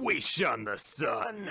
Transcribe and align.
Wish 0.00 0.42
on 0.42 0.64
the 0.64 0.76
Sun. 0.78 1.48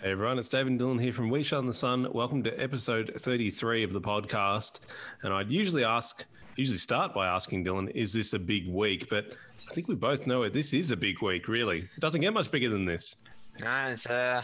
Hey 0.00 0.10
everyone, 0.10 0.38
it's 0.38 0.48
David 0.48 0.72
and 0.72 0.80
Dylan 0.80 1.00
here 1.00 1.12
from 1.12 1.30
We 1.30 1.42
Shine 1.42 1.66
the 1.66 1.72
Sun. 1.72 2.08
Welcome 2.12 2.42
to 2.42 2.60
episode 2.60 3.12
33 3.16 3.84
of 3.84 3.92
the 3.92 4.00
podcast. 4.00 4.80
And 5.22 5.32
I'd 5.32 5.48
usually 5.50 5.84
ask, 5.84 6.24
usually 6.56 6.78
start 6.78 7.14
by 7.14 7.26
asking 7.28 7.64
Dylan, 7.64 7.90
is 7.90 8.12
this 8.12 8.32
a 8.32 8.38
big 8.38 8.68
week? 8.68 9.08
But 9.08 9.26
I 9.70 9.74
think 9.74 9.86
we 9.88 9.94
both 9.94 10.26
know 10.26 10.42
it. 10.42 10.52
This 10.52 10.72
is 10.74 10.90
a 10.90 10.96
big 10.96 11.22
week, 11.22 11.46
really. 11.48 11.78
It 11.78 12.00
doesn't 12.00 12.20
get 12.20 12.32
much 12.32 12.50
bigger 12.50 12.68
than 12.68 12.84
this. 12.84 13.16
No, 13.60 13.86
it's 13.88 14.06
uh, 14.06 14.42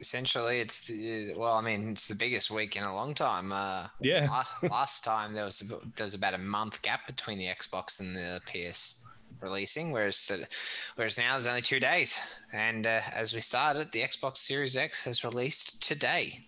essentially 0.00 0.60
it's 0.60 0.86
the 0.86 1.34
well, 1.36 1.54
I 1.54 1.62
mean, 1.62 1.90
it's 1.90 2.06
the 2.06 2.14
biggest 2.14 2.50
week 2.50 2.76
in 2.76 2.84
a 2.84 2.94
long 2.94 3.12
time. 3.14 3.50
Uh, 3.52 3.88
Yeah. 4.00 4.28
la- 4.62 4.68
last 4.68 5.02
time 5.02 5.32
there 5.34 5.44
was 5.46 5.60
a, 5.62 5.64
there 5.96 6.04
was 6.04 6.14
about 6.14 6.34
a 6.34 6.38
month 6.38 6.82
gap 6.82 7.06
between 7.08 7.38
the 7.38 7.46
Xbox 7.46 7.98
and 8.00 8.14
the 8.14 8.40
PS 8.46 9.02
releasing, 9.40 9.90
whereas 9.92 10.24
the, 10.26 10.46
whereas 10.96 11.18
now 11.18 11.32
there's 11.32 11.46
only 11.46 11.62
two 11.62 11.80
days. 11.80 12.18
And 12.52 12.86
uh, 12.86 13.00
as 13.12 13.34
we 13.34 13.40
started, 13.40 13.92
the 13.92 14.00
Xbox 14.00 14.38
Series 14.38 14.76
X 14.76 15.04
has 15.04 15.24
released 15.24 15.82
today. 15.82 16.46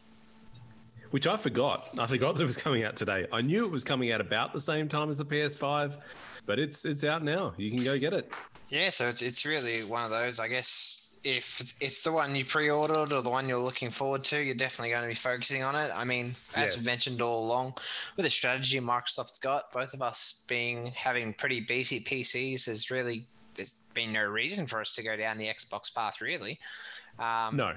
Which 1.11 1.27
I 1.27 1.37
forgot. 1.37 1.89
I 1.99 2.07
forgot 2.07 2.35
that 2.35 2.43
it 2.43 2.47
was 2.47 2.59
coming 2.59 2.85
out 2.85 2.97
today. 2.97 3.27
I 3.33 3.41
knew 3.41 3.65
it 3.65 3.71
was 3.71 3.85
coming 3.85 4.13
out 4.13 4.21
about 4.21 4.53
the 4.53 4.61
same 4.61 4.89
time 4.89 5.09
as 5.09 5.19
the 5.19 5.25
PS5, 5.25 5.97
but 6.45 6.59
it's 6.59 6.85
it's 6.85 7.03
out 7.03 7.25
now. 7.25 7.55
You 7.57 7.71
can 7.71 7.83
go 7.83 7.99
get 7.99 8.13
it. 8.13 8.31
Yeah, 8.69 8.91
so 8.91 9.09
it's 9.09 9.23
it's 9.23 9.47
really 9.47 9.85
one 9.85 10.03
of 10.03 10.11
those. 10.11 10.39
I 10.39 10.49
guess 10.49 11.08
if 11.25 11.75
it's 11.81 12.03
the 12.03 12.13
one 12.13 12.35
you 12.35 12.45
pre-ordered 12.45 13.13
or 13.13 13.23
the 13.23 13.31
one 13.31 13.49
you're 13.49 13.59
looking 13.59 13.91
forward 13.91 14.25
to, 14.25 14.43
you're 14.43 14.55
definitely 14.55 14.91
going 14.91 15.03
to 15.03 15.09
be 15.09 15.15
focusing 15.15 15.63
on 15.63 15.75
it. 15.75 15.91
I 15.95 16.05
mean, 16.05 16.35
as 16.55 16.75
Yes. 16.75 16.79
we 16.79 16.85
mentioned 16.87 17.21
all 17.23 17.45
along, 17.45 17.75
with 18.17 18.25
the 18.25 18.31
strategy 18.31 18.81
Microsoft's 18.81 19.39
got, 19.39 19.73
both 19.73 19.95
of 19.95 20.03
us 20.03 20.45
being 20.49 20.87
having 20.93 21.35
pretty 21.35 21.61
beefy 21.61 22.01
PCs, 22.01 22.65
there's 22.67 22.91
really 22.91 23.27
there's 23.55 23.73
been 23.93 24.13
no 24.13 24.25
reason 24.25 24.67
for 24.69 24.81
us 24.81 24.95
to 24.95 25.03
go 25.03 25.17
down 25.17 25.37
the 25.37 25.47
Xbox 25.47 25.93
path, 25.93 26.21
really. 26.21 26.59
Um, 27.19 27.57
No, 27.57 27.75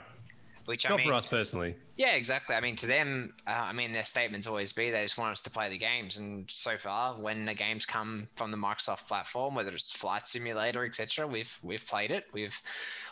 which 0.65 0.85
I 0.85 0.89
not 0.89 0.99
mean, 0.99 1.07
for 1.07 1.13
us 1.13 1.25
personally. 1.25 1.75
yeah, 1.97 2.15
exactly. 2.15 2.55
I 2.55 2.61
mean, 2.61 2.75
to 2.77 2.87
them, 2.87 3.33
uh, 3.47 3.51
I 3.51 3.73
mean, 3.73 3.91
their 3.91 4.05
statements 4.05 4.47
always 4.47 4.73
be 4.73 4.91
they 4.91 5.03
just 5.03 5.17
want 5.17 5.31
us 5.31 5.41
to 5.41 5.49
play 5.49 5.69
the 5.69 5.77
games. 5.77 6.17
And 6.17 6.45
so 6.49 6.77
far, 6.77 7.15
when 7.15 7.45
the 7.45 7.53
games 7.53 7.85
come 7.85 8.27
from 8.35 8.51
the 8.51 8.57
Microsoft 8.57 9.07
platform, 9.07 9.55
whether 9.55 9.71
it's 9.71 9.91
Flight 9.91 10.27
Simulator, 10.27 10.85
etc., 10.85 11.27
we've 11.27 11.57
we've 11.63 11.85
played 11.87 12.11
it. 12.11 12.25
We've 12.33 12.59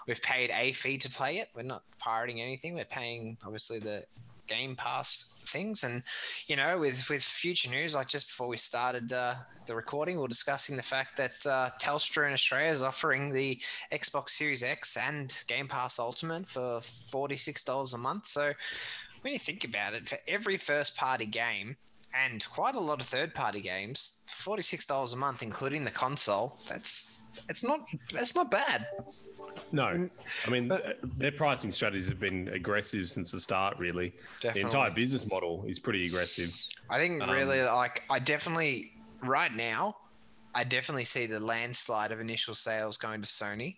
we've 0.07 0.21
paid 0.21 0.51
a 0.51 0.73
fee 0.73 0.97
to 0.99 1.09
play 1.09 1.39
it. 1.39 1.49
We're 1.55 1.63
not 1.63 1.83
pirating 1.99 2.41
anything. 2.41 2.75
We're 2.75 2.85
paying 2.85 3.37
obviously 3.43 3.79
the 3.79 4.05
Game 4.49 4.75
Pass 4.75 5.25
things. 5.45 5.83
And 5.83 6.03
you 6.47 6.55
know, 6.55 6.79
with 6.79 7.09
with 7.09 7.23
future 7.23 7.69
news, 7.69 7.93
like 7.95 8.07
just 8.07 8.27
before 8.27 8.47
we 8.47 8.57
started 8.57 9.13
uh, 9.13 9.35
the 9.65 9.75
recording, 9.75 10.17
we 10.17 10.25
are 10.25 10.27
discussing 10.27 10.75
the 10.75 10.83
fact 10.83 11.17
that 11.17 11.45
uh, 11.45 11.69
Telstra 11.81 12.27
in 12.27 12.33
Australia 12.33 12.71
is 12.71 12.81
offering 12.81 13.31
the 13.31 13.59
Xbox 13.91 14.31
Series 14.31 14.63
X 14.63 14.97
and 14.97 15.37
Game 15.47 15.67
Pass 15.67 15.99
Ultimate 15.99 16.47
for 16.47 16.81
forty 17.11 17.37
six 17.37 17.63
dollars 17.63 17.93
a 17.93 17.97
month. 17.97 18.27
So 18.27 18.53
when 19.21 19.33
you 19.33 19.39
think 19.39 19.63
about 19.63 19.93
it, 19.93 20.07
for 20.07 20.17
every 20.27 20.57
first 20.57 20.95
party 20.95 21.25
game 21.25 21.75
and 22.13 22.45
quite 22.49 22.75
a 22.75 22.79
lot 22.79 23.01
of 23.01 23.07
third 23.07 23.33
party 23.33 23.61
games, 23.61 24.11
forty 24.27 24.63
six 24.63 24.85
dollars 24.85 25.13
a 25.13 25.17
month, 25.17 25.43
including 25.43 25.85
the 25.85 25.91
console, 25.91 26.57
that's 26.67 27.18
it's 27.47 27.63
not 27.63 27.85
that's 28.11 28.35
not 28.35 28.51
bad. 28.51 28.87
No, 29.71 30.07
I 30.45 30.49
mean 30.49 30.67
but- 30.67 30.99
their 31.17 31.31
pricing 31.31 31.71
strategies 31.71 32.09
have 32.09 32.19
been 32.19 32.47
aggressive 32.49 33.09
since 33.09 33.31
the 33.31 33.39
start. 33.39 33.77
Really, 33.77 34.13
the 34.41 34.59
entire 34.59 34.91
business 34.91 35.27
model 35.27 35.63
is 35.67 35.79
pretty 35.79 36.07
aggressive. 36.07 36.53
I 36.89 36.97
think 36.97 37.21
Um, 37.21 37.29
really 37.29 37.61
like 37.61 38.03
I 38.09 38.19
definitely 38.19 38.93
right 39.21 39.53
now 39.53 39.97
I 40.55 40.63
definitely 40.63 41.05
see 41.05 41.25
the 41.25 41.39
landslide 41.39 42.11
of 42.11 42.19
initial 42.19 42.55
sales 42.55 42.97
going 42.97 43.21
to 43.21 43.27
Sony. 43.27 43.77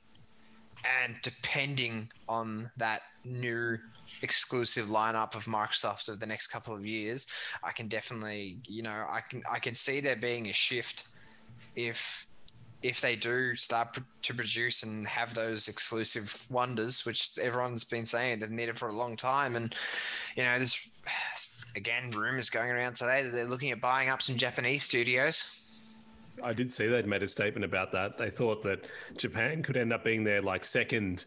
And 0.83 1.15
depending 1.21 2.09
on 2.27 2.71
that 2.77 3.01
new 3.23 3.77
exclusive 4.23 4.87
lineup 4.87 5.35
of 5.35 5.45
Microsoft 5.45 6.09
of 6.09 6.19
the 6.19 6.25
next 6.25 6.47
couple 6.47 6.73
of 6.73 6.85
years, 6.85 7.27
I 7.63 7.71
can 7.71 7.87
definitely, 7.87 8.57
you 8.65 8.81
know, 8.81 9.05
I 9.09 9.21
can 9.21 9.43
I 9.49 9.59
can 9.59 9.75
see 9.75 9.99
there 9.99 10.15
being 10.15 10.47
a 10.47 10.53
shift 10.53 11.03
if 11.75 12.25
if 12.83 13.01
they 13.01 13.15
do 13.15 13.55
start 13.55 13.93
pr- 13.93 14.01
to 14.23 14.33
produce 14.33 14.83
and 14.83 15.07
have 15.07 15.33
those 15.33 15.67
exclusive 15.67 16.45
wonders, 16.49 17.05
which 17.05 17.37
everyone's 17.39 17.83
been 17.83 18.05
saying 18.05 18.39
they've 18.39 18.49
needed 18.49 18.77
for 18.77 18.89
a 18.89 18.93
long 18.93 19.15
time, 19.15 19.55
and 19.55 19.75
you 20.35 20.43
know, 20.43 20.57
there's 20.57 20.89
again 21.75 22.09
rumors 22.11 22.49
going 22.49 22.69
around 22.69 22.95
today 22.95 23.23
that 23.23 23.31
they're 23.31 23.47
looking 23.47 23.71
at 23.71 23.81
buying 23.81 24.09
up 24.09 24.21
some 24.21 24.37
Japanese 24.37 24.83
studios. 24.83 25.61
I 26.43 26.53
did 26.53 26.71
see 26.71 26.87
they'd 26.87 27.05
made 27.05 27.23
a 27.23 27.27
statement 27.27 27.65
about 27.65 27.91
that. 27.91 28.17
They 28.17 28.29
thought 28.29 28.63
that 28.63 28.89
Japan 29.17 29.61
could 29.61 29.77
end 29.77 29.93
up 29.93 30.03
being 30.03 30.23
their 30.23 30.41
like 30.41 30.65
second 30.65 31.25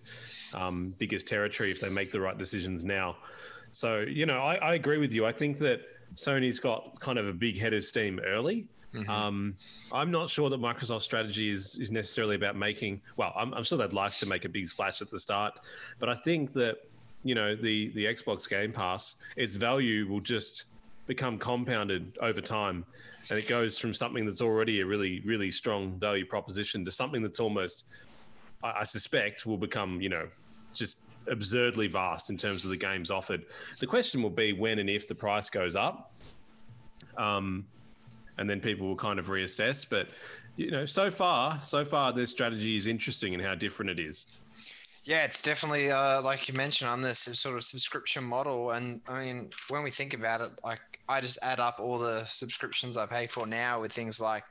um, 0.54 0.94
biggest 0.98 1.28
territory 1.28 1.71
if 1.71 1.81
they 1.81 1.88
make 1.88 2.10
the 2.10 2.21
right 2.21 2.36
decisions 2.36 2.84
now. 2.84 3.16
So 3.72 4.00
you 4.00 4.26
know, 4.26 4.38
I, 4.38 4.56
I 4.56 4.75
agree 4.75 4.98
with 4.98 5.12
you. 5.12 5.26
I 5.26 5.32
think 5.32 5.59
that 5.59 5.81
Sony's 6.15 6.59
got 6.59 6.98
kind 7.00 7.19
of 7.19 7.26
a 7.26 7.32
big 7.32 7.59
head 7.59 7.75
of 7.75 7.84
steam 7.84 8.21
early. 8.25 8.66
Um, 9.09 9.56
I'm 9.93 10.10
not 10.10 10.28
sure 10.31 10.50
that 10.50 10.60
Microsoft's 10.60 11.05
strategy 11.05 11.50
is 11.50 11.78
is 11.78 11.91
necessarily 11.91 12.37
about 12.37 12.56
making. 12.56 13.00
Well, 13.16 13.32
I'm, 13.37 13.53
I'm 13.55 13.65
sure 13.65 13.78
they'd 13.78 13.93
like 13.93 14.16
to 14.19 14.27
make 14.27 14.44
a 14.44 14.49
big 14.49 14.69
splash 14.69 15.03
at 15.03 15.09
the 15.09 15.19
start, 15.19 15.55
but 15.99 16.09
I 16.09 16.15
think 16.15 16.53
that 16.55 16.78
you 17.22 17.34
know 17.34 17.56
the 17.56 17.91
the 17.91 18.04
Xbox 18.04 18.49
Game 18.49 18.72
Pass, 18.72 19.16
its 19.37 19.54
value 19.54 20.06
will 20.06 20.21
just 20.21 20.65
become 21.06 21.38
compounded 21.38 22.16
over 22.21 22.41
time, 22.41 22.84
and 23.31 23.38
it 23.38 23.49
goes 23.49 23.78
from 23.78 23.93
something 23.93 24.25
that's 24.25 24.41
already 24.41 24.81
a 24.81 24.87
really 24.87 25.21
really 25.21 25.50
strong 25.50 25.99
value 25.99 26.25
proposition 26.25 26.84
to 26.84 26.91
something 26.91 27.22
that's 27.22 27.41
almost, 27.41 27.84
I, 28.62 28.81
I 28.81 28.84
suspect, 28.84 29.47
will 29.47 29.59
become 29.59 30.00
you 30.00 30.09
know 30.09 30.28
just 30.72 31.00
absurdly 31.27 31.87
vast 31.87 32.31
in 32.31 32.37
terms 32.37 32.65
of 32.65 32.71
the 32.71 32.77
games 32.77 33.10
offered. 33.10 33.44
The 33.81 33.87
question 33.87 34.22
will 34.22 34.31
be 34.31 34.53
when 34.53 34.78
and 34.78 34.91
if 34.91 35.06
the 35.06 35.15
price 35.15 35.49
goes 35.49 35.75
up. 35.75 36.12
Um, 37.16 37.65
and 38.39 38.49
then 38.49 38.61
people 38.61 38.87
will 38.87 38.97
kind 38.97 39.19
of 39.19 39.28
reassess. 39.28 39.89
But 39.89 40.09
you 40.56 40.71
know, 40.71 40.87
so 40.87 41.11
far, 41.11 41.61
so 41.62 41.84
far, 41.84 42.12
their 42.12 42.27
strategy 42.27 42.77
is 42.77 42.87
interesting 42.87 43.33
in 43.33 43.41
how 43.41 43.55
different 43.55 43.91
it 43.91 43.99
is. 43.99 44.27
Yeah, 45.05 45.25
it's 45.25 45.43
definitely 45.43 45.91
uh, 45.91 46.22
like 46.22 46.49
you 46.49 46.55
mentioned 46.55 46.89
on 46.89 47.03
this 47.03 47.21
sort 47.21 47.56
of 47.56 47.65
subscription 47.65 48.25
model, 48.25 48.71
and 48.71 49.00
I 49.06 49.25
mean, 49.25 49.50
when 49.69 49.83
we 49.83 49.91
think 49.91 50.15
about 50.15 50.41
it, 50.41 50.50
like 50.65 50.81
I 51.09 51.21
just 51.21 51.39
add 51.43 51.61
up 51.61 51.78
all 51.78 51.99
the 51.99 52.25
subscriptions 52.25 52.97
I 52.97 53.06
pay 53.06 53.27
for 53.27 53.47
now 53.47 53.83
with 53.83 53.93
things 53.93 54.19
like, 54.19 54.45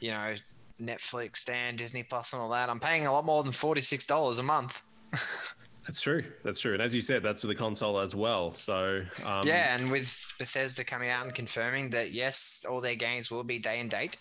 you 0.00 0.10
know, 0.10 0.34
Netflix, 0.80 1.36
Stan, 1.38 1.76
Disney 1.76 2.02
Plus, 2.02 2.32
and 2.32 2.42
all 2.42 2.48
that. 2.50 2.68
I'm 2.68 2.80
paying 2.80 3.06
a 3.06 3.12
lot 3.12 3.24
more 3.24 3.44
than 3.44 3.52
forty 3.52 3.80
six 3.80 4.04
dollars 4.06 4.38
a 4.38 4.42
month. 4.42 4.80
That's 5.86 6.00
true. 6.00 6.22
That's 6.44 6.60
true. 6.60 6.74
And 6.74 6.82
as 6.82 6.94
you 6.94 7.00
said, 7.00 7.22
that's 7.22 7.42
for 7.42 7.48
the 7.48 7.54
console 7.54 7.98
as 7.98 8.14
well. 8.14 8.52
So 8.52 9.02
um, 9.26 9.46
yeah, 9.46 9.74
and 9.74 9.90
with 9.90 10.08
Bethesda 10.38 10.84
coming 10.84 11.10
out 11.10 11.24
and 11.24 11.34
confirming 11.34 11.90
that 11.90 12.12
yes, 12.12 12.64
all 12.68 12.80
their 12.80 12.94
games 12.94 13.30
will 13.30 13.42
be 13.44 13.58
day 13.58 13.80
and 13.80 13.90
date 13.90 14.16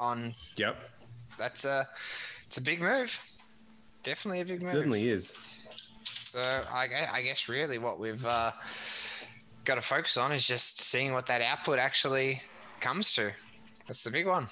on 0.00 0.34
Yep. 0.56 0.76
that's 1.38 1.64
a 1.64 1.86
it's 2.46 2.56
a 2.56 2.62
big 2.62 2.80
move. 2.80 3.18
Definitely 4.02 4.40
a 4.40 4.44
big 4.44 4.60
It 4.60 4.62
move. 4.62 4.72
certainly 4.72 5.08
is. 5.08 5.32
So 6.22 6.40
I, 6.40 6.88
I 7.12 7.22
guess 7.22 7.48
really 7.48 7.78
what 7.78 7.98
we've 7.98 8.24
uh, 8.24 8.52
got 9.64 9.74
to 9.76 9.80
focus 9.82 10.16
on 10.16 10.32
is 10.32 10.46
just 10.46 10.80
seeing 10.80 11.12
what 11.12 11.26
that 11.26 11.42
output 11.42 11.78
actually 11.78 12.40
comes 12.80 13.12
to. 13.16 13.32
That's 13.86 14.02
the 14.02 14.10
big 14.10 14.26
one. 14.26 14.46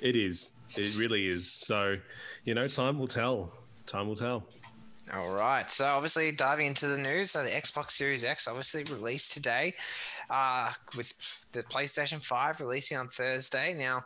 It 0.00 0.16
is. 0.16 0.52
It 0.76 0.96
really 0.96 1.26
is. 1.28 1.50
So, 1.50 1.96
you 2.44 2.54
know, 2.54 2.68
time 2.68 2.98
will 2.98 3.08
tell. 3.08 3.52
Time 3.86 4.06
will 4.06 4.16
tell. 4.16 4.44
All 5.14 5.32
right. 5.32 5.70
So 5.70 5.86
obviously 5.86 6.32
diving 6.32 6.66
into 6.66 6.86
the 6.88 6.98
news, 6.98 7.30
so 7.30 7.42
the 7.42 7.50
Xbox 7.50 7.92
Series 7.92 8.24
X 8.24 8.46
obviously 8.46 8.84
released 8.84 9.32
today, 9.32 9.74
uh, 10.28 10.72
with 10.96 11.12
the 11.52 11.62
PlayStation 11.62 12.22
5 12.22 12.60
releasing 12.60 12.96
on 12.96 13.08
Thursday. 13.08 13.74
Now, 13.74 14.04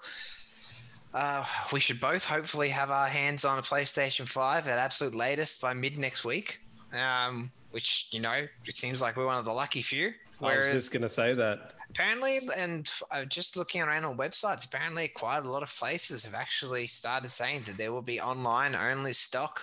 uh, 1.14 1.44
we 1.72 1.80
should 1.80 2.00
both 2.00 2.24
hopefully 2.24 2.68
have 2.68 2.90
our 2.90 3.08
hands 3.08 3.44
on 3.44 3.58
a 3.58 3.62
PlayStation 3.62 4.28
5 4.28 4.68
at 4.68 4.78
absolute 4.78 5.14
latest 5.14 5.60
by 5.60 5.74
mid 5.74 5.98
next 5.98 6.24
week. 6.24 6.60
Um, 6.92 7.50
which 7.70 8.08
you 8.12 8.20
know, 8.20 8.46
it 8.66 8.76
seems 8.76 9.00
like 9.00 9.16
we're 9.16 9.26
one 9.26 9.38
of 9.38 9.44
the 9.44 9.52
lucky 9.52 9.82
few. 9.82 10.12
I 10.40 10.56
was 10.56 10.72
just 10.72 10.92
going 10.92 11.02
to 11.02 11.08
say 11.08 11.34
that. 11.34 11.72
apparently, 11.90 12.40
and 12.56 12.90
uh, 13.10 13.24
just 13.24 13.56
looking 13.56 13.80
around 13.80 14.04
on 14.04 14.16
websites, 14.16 14.66
apparently 14.66 15.08
quite 15.08 15.44
a 15.44 15.50
lot 15.50 15.62
of 15.62 15.74
places 15.74 16.24
have 16.24 16.34
actually 16.34 16.86
started 16.86 17.30
saying 17.30 17.62
that 17.66 17.76
there 17.76 17.92
will 17.92 18.02
be 18.02 18.20
online 18.20 18.74
only 18.74 19.12
stock 19.12 19.62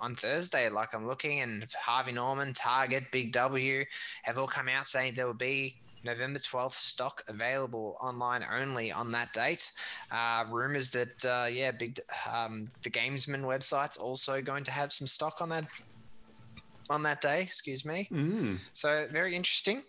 on 0.00 0.14
Thursday. 0.14 0.68
Like 0.68 0.94
I'm 0.94 1.06
looking, 1.06 1.40
and 1.40 1.66
Harvey 1.80 2.12
Norman, 2.12 2.54
Target, 2.54 3.04
Big 3.12 3.32
W 3.32 3.84
have 4.22 4.38
all 4.38 4.46
come 4.46 4.68
out 4.68 4.88
saying 4.88 5.14
there 5.14 5.26
will 5.26 5.34
be 5.34 5.76
November 6.04 6.38
12th 6.38 6.74
stock 6.74 7.24
available 7.28 7.96
online 8.00 8.44
only 8.50 8.92
on 8.92 9.12
that 9.12 9.32
date. 9.32 9.70
Uh, 10.10 10.44
rumors 10.50 10.90
that 10.90 11.24
uh, 11.24 11.46
yeah, 11.46 11.72
big 11.72 12.00
um, 12.30 12.68
the 12.82 12.90
Gamesmen 12.90 13.42
website's 13.42 13.96
also 13.96 14.40
going 14.40 14.64
to 14.64 14.70
have 14.70 14.92
some 14.92 15.06
stock 15.06 15.40
on 15.40 15.48
that 15.50 15.66
on 16.90 17.02
that 17.02 17.20
day. 17.20 17.42
Excuse 17.42 17.84
me. 17.84 18.08
Mm. 18.10 18.58
So 18.72 19.06
very 19.12 19.34
interesting. 19.34 19.82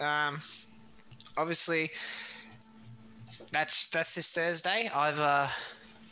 Um, 0.00 0.40
obviously, 1.36 1.90
that's 3.52 3.88
that's 3.88 4.14
this 4.14 4.30
Thursday. 4.30 4.90
I've 4.94 5.20
uh, 5.20 5.48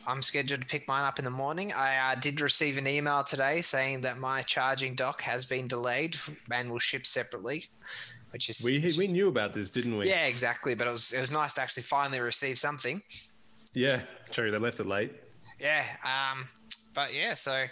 I'm 0.07 0.23
scheduled 0.23 0.61
to 0.61 0.67
pick 0.67 0.89
mine 0.89 1.05
up 1.05 1.19
in 1.19 1.25
the 1.25 1.31
morning. 1.31 1.73
I 1.73 2.13
uh, 2.13 2.15
did 2.17 2.41
receive 2.41 2.77
an 2.77 2.87
email 2.87 3.23
today 3.23 3.63
saying 3.63 4.01
that 4.03 4.19
my 4.19 4.43
charging 4.43 4.95
dock 4.95 5.21
has 5.23 5.47
been 5.47 5.69
delayed 5.69 6.17
and 6.51 6.71
will 6.71 6.79
ship 6.79 7.07
separately, 7.07 7.69
which 8.31 8.51
is 8.51 8.63
We 8.63 8.81
we 8.99 9.07
knew 9.07 9.29
about 9.29 9.53
this, 9.53 9.71
didn't 9.71 9.97
we? 9.97 10.09
yeah, 10.09 10.25
exactly. 10.25 10.75
But 10.75 10.89
it 10.89 10.91
was 10.91 11.13
it 11.13 11.21
was 11.21 11.31
nice 11.31 11.55
to 11.55 11.63
actually 11.63 11.85
finally 11.85 12.21
receive 12.21 12.59
something. 12.59 13.03
Yeah. 13.75 14.03
True. 14.33 14.51
They 14.51 14.59
left 14.59 14.81
it 14.81 14.87
late. 14.87 15.13
Yeah. 15.61 15.85
Um. 16.05 16.49
But 16.95 17.15
yeah. 17.15 17.35
So 17.35 17.67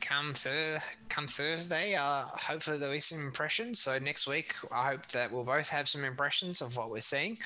come 0.00 0.34
thur- 0.34 0.82
come 1.08 1.26
Thursday, 1.26 1.94
uh, 1.94 2.24
hopefully 2.26 2.78
there'll 2.78 2.94
be 2.94 3.00
some 3.00 3.20
impressions. 3.20 3.80
So 3.80 3.98
next 3.98 4.26
week, 4.26 4.54
I 4.72 4.90
hope 4.90 5.06
that 5.08 5.30
we'll 5.30 5.44
both 5.44 5.68
have 5.68 5.88
some 5.88 6.04
impressions 6.04 6.60
of 6.62 6.76
what 6.76 6.90
we're 6.90 7.00
seeing. 7.00 7.38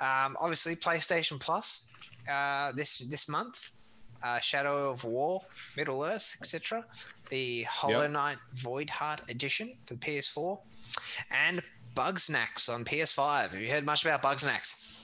Um, 0.00 0.36
obviously, 0.40 0.76
PlayStation 0.76 1.38
Plus 1.40 1.88
uh, 2.30 2.72
this 2.72 2.98
this 2.98 3.28
month, 3.28 3.70
uh, 4.22 4.38
Shadow 4.40 4.90
of 4.90 5.04
War, 5.04 5.42
Middle 5.76 6.04
Earth, 6.04 6.36
etc. 6.40 6.84
The 7.30 7.62
Hollow 7.64 8.02
Yep. 8.02 8.10
Knight 8.10 8.38
Void 8.54 8.90
Heart 8.90 9.22
Edition 9.28 9.74
for 9.86 9.94
the 9.94 10.00
PS4, 10.00 10.58
and 11.30 11.62
Bugsnax 11.94 12.68
on 12.68 12.84
PS5. 12.84 13.50
Have 13.50 13.60
you 13.60 13.70
heard 13.70 13.84
much 13.84 14.04
about 14.04 14.22
Bugsnax? 14.22 14.98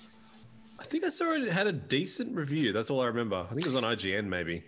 I 0.79 0.85
think 0.85 1.05
I 1.05 1.09
saw 1.09 1.33
it 1.35 1.51
had 1.51 1.67
a 1.67 1.73
decent 1.73 2.37
review. 2.37 2.73
That's 2.73 2.89
all 2.91 3.01
I 3.01 3.07
remember. 3.07 3.37
I 3.37 3.49
think 3.49 3.63
it 3.63 3.67
was 3.67 3.75
on 3.77 3.83
IGN 3.83 4.27
maybe. 4.27 4.63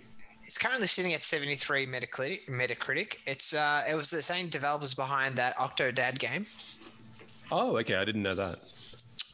It's 0.44 0.58
currently 0.58 0.88
sitting 0.88 1.14
at 1.14 1.23
73 1.23 1.87
Metacritic. 1.87 2.49
Metacritic. 2.49 3.19
It's 3.26 3.55
uh, 3.55 3.85
it 3.88 3.94
was 3.94 4.11
the 4.11 4.20
same 4.20 4.49
developers 4.49 4.94
behind 4.94 5.37
that 5.37 5.56
Octodad 5.56 6.19
game. 6.19 6.44
Oh, 7.52 7.76
okay. 7.79 7.94
I 7.94 8.05
didn't 8.05 8.23
know 8.25 8.35
that. 8.35 8.58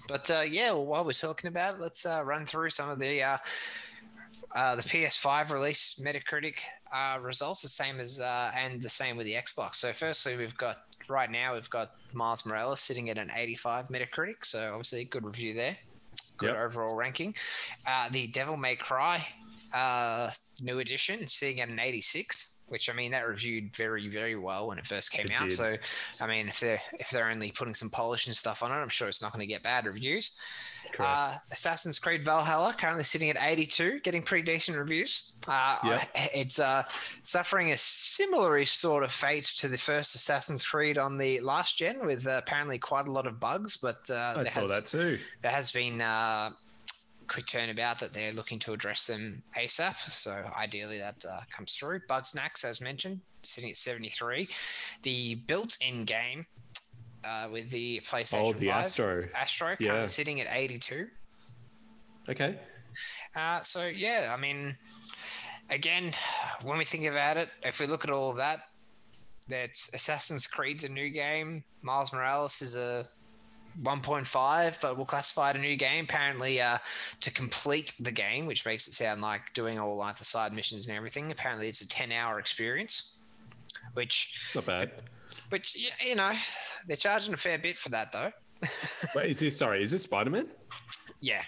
But 0.08 0.30
uh, 0.30 0.40
yeah, 0.40 0.72
well, 0.72 0.86
while 0.86 1.04
we're 1.04 1.12
talking 1.12 1.48
about 1.48 1.74
it, 1.74 1.80
let's 1.80 2.06
uh, 2.06 2.22
run 2.24 2.46
through 2.46 2.70
some 2.70 2.90
of 2.90 2.98
the 2.98 3.22
uh, 3.22 3.38
uh, 4.54 4.76
the 4.76 4.82
PS5 4.82 5.50
release 5.50 6.00
Metacritic 6.02 6.54
uh, 6.92 7.18
results, 7.20 7.62
the 7.62 7.68
same 7.68 8.00
as 8.00 8.20
uh, 8.20 8.52
and 8.54 8.80
the 8.80 8.88
same 8.88 9.16
with 9.16 9.26
the 9.26 9.34
Xbox. 9.34 9.76
So 9.76 9.92
firstly, 9.92 10.36
we've 10.36 10.56
got 10.56 10.78
right 11.08 11.30
now 11.30 11.54
we've 11.54 11.70
got 11.70 11.90
Miles 12.12 12.46
Morales 12.46 12.80
sitting 12.80 13.10
at 13.10 13.18
an 13.18 13.30
85 13.34 13.86
Metacritic, 13.88 14.44
so 14.44 14.70
obviously 14.70 15.04
good 15.04 15.24
review 15.24 15.54
there. 15.54 15.76
Good 16.38 16.50
Yep. 16.50 16.56
overall 16.58 16.94
ranking. 16.94 17.34
Uh, 17.86 18.08
the 18.10 18.26
Devil 18.26 18.56
May 18.56 18.76
Cry 18.76 19.26
uh, 19.72 20.30
new 20.62 20.78
edition 20.80 21.26
sitting 21.28 21.60
at 21.60 21.68
an 21.68 21.78
86, 21.78 22.55
which 22.68 22.88
I 22.90 22.92
mean 22.92 23.12
that 23.12 23.26
reviewed 23.26 23.74
very 23.76 24.08
very 24.08 24.36
well 24.36 24.68
when 24.68 24.78
it 24.78 24.86
first 24.86 25.12
came 25.12 25.26
It 25.26 25.32
out. 25.32 25.48
did. 25.48 25.56
So 25.56 25.76
I 26.20 26.26
mean 26.26 26.48
if 26.48 26.60
they're 26.60 26.80
if 26.98 27.10
they're 27.10 27.28
only 27.28 27.52
putting 27.52 27.74
some 27.74 27.90
polish 27.90 28.26
and 28.26 28.36
stuff 28.36 28.62
on 28.62 28.70
it, 28.70 28.74
I'm 28.74 28.88
sure 28.88 29.08
it's 29.08 29.22
not 29.22 29.32
going 29.32 29.40
to 29.40 29.46
get 29.46 29.62
bad 29.62 29.86
reviews. 29.86 30.32
Correct. 30.92 31.10
Uh, 31.34 31.38
Assassin's 31.52 31.98
Creed 31.98 32.24
Valhalla 32.24 32.72
currently 32.78 33.02
sitting 33.02 33.28
at 33.28 33.36
82, 33.40 34.00
getting 34.04 34.22
pretty 34.22 34.44
decent 34.44 34.78
reviews. 34.78 35.32
Uh, 35.48 35.78
Yeah. 35.84 36.04
It's 36.32 36.60
uh, 36.60 36.84
suffering 37.24 37.72
a 37.72 37.76
similar 37.76 38.64
sort 38.66 39.02
of 39.02 39.10
fate 39.10 39.44
to 39.58 39.68
the 39.68 39.78
first 39.78 40.14
Assassin's 40.14 40.64
Creed 40.64 40.96
on 40.96 41.18
the 41.18 41.40
last 41.40 41.76
gen, 41.76 42.06
with 42.06 42.24
uh, 42.26 42.38
apparently 42.38 42.78
quite 42.78 43.08
a 43.08 43.10
lot 43.10 43.26
of 43.26 43.40
bugs. 43.40 43.76
But 43.76 44.08
uh, 44.08 44.34
I 44.36 44.44
saw 44.44 44.60
has, 44.60 44.70
that 44.70 44.86
too. 44.86 45.18
there 45.42 45.50
has 45.50 45.72
been 45.72 46.00
uh, 46.00 46.50
quick 47.28 47.46
turnabout 47.46 47.98
that 48.00 48.12
they're 48.12 48.32
looking 48.32 48.58
to 48.60 48.72
address 48.72 49.06
them 49.06 49.42
ASAP. 49.56 49.94
So 50.10 50.32
ideally 50.56 50.98
that 50.98 51.24
uh, 51.28 51.40
comes 51.54 51.74
through. 51.74 52.00
Bugsnax, 52.08 52.64
as 52.64 52.80
mentioned, 52.80 53.20
sitting 53.42 53.70
at 53.70 53.76
73. 53.76 54.48
The 55.02 55.34
built-in 55.46 56.04
game 56.04 56.46
uh, 57.24 57.48
with 57.50 57.70
the 57.70 58.00
PlayStation 58.08 58.40
Oh, 58.44 58.52
the 58.52 58.68
5, 58.68 58.84
Astro. 58.84 59.28
Astro 59.34 59.66
currently 59.68 59.86
Yeah. 59.86 60.06
sitting 60.06 60.40
at 60.40 60.48
82. 60.50 61.08
Okay. 62.28 62.58
Uh, 63.34 63.62
so 63.62 63.86
yeah, 63.86 64.32
I 64.36 64.40
mean, 64.40 64.76
again, 65.70 66.12
when 66.62 66.78
we 66.78 66.84
think 66.84 67.04
about 67.04 67.36
it, 67.36 67.48
if 67.62 67.80
we 67.80 67.86
look 67.86 68.04
at 68.04 68.10
all 68.10 68.30
of 68.30 68.36
that, 68.36 68.60
that's 69.48 69.92
Assassin's 69.94 70.46
Creed's 70.46 70.84
a 70.84 70.88
new 70.88 71.10
game. 71.10 71.62
Miles 71.82 72.12
Morales 72.12 72.60
is 72.62 72.74
a 72.74 73.06
1.5, 73.82 74.80
but 74.80 74.96
we'll 74.96 75.06
classify 75.06 75.50
it 75.50 75.56
a 75.56 75.58
new 75.58 75.76
game. 75.76 76.04
Apparently, 76.04 76.60
uh, 76.60 76.78
to 77.20 77.30
complete 77.30 77.92
the 78.00 78.10
game, 78.10 78.46
which 78.46 78.64
makes 78.64 78.88
it 78.88 78.94
sound 78.94 79.20
like 79.20 79.42
doing 79.54 79.78
all 79.78 79.96
like 79.96 80.16
the 80.18 80.24
side 80.24 80.52
missions 80.52 80.86
and 80.88 80.96
everything. 80.96 81.30
Apparently, 81.30 81.68
it's 81.68 81.80
a 81.82 81.86
10-hour 81.86 82.38
experience, 82.38 83.12
which, 83.94 84.50
Not 84.54 84.66
bad. 84.66 84.92
which 85.50 85.76
you 86.00 86.14
know, 86.14 86.32
they're 86.86 86.96
charging 86.96 87.34
a 87.34 87.36
fair 87.36 87.58
bit 87.58 87.76
for 87.78 87.90
that 87.90 88.12
though. 88.12 88.32
Wait, 89.14 89.30
is 89.30 89.40
this 89.40 89.58
sorry? 89.58 89.82
Is 89.82 89.90
this 89.90 90.02
Spider 90.02 90.30
Man? 90.30 90.48
yeah, 91.20 91.42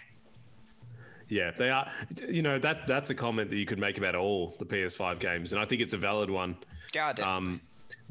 Yeah, 1.29 1.53
they 1.57 1.71
are. 1.71 1.91
You 2.29 2.43
know 2.43 2.59
that 2.59 2.87
that's 2.87 3.09
a 3.11 3.15
comment 3.15 3.49
that 3.51 3.57
you 3.57 3.65
could 3.67 3.79
make 3.79 3.97
about 3.97 4.15
all 4.15 4.55
the 4.59 4.67
PS5 4.67 5.19
games, 5.21 5.53
and 5.53 5.61
I 5.61 5.65
think 5.65 5.81
it's 5.81 5.95
a 5.95 5.99
valid 5.99 6.29
one. 6.31 6.57
God, 6.93 7.17
definitely. 7.17 7.55
Um, 7.55 7.61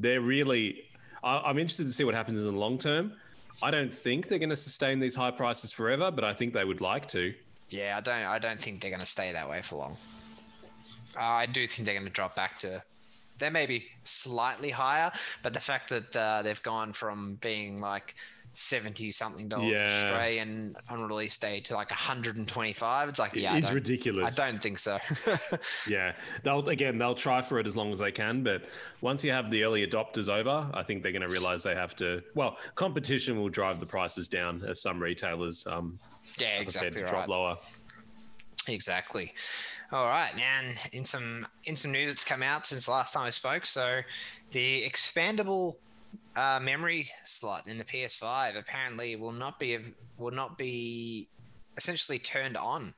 they're 0.00 0.20
really. 0.20 0.84
I, 1.22 1.38
I'm 1.38 1.58
interested 1.58 1.84
to 1.84 1.92
see 1.92 2.04
what 2.04 2.14
happens 2.14 2.38
in 2.38 2.44
the 2.44 2.52
long 2.52 2.78
term. 2.78 3.12
I 3.62 3.70
don't 3.70 3.92
think 3.92 4.28
they're 4.28 4.38
going 4.38 4.50
to 4.50 4.56
sustain 4.56 5.00
these 5.00 5.14
high 5.16 5.32
prices 5.32 5.72
forever, 5.72 6.10
but 6.10 6.24
I 6.24 6.32
think 6.32 6.52
they 6.52 6.64
would 6.64 6.80
like 6.80 7.08
to. 7.08 7.34
Yeah, 7.70 7.96
I 7.96 8.00
don't. 8.00 8.14
I 8.14 8.38
don't 8.38 8.60
think 8.60 8.80
they're 8.80 8.90
going 8.90 9.00
to 9.00 9.06
stay 9.06 9.32
that 9.32 9.48
way 9.48 9.62
for 9.62 9.76
long. 9.76 9.96
Uh, 11.16 11.22
I 11.22 11.46
do 11.46 11.66
think 11.66 11.84
they're 11.86 11.94
going 11.94 12.06
to 12.06 12.12
drop 12.12 12.36
back 12.36 12.58
to. 12.60 12.82
They 13.38 13.50
may 13.50 13.66
be 13.66 13.86
slightly 14.04 14.70
higher, 14.70 15.12
but 15.42 15.52
the 15.52 15.60
fact 15.60 15.90
that 15.90 16.16
uh, 16.16 16.42
they've 16.42 16.62
gone 16.62 16.92
from 16.92 17.38
being 17.40 17.80
like 17.80 18.14
seventy 18.58 19.12
something 19.12 19.48
dollars 19.48 19.70
Yeah. 19.70 20.02
Australian 20.04 20.76
on 20.88 21.02
release 21.02 21.36
day 21.36 21.60
to 21.60 21.74
like 21.74 21.90
hundred 21.92 22.36
and 22.36 22.48
twenty 22.48 22.72
five, 22.72 23.08
it's 23.08 23.18
like 23.18 23.34
yeah, 23.34 23.56
it's 23.56 23.70
ridiculous. 23.70 24.38
I 24.38 24.50
don't 24.50 24.62
think 24.62 24.78
so. 24.78 24.98
Yeah, 25.88 26.12
they'll 26.42 26.68
again 26.68 26.98
they'll 26.98 27.14
try 27.14 27.40
for 27.42 27.58
it 27.60 27.66
as 27.66 27.76
long 27.76 27.92
as 27.92 28.00
they 28.00 28.10
can, 28.10 28.42
but 28.42 28.64
once 29.00 29.24
you 29.24 29.30
have 29.30 29.50
the 29.50 29.62
early 29.62 29.86
adopters 29.86 30.28
over, 30.28 30.68
I 30.74 30.82
think 30.82 31.02
they're 31.02 31.12
going 31.12 31.22
to 31.22 31.28
realize 31.28 31.62
they 31.62 31.74
have 31.74 31.94
to. 31.96 32.22
Well, 32.34 32.58
competition 32.74 33.38
will 33.38 33.48
drive 33.48 33.78
the 33.80 33.86
prices 33.86 34.28
down 34.28 34.64
as 34.66 34.82
some 34.82 35.00
retailers 35.00 35.66
um, 35.66 35.98
yeah, 36.38 36.58
exactly 36.58 36.90
to 36.90 37.02
right. 37.02 37.10
drop 37.10 37.28
lower. 37.28 37.58
Exactly. 38.66 39.32
All 39.92 40.06
right, 40.06 40.32
and 40.36 40.76
in 40.92 41.04
some 41.04 41.46
in 41.64 41.76
some 41.76 41.92
news 41.92 42.10
that's 42.10 42.24
come 42.24 42.42
out 42.42 42.66
since 42.66 42.86
the 42.86 42.90
last 42.90 43.14
time 43.14 43.24
I 43.24 43.30
spoke, 43.30 43.64
so 43.64 44.00
the 44.50 44.82
expandable 44.88 45.76
uh, 46.36 46.60
memory 46.60 47.10
slot 47.24 47.66
in 47.66 47.78
the 47.78 47.84
PS5 47.84 48.58
apparently 48.58 49.16
will 49.16 49.32
not 49.32 49.58
be 49.58 49.78
will 50.16 50.30
not 50.30 50.56
be 50.56 51.28
essentially 51.76 52.18
turned 52.18 52.56
on 52.56 52.94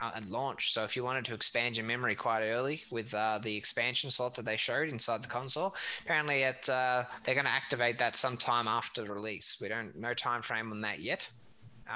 uh, 0.00 0.12
at 0.16 0.28
launch. 0.28 0.72
So 0.72 0.82
if 0.84 0.96
you 0.96 1.04
wanted 1.04 1.24
to 1.26 1.34
expand 1.34 1.76
your 1.76 1.86
memory 1.86 2.14
quite 2.14 2.42
early 2.42 2.82
with 2.90 3.14
uh, 3.14 3.38
the 3.42 3.56
expansion 3.56 4.10
slot 4.10 4.34
that 4.34 4.44
they 4.44 4.56
showed 4.56 4.88
inside 4.88 5.22
the 5.22 5.28
console, 5.28 5.74
apparently 6.04 6.42
it 6.42 6.68
uh, 6.68 7.04
they're 7.24 7.34
going 7.34 7.46
to 7.46 7.52
activate 7.52 7.98
that 7.98 8.16
sometime 8.16 8.66
after 8.66 9.04
release. 9.04 9.58
We 9.60 9.68
don't 9.68 9.96
no 9.96 10.14
time 10.14 10.42
frame 10.42 10.72
on 10.72 10.80
that 10.80 11.00
yet. 11.00 11.28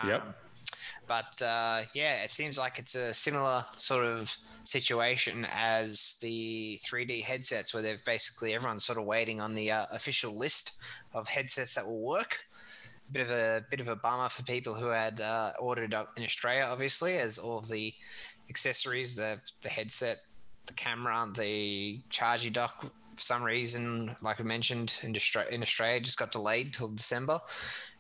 Yep. 0.06 0.36
But 1.06 1.40
uh, 1.40 1.82
yeah, 1.94 2.22
it 2.22 2.30
seems 2.30 2.58
like 2.58 2.78
it's 2.78 2.94
a 2.94 3.14
similar 3.14 3.64
sort 3.76 4.04
of 4.04 4.34
situation 4.64 5.46
as 5.52 6.16
the 6.20 6.80
3D 6.84 7.22
headsets, 7.22 7.72
where 7.72 7.82
they've 7.82 8.04
basically 8.04 8.54
everyone's 8.54 8.84
sort 8.84 8.98
of 8.98 9.04
waiting 9.04 9.40
on 9.40 9.54
the 9.54 9.70
uh, 9.70 9.86
official 9.92 10.36
list 10.36 10.72
of 11.14 11.28
headsets 11.28 11.74
that 11.74 11.86
will 11.86 12.00
work. 12.00 12.38
Bit 13.12 13.22
of 13.22 13.30
a 13.30 13.64
bit 13.70 13.80
of 13.80 13.88
a 13.88 13.94
bummer 13.94 14.28
for 14.28 14.42
people 14.42 14.74
who 14.74 14.86
had 14.86 15.20
uh, 15.20 15.52
ordered 15.60 15.94
up 15.94 16.14
in 16.16 16.24
Australia, 16.24 16.64
obviously, 16.64 17.18
as 17.18 17.38
all 17.38 17.58
of 17.58 17.68
the 17.68 17.94
accessories, 18.50 19.14
the 19.14 19.38
the 19.62 19.68
headset, 19.68 20.18
the 20.66 20.72
camera, 20.72 21.28
the 21.36 22.00
charging 22.10 22.52
dock, 22.52 22.90
for 23.16 23.22
some 23.22 23.42
reason, 23.42 24.14
like 24.20 24.40
I 24.40 24.42
mentioned, 24.42 24.98
in 25.02 25.14
Australia, 25.16 25.50
in 25.50 25.62
Australia 25.62 26.00
just 26.00 26.18
got 26.18 26.32
delayed 26.32 26.74
till 26.74 26.88
December. 26.88 27.40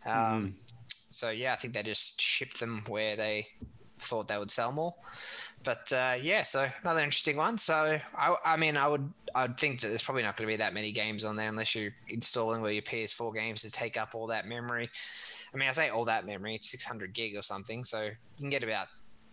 Um, 0.04 0.56
so 1.16 1.30
yeah, 1.30 1.54
I 1.54 1.56
think 1.56 1.72
they 1.72 1.82
just 1.82 2.20
shipped 2.20 2.60
them 2.60 2.84
where 2.88 3.16
they 3.16 3.46
thought 3.98 4.28
they 4.28 4.36
would 4.36 4.50
sell 4.50 4.70
more. 4.70 4.94
But 5.64 5.90
uh, 5.90 6.16
yeah, 6.20 6.42
so 6.42 6.68
another 6.82 7.00
interesting 7.00 7.36
one. 7.36 7.56
So 7.56 7.98
I, 8.14 8.36
I 8.44 8.56
mean, 8.58 8.76
I 8.76 8.86
would, 8.86 9.10
I 9.34 9.46
would 9.46 9.58
think 9.58 9.80
that 9.80 9.88
there's 9.88 10.02
probably 10.02 10.22
not 10.22 10.36
going 10.36 10.46
to 10.46 10.52
be 10.52 10.58
that 10.58 10.74
many 10.74 10.92
games 10.92 11.24
on 11.24 11.34
there 11.34 11.48
unless 11.48 11.74
you're 11.74 11.92
installing 12.08 12.60
all 12.60 12.70
your 12.70 12.82
PS4 12.82 13.34
games 13.34 13.62
to 13.62 13.70
take 13.70 13.96
up 13.96 14.14
all 14.14 14.26
that 14.26 14.46
memory. 14.46 14.90
I 15.54 15.56
mean, 15.56 15.68
I 15.68 15.72
say 15.72 15.88
all 15.88 16.04
that 16.04 16.26
memory, 16.26 16.56
it's 16.56 16.70
600 16.70 17.14
gig 17.14 17.34
or 17.34 17.42
something, 17.42 17.82
so 17.84 18.02
you 18.02 18.12
can 18.38 18.50
get 18.50 18.62
about 18.62 18.88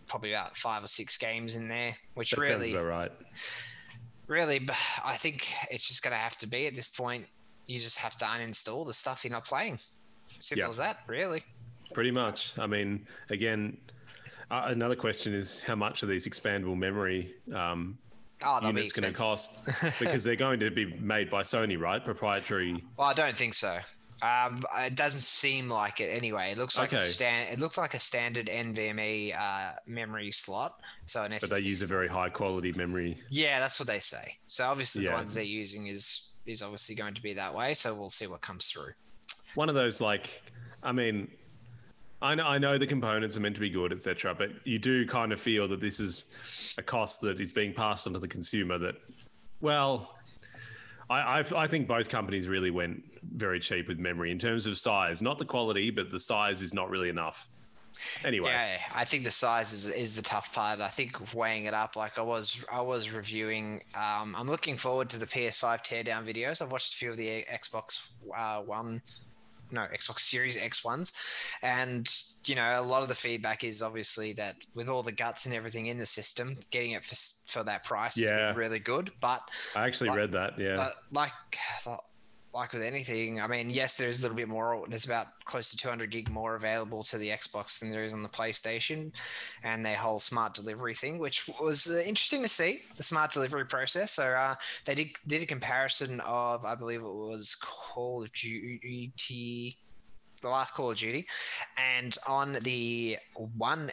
probably 0.08 0.32
about 0.32 0.56
five 0.56 0.82
or 0.82 0.86
six 0.86 1.18
games 1.18 1.54
in 1.54 1.68
there, 1.68 1.94
which 2.14 2.30
That 2.30 2.36
sounds 2.36 2.48
really, 2.48 2.72
about 2.72 2.86
right. 2.86 3.12
really, 4.26 4.66
I 5.04 5.18
think 5.18 5.46
it's 5.70 5.86
just 5.86 6.02
going 6.02 6.12
to 6.12 6.18
have 6.18 6.38
to 6.38 6.46
be 6.46 6.66
at 6.66 6.74
this 6.74 6.88
point. 6.88 7.26
You 7.66 7.78
just 7.78 7.98
have 7.98 8.16
to 8.18 8.24
uninstall 8.24 8.86
the 8.86 8.94
stuff 8.94 9.24
you're 9.24 9.32
not 9.32 9.44
playing. 9.44 9.78
Simple 10.40 10.64
Yeah. 10.64 10.68
as 10.70 10.76
that, 10.78 10.98
really. 11.06 11.44
Pretty 11.92 12.10
much. 12.10 12.58
I 12.58 12.66
mean, 12.66 13.06
again, 13.30 13.76
uh, 14.50 14.64
another 14.66 14.96
question 14.96 15.34
is 15.34 15.62
how 15.62 15.74
much 15.74 16.02
are 16.02 16.06
these 16.06 16.26
expandable 16.26 16.76
memory 16.76 17.34
um, 17.54 17.98
Oh, 18.42 18.66
units 18.66 18.92
going 18.92 19.10
to 19.12 19.16
cost? 19.16 19.50
because 19.98 20.24
they're 20.24 20.36
going 20.36 20.60
to 20.60 20.70
be 20.70 20.86
made 20.86 21.30
by 21.30 21.42
Sony, 21.42 21.78
right? 21.78 22.04
Proprietary. 22.04 22.84
Well, 22.96 23.08
I 23.08 23.14
don't 23.14 23.36
think 23.36 23.54
so. 23.54 23.78
Um, 24.22 24.62
it 24.78 24.94
doesn't 24.94 25.20
seem 25.20 25.68
like 25.68 26.00
it 26.00 26.06
anyway. 26.10 26.52
It 26.52 26.58
looks 26.58 26.78
like 26.78 26.92
a 26.92 27.00
stand. 27.00 27.52
It 27.52 27.58
looks 27.58 27.76
like 27.76 27.94
a 27.94 27.98
standard 27.98 28.46
NVMe 28.46 29.38
uh, 29.38 29.72
memory 29.86 30.30
slot. 30.30 30.74
So 31.06 31.26
But 31.40 31.50
they 31.50 31.60
use 31.60 31.82
a 31.82 31.86
very 31.86 32.08
high 32.08 32.30
quality 32.30 32.72
memory. 32.72 33.18
Yeah, 33.28 33.60
that's 33.60 33.78
what 33.78 33.86
they 33.86 33.98
say. 33.98 34.36
So 34.46 34.64
obviously 34.64 35.04
Yeah. 35.04 35.10
the 35.10 35.16
ones 35.16 35.34
they're 35.34 35.44
using 35.44 35.88
is 35.88 36.30
is 36.46 36.62
obviously 36.62 36.94
going 36.94 37.14
to 37.14 37.22
be 37.22 37.34
that 37.34 37.54
way. 37.54 37.74
So 37.74 37.94
we'll 37.94 38.10
see 38.10 38.26
what 38.26 38.40
comes 38.40 38.66
through. 38.66 38.92
One 39.54 39.68
of 39.68 39.74
those 39.74 40.00
like, 40.00 40.42
I 40.82 40.92
mean, 40.92 41.30
I 42.22 42.34
know, 42.34 42.46
I 42.46 42.58
know 42.58 42.78
the 42.78 42.86
components 42.86 43.36
are 43.36 43.40
meant 43.40 43.54
to 43.56 43.60
be 43.60 43.70
good, 43.70 43.92
etc. 43.92 44.34
But 44.34 44.50
you 44.64 44.78
do 44.78 45.06
kind 45.06 45.32
of 45.32 45.40
feel 45.40 45.68
that 45.68 45.80
this 45.80 46.00
is 46.00 46.26
a 46.78 46.82
cost 46.82 47.20
that 47.22 47.40
is 47.40 47.52
being 47.52 47.74
passed 47.74 48.06
on 48.06 48.14
to 48.14 48.18
the 48.18 48.28
consumer. 48.28 48.78
That, 48.78 48.94
well, 49.60 50.16
I 51.10 51.40
I, 51.40 51.44
I 51.56 51.66
think 51.66 51.86
both 51.86 52.08
companies 52.08 52.48
really 52.48 52.70
went 52.70 53.02
very 53.22 53.60
cheap 53.60 53.88
with 53.88 53.98
memory 53.98 54.30
in 54.30 54.38
terms 54.38 54.66
of 54.66 54.78
size, 54.78 55.22
not 55.22 55.38
the 55.38 55.44
quality, 55.44 55.90
but 55.90 56.10
the 56.10 56.20
size 56.20 56.62
is 56.62 56.72
not 56.72 56.90
really 56.90 57.08
enough. 57.08 57.48
Anyway, 58.24 58.50
Yeah, 58.50 58.78
I 58.94 59.04
think 59.04 59.24
the 59.24 59.30
size 59.30 59.72
is, 59.72 59.88
is 59.88 60.14
the 60.14 60.22
tough 60.22 60.52
part. 60.52 60.80
I 60.80 60.88
think 60.88 61.32
weighing 61.32 61.66
it 61.66 61.74
up, 61.74 61.94
like 61.96 62.18
I 62.18 62.22
was 62.22 62.64
I 62.70 62.80
was 62.80 63.10
reviewing. 63.10 63.82
Um, 63.94 64.34
I'm 64.36 64.48
looking 64.48 64.76
forward 64.76 65.08
to 65.10 65.18
the 65.18 65.26
PS5 65.26 65.84
teardown 65.84 66.26
videos. 66.26 66.60
I've 66.60 66.72
watched 66.72 66.94
a 66.94 66.96
few 66.96 67.10
of 67.12 67.16
the 67.16 67.44
Xbox 67.52 68.00
uh, 68.36 68.62
One, 68.62 69.00
no 69.74 69.82
Xbox 69.94 70.20
Series 70.20 70.56
X 70.56 70.84
ones, 70.84 71.12
and 71.62 72.08
you 72.46 72.54
know 72.54 72.80
a 72.80 72.82
lot 72.82 73.02
of 73.02 73.08
the 73.08 73.14
feedback 73.14 73.64
is 73.64 73.82
obviously 73.82 74.32
that 74.34 74.56
with 74.74 74.88
all 74.88 75.02
the 75.02 75.12
guts 75.12 75.46
and 75.46 75.54
everything 75.54 75.86
in 75.86 75.98
the 75.98 76.06
system, 76.06 76.56
getting 76.70 76.92
it 76.92 77.04
for 77.04 77.16
for 77.46 77.64
that 77.64 77.84
price 77.84 78.16
Yeah. 78.16 78.50
is 78.50 78.56
really 78.56 78.78
good. 78.78 79.10
But 79.20 79.42
I 79.76 79.86
actually 79.86 80.10
Like- 80.10 80.18
read 80.18 80.32
that. 80.32 80.58
Yeah, 80.58 80.76
But 80.76 80.94
like, 81.12 81.32
like 82.54 82.72
with 82.72 82.82
anything, 82.82 83.40
I 83.40 83.48
mean, 83.48 83.68
yes, 83.68 83.94
there's 83.96 84.20
a 84.20 84.22
little 84.22 84.36
bit 84.36 84.48
more. 84.48 84.84
There's 84.88 85.04
about 85.04 85.26
close 85.44 85.70
to 85.70 85.76
200 85.76 86.10
gig 86.10 86.30
more 86.30 86.54
available 86.54 87.02
to 87.04 87.18
the 87.18 87.28
Xbox 87.28 87.80
than 87.80 87.90
there 87.90 88.04
is 88.04 88.12
on 88.12 88.22
the 88.22 88.28
PlayStation, 88.28 89.10
and 89.64 89.84
their 89.84 89.96
whole 89.96 90.20
smart 90.20 90.54
delivery 90.54 90.94
thing, 90.94 91.18
which 91.18 91.48
was 91.60 91.88
uh, 91.88 91.98
interesting 91.98 92.42
to 92.42 92.48
see 92.48 92.78
the 92.96 93.02
smart 93.02 93.32
delivery 93.32 93.66
process. 93.66 94.12
So 94.12 94.24
uh, 94.24 94.54
they 94.84 94.94
did 94.94 95.08
did 95.26 95.42
a 95.42 95.46
comparison 95.46 96.20
of, 96.20 96.64
I 96.64 96.76
believe 96.76 97.00
it 97.00 97.12
was 97.12 97.56
Call 97.60 98.22
of 98.22 98.32
Duty, 98.32 99.76
the 100.40 100.48
last 100.48 100.74
Call 100.74 100.92
of 100.92 100.96
Duty, 100.96 101.26
and 101.76 102.16
on 102.28 102.58
the 102.62 103.18
One 103.34 103.90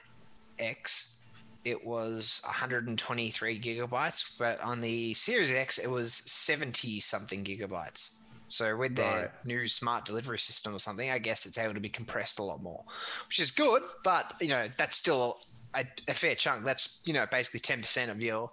X 0.59 1.17
it 1.63 1.85
was 1.85 2.41
123 2.43 3.61
gigabytes, 3.61 4.37
but 4.39 4.59
on 4.61 4.81
the 4.81 5.13
Series 5.13 5.51
X, 5.51 5.77
it 5.77 5.89
was 5.89 6.13
70 6.25 6.99
something 6.99 7.43
gigabytes. 7.43 8.17
So 8.51 8.75
with 8.75 8.95
their 8.95 9.05
Right. 9.05 9.45
new 9.45 9.67
smart 9.67 10.05
delivery 10.05 10.39
system 10.39 10.75
or 10.75 10.79
something, 10.79 11.09
I 11.09 11.17
guess 11.19 11.45
it's 11.45 11.57
able 11.57 11.73
to 11.73 11.79
be 11.79 11.89
compressed 11.89 12.39
a 12.39 12.43
lot 12.43 12.61
more, 12.61 12.83
which 13.27 13.39
is 13.39 13.51
good. 13.51 13.83
But 14.03 14.33
you 14.41 14.49
know, 14.49 14.67
that's 14.77 14.97
still 14.97 15.39
a, 15.73 15.85
a 16.07 16.13
fair 16.13 16.35
chunk. 16.35 16.65
That's 16.65 17.01
you 17.05 17.13
know 17.13 17.25
basically 17.31 17.61
10% 17.61 18.09
of 18.09 18.21
your 18.21 18.51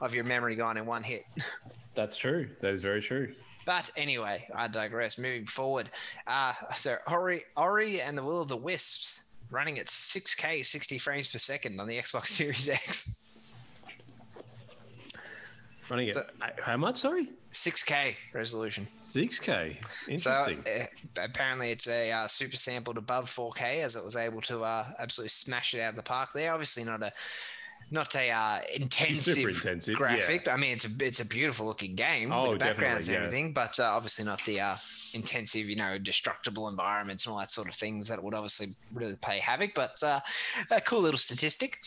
of 0.00 0.14
your 0.14 0.24
memory 0.24 0.56
gone 0.56 0.76
in 0.76 0.86
one 0.86 1.02
hit. 1.02 1.24
that's 1.94 2.16
true. 2.16 2.48
That 2.60 2.72
is 2.74 2.82
very 2.82 3.02
true. 3.02 3.32
But 3.66 3.90
anyway, 3.96 4.46
I 4.54 4.68
digress. 4.68 5.18
Moving 5.18 5.46
forward, 5.46 5.90
uh, 6.26 6.54
so 6.74 6.96
Ori, 7.08 7.44
Ori 7.56 8.00
and 8.00 8.16
the 8.16 8.22
Will 8.24 8.40
of 8.40 8.48
the 8.48 8.56
Wisps 8.56 9.28
running 9.50 9.78
at 9.78 9.86
6K 9.86 10.64
60 10.64 10.98
frames 10.98 11.28
per 11.28 11.38
second 11.38 11.78
on 11.78 11.86
the 11.86 11.98
Xbox 11.98 12.26
Series 12.28 12.68
X. 12.68 13.29
Running 15.90 16.08
it. 16.08 16.14
So- 16.14 16.26
how 16.62 16.76
much? 16.76 16.98
Sorry, 16.98 17.28
6K 17.52 18.14
resolution. 18.32 18.86
six 19.00 19.38
K. 19.40 19.78
So 20.04 20.12
Interesting. 20.12 20.64
uh, 20.66 20.86
apparently 21.22 21.72
it's 21.72 21.88
a 21.88 22.12
uh, 22.12 22.28
super 22.28 22.56
sampled 22.56 22.96
above 22.96 23.28
4K 23.28 23.82
as 23.82 23.96
it 23.96 24.04
was 24.04 24.16
able 24.16 24.40
to 24.42 24.62
uh, 24.62 24.86
absolutely 24.98 25.30
smash 25.30 25.74
it 25.74 25.80
out 25.80 25.90
of 25.90 25.96
the 25.96 26.02
park 26.02 26.30
there. 26.34 26.52
Obviously 26.52 26.84
not 26.84 27.02
a 27.02 27.12
not 27.90 28.14
a 28.14 28.30
uh, 28.30 28.60
intensive, 28.72 29.38
intensive, 29.38 29.96
graphic. 29.96 30.46
I 30.46 30.56
mean 30.56 30.72
it's 30.72 30.84
a 30.84 30.90
it's 31.04 31.18
a 31.20 31.24
beautiful 31.26 31.66
looking 31.66 31.96
game 31.96 32.30
Oh, 32.32 32.50
with 32.50 32.58
the 32.60 32.64
backgrounds 32.66 33.08
and 33.08 33.14
yeah. 33.14 33.24
everything, 33.24 33.52
but 33.52 33.80
uh, 33.80 33.84
obviously 33.84 34.24
not 34.24 34.40
the 34.44 34.60
uh, 34.60 34.76
intensive, 35.12 35.66
you 35.66 35.74
know, 35.76 35.98
destructible 35.98 36.68
environments 36.68 37.26
and 37.26 37.32
all 37.32 37.38
that 37.40 37.50
sort 37.50 37.68
of 37.68 37.74
things 37.74 38.08
that 38.08 38.22
would 38.22 38.34
obviously 38.34 38.68
really 38.94 39.16
play 39.16 39.40
havoc. 39.40 39.70
But 39.74 40.00
uh, 40.04 40.20
a 40.70 40.80
cool 40.80 41.00
little 41.00 41.18
statistic. 41.18 41.78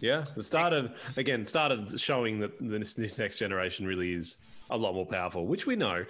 Yeah, 0.00 0.24
the 0.34 0.42
start 0.42 0.72
of 0.72 0.92
again 1.16 1.44
start 1.44 1.72
of 1.72 1.98
showing 2.00 2.40
that 2.40 2.52
this, 2.60 2.94
this 2.94 3.18
next 3.18 3.38
generation 3.38 3.86
really 3.86 4.12
is 4.12 4.38
a 4.70 4.76
lot 4.76 4.94
more 4.94 5.06
powerful, 5.06 5.46
which 5.46 5.66
we 5.66 5.76
know. 5.76 6.04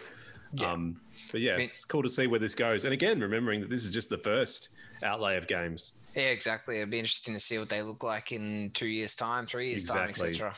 Yeah. 0.53 0.73
Um, 0.73 1.01
but 1.33 1.41
yeah, 1.41 1.57
it's 1.57 1.85
cool 1.85 2.03
to 2.03 2.09
see 2.09 2.27
where 2.27 2.41
this 2.41 2.55
goes. 2.55 2.85
And 2.85 2.93
again, 2.93 3.21
remembering 3.21 3.61
that 3.61 3.69
this 3.71 3.85
is 3.85 3.93
just 3.93 4.09
the 4.11 4.19
first 4.19 4.69
outlay 5.03 5.37
of 5.37 5.47
games. 5.47 5.93
Yeah, 6.15 6.25
exactly. 6.25 6.77
It'd 6.77 6.91
be 6.91 6.99
interesting 6.99 7.35
to 7.35 7.41
see 7.41 7.59
what 7.59 7.69
they 7.69 7.83
look 7.83 8.05
like 8.05 8.31
in 8.31 8.71
two 8.73 8.87
years' 8.87 9.17
time, 9.17 9.47
three 9.47 9.71
years' 9.71 9.83
Exactly. 9.83 10.35
time, 10.37 10.49
etc. 10.49 10.55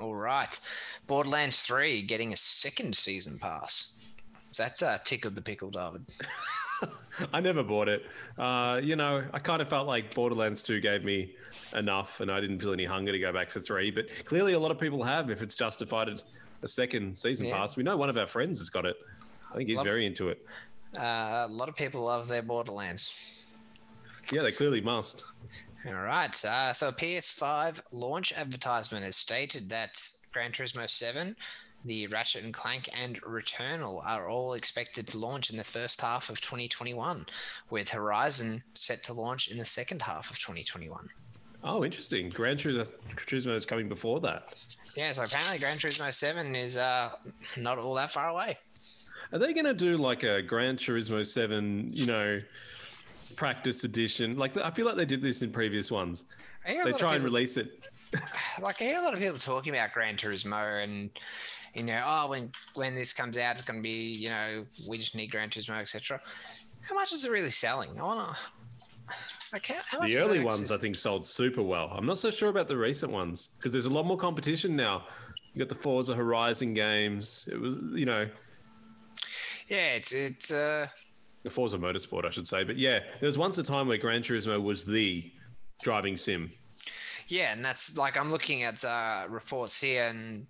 All 0.00 0.14
right, 0.14 0.58
Borderlands 1.06 1.60
Three 1.62 2.02
getting 2.02 2.32
a 2.32 2.36
second 2.36 2.96
season 2.96 3.38
pass. 3.38 3.94
That's 4.56 4.82
uh, 4.82 4.98
tickled 5.04 5.34
the 5.34 5.42
pickle, 5.42 5.70
David. 5.70 6.06
I 7.32 7.40
never 7.40 7.62
bought 7.62 7.88
it. 7.88 8.04
Uh, 8.38 8.80
you 8.82 8.96
know, 8.96 9.24
I 9.32 9.38
kind 9.38 9.62
of 9.62 9.68
felt 9.68 9.86
like 9.86 10.14
Borderlands 10.14 10.62
2 10.62 10.80
gave 10.80 11.04
me 11.04 11.34
enough, 11.74 12.20
and 12.20 12.30
I 12.30 12.40
didn't 12.40 12.58
feel 12.60 12.72
any 12.72 12.84
hunger 12.84 13.12
to 13.12 13.18
go 13.18 13.32
back 13.32 13.50
for 13.50 13.60
three. 13.60 13.90
But 13.90 14.06
clearly, 14.24 14.52
a 14.52 14.58
lot 14.58 14.70
of 14.70 14.78
people 14.78 15.02
have 15.04 15.30
if 15.30 15.42
it's 15.42 15.54
justified 15.54 16.08
it- 16.08 16.24
a 16.62 16.68
second 16.68 17.16
season 17.16 17.46
Yeah. 17.46 17.56
pass. 17.58 17.76
We 17.76 17.82
know 17.82 17.96
one 17.96 18.08
of 18.08 18.16
our 18.16 18.26
friends 18.26 18.58
has 18.60 18.70
got 18.70 18.86
it. 18.86 18.96
I 19.52 19.56
think 19.56 19.68
he's 19.68 19.80
very 19.82 20.06
into 20.06 20.30
it. 20.30 20.44
Uh, 20.96 21.44
a 21.46 21.48
lot 21.50 21.68
of 21.68 21.76
people 21.76 22.02
love 22.04 22.28
their 22.28 22.42
Borderlands. 22.42 23.10
Yeah, 24.32 24.42
they 24.42 24.52
clearly 24.52 24.80
must. 24.80 25.22
All 25.86 25.92
right. 25.94 26.44
Uh, 26.44 26.72
so 26.72 26.90
PS5 26.90 27.80
launch 27.92 28.32
advertisement 28.32 29.04
has 29.04 29.16
stated 29.16 29.68
that 29.68 29.90
Gran 30.32 30.50
Turismo 30.52 30.88
7, 30.88 31.36
the 31.86 32.06
Ratchet 32.08 32.44
and 32.44 32.52
Clank, 32.52 32.88
and 32.92 33.20
Returnal 33.22 34.04
are 34.06 34.28
all 34.28 34.54
expected 34.54 35.06
to 35.08 35.18
launch 35.18 35.50
in 35.50 35.56
the 35.56 35.64
first 35.64 36.00
half 36.00 36.28
of 36.28 36.40
2021, 36.40 37.26
with 37.70 37.88
Horizon 37.88 38.62
set 38.74 39.02
to 39.04 39.12
launch 39.12 39.48
in 39.48 39.58
the 39.58 39.64
second 39.64 40.02
half 40.02 40.30
of 40.30 40.38
2021. 40.38 41.08
Oh, 41.64 41.84
interesting. 41.84 42.28
Gran 42.28 42.56
Turismo 42.56 43.54
is 43.54 43.66
coming 43.66 43.88
before 43.88 44.20
that. 44.20 44.64
Yeah, 44.94 45.12
so 45.12 45.24
apparently 45.24 45.58
Gran 45.58 45.78
Turismo 45.78 46.12
7 46.12 46.54
is 46.54 46.76
uh, 46.76 47.10
not 47.56 47.78
all 47.78 47.94
that 47.94 48.12
far 48.12 48.28
away. 48.28 48.58
Are 49.32 49.38
they 49.38 49.52
going 49.52 49.64
to 49.64 49.74
do 49.74 49.96
like 49.96 50.22
a 50.22 50.42
Gran 50.42 50.76
Turismo 50.76 51.26
7, 51.26 51.88
you 51.92 52.06
know, 52.06 52.38
practice 53.34 53.82
edition? 53.82 54.36
Like, 54.36 54.56
I 54.56 54.70
feel 54.70 54.86
like 54.86 54.96
they 54.96 55.04
did 55.04 55.22
this 55.22 55.42
in 55.42 55.50
previous 55.50 55.90
ones. 55.90 56.24
I 56.64 56.70
hear 56.70 56.82
a 56.82 56.84
They 56.84 56.92
try 56.92 57.16
and 57.16 57.24
release 57.24 57.56
it. 57.56 57.80
like 58.60 58.80
I 58.80 58.84
hear 58.84 58.98
a 58.98 59.02
lot 59.02 59.14
of 59.14 59.18
people 59.18 59.38
talking 59.38 59.74
about 59.74 59.92
Gran 59.92 60.16
Turismo 60.16 60.84
and 60.84 61.10
you 61.76 61.84
know, 61.84 62.02
oh, 62.04 62.28
when 62.30 62.50
when 62.74 62.94
this 62.94 63.12
comes 63.12 63.36
out, 63.38 63.56
it's 63.56 63.64
going 63.64 63.78
to 63.78 63.82
be 63.82 64.14
you 64.14 64.28
know, 64.28 64.64
we 64.88 64.98
just 64.98 65.14
need 65.14 65.28
Gran 65.28 65.50
Turismo, 65.50 65.80
etc. 65.80 66.20
How 66.80 66.94
much 66.94 67.12
is 67.12 67.24
it 67.24 67.30
really 67.30 67.50
selling? 67.50 67.90
I 67.98 68.02
want 68.02 68.30
to. 68.30 68.36
Like 69.52 69.66
how, 69.66 69.76
how 69.86 70.06
The 70.06 70.18
early 70.18 70.42
ones, 70.42 70.72
I 70.72 70.78
think, 70.78 70.96
sold 70.96 71.24
super 71.24 71.62
well. 71.62 71.88
I'm 71.92 72.06
not 72.06 72.18
so 72.18 72.30
sure 72.32 72.48
about 72.48 72.66
the 72.66 72.76
recent 72.76 73.12
ones 73.12 73.50
because 73.56 73.70
there's 73.70 73.84
a 73.84 73.92
lot 73.92 74.04
more 74.04 74.16
competition 74.16 74.74
now. 74.74 75.04
You 75.54 75.60
got 75.60 75.68
the 75.68 75.76
Forza 75.76 76.14
Horizon 76.14 76.74
games. 76.74 77.48
It 77.50 77.60
was, 77.60 77.78
you 77.94 78.06
know, 78.06 78.28
Yeah, 79.68 79.94
it's 79.94 80.12
it's 80.12 80.50
uh 80.50 80.88
the 81.44 81.50
Forza 81.50 81.78
Motorsport, 81.78 82.24
I 82.24 82.30
should 82.30 82.48
say. 82.48 82.64
But 82.64 82.76
yeah, 82.76 83.00
there 83.20 83.28
was 83.28 83.38
once 83.38 83.56
a 83.58 83.62
time 83.62 83.86
where 83.86 83.98
Gran 83.98 84.22
Turismo 84.22 84.60
was 84.60 84.84
the 84.84 85.30
driving 85.82 86.16
sim. 86.16 86.52
yeah, 87.28 87.52
and 87.52 87.64
that's 87.64 87.96
like 87.96 88.16
I'm 88.16 88.30
looking 88.32 88.64
at 88.64 88.84
uh, 88.84 89.26
reports 89.28 89.80
here, 89.80 90.08
and 90.08 90.46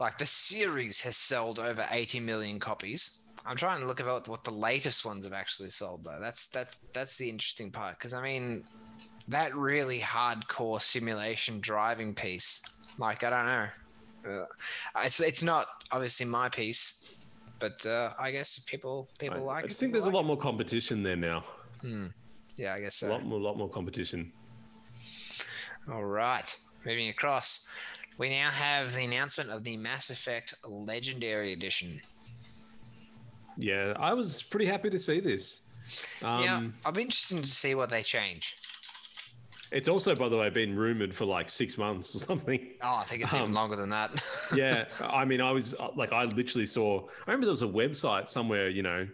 like 0.00 0.18
the 0.18 0.26
series 0.26 1.00
has 1.00 1.16
sold 1.16 1.58
over 1.58 1.86
80 1.90 2.20
million 2.20 2.60
copies. 2.60 3.24
I'm 3.44 3.56
trying 3.56 3.80
to 3.80 3.86
look 3.86 4.00
about 4.00 4.28
what 4.28 4.44
the 4.44 4.50
latest 4.50 5.04
ones 5.04 5.24
have 5.24 5.32
actually 5.32 5.70
sold 5.70 6.04
though. 6.04 6.18
That's 6.20 6.46
that's 6.50 6.78
that's 6.92 7.16
the 7.16 7.28
interesting 7.28 7.70
part 7.70 7.98
because 7.98 8.12
I 8.12 8.22
mean 8.22 8.62
that 9.28 9.54
really 9.56 10.00
hardcore 10.00 10.82
simulation 10.82 11.60
driving 11.60 12.14
piece. 12.14 12.62
Like 12.98 13.24
I 13.24 13.30
don't 13.30 13.46
know, 13.46 14.40
uh, 14.42 15.02
it's 15.04 15.20
it's 15.20 15.42
not 15.42 15.66
obviously 15.92 16.26
my 16.26 16.48
piece, 16.48 17.08
but 17.58 17.84
uh, 17.86 18.12
I 18.18 18.30
guess 18.32 18.58
if 18.58 18.66
people 18.66 19.08
people 19.18 19.38
I, 19.38 19.54
like 19.54 19.64
I 19.64 19.66
it. 19.66 19.68
just 19.68 19.80
think 19.80 19.92
there's 19.92 20.04
a 20.04 20.08
like 20.08 20.16
lot 20.16 20.26
more 20.26 20.36
competition 20.38 21.02
there 21.02 21.16
now. 21.16 21.44
it. 21.82 22.08
Yeah, 22.56 22.74
I 22.74 22.80
guess 22.80 23.02
A 23.02 23.06
lot 23.08 23.24
more, 23.24 23.38
lot 23.38 23.56
more 23.56 23.70
competition. 23.70 24.32
All 25.90 26.04
right, 26.04 26.54
moving 26.84 27.08
across. 27.08 27.68
We 28.18 28.30
now 28.30 28.50
have 28.50 28.94
the 28.94 29.02
announcement 29.04 29.48
of 29.50 29.62
the 29.62 29.76
Mass 29.76 30.10
Effect 30.10 30.54
Legendary 30.64 31.52
Edition. 31.52 32.00
Yeah, 33.56 33.94
I 33.96 34.12
was 34.12 34.42
pretty 34.42 34.66
happy 34.66 34.90
to 34.90 34.98
see 34.98 35.20
this. 35.20 35.60
Um, 36.22 36.42
yeah, 36.42 36.62
I'll 36.84 36.92
be 36.92 37.02
interested 37.02 37.42
to 37.42 37.48
see 37.48 37.76
what 37.76 37.90
they 37.90 38.02
change. 38.02 38.56
It's 39.70 39.88
also, 39.88 40.16
by 40.16 40.28
the 40.28 40.36
way, 40.36 40.50
been 40.50 40.74
rumored 40.74 41.14
for 41.14 41.26
like 41.26 41.48
six 41.48 41.78
months 41.78 42.14
or 42.14 42.18
something. 42.18 42.74
Oh, 42.82 42.96
I 42.96 43.04
think 43.04 43.22
it's 43.22 43.32
even 43.34 43.46
Um, 43.46 43.52
longer 43.52 43.76
than 43.76 43.90
that. 43.90 44.10
yeah, 44.54 44.86
I 45.00 45.24
mean, 45.24 45.40
I 45.40 45.52
was 45.52 45.74
uh, 45.74 45.88
like, 45.94 46.12
I 46.12 46.24
literally 46.24 46.66
saw. 46.66 47.06
I 47.06 47.30
remember 47.30 47.46
there 47.46 47.52
was 47.52 47.62
a 47.62 47.66
website 47.66 48.28
somewhere, 48.28 48.68
you 48.68 48.82
know, 48.82 49.06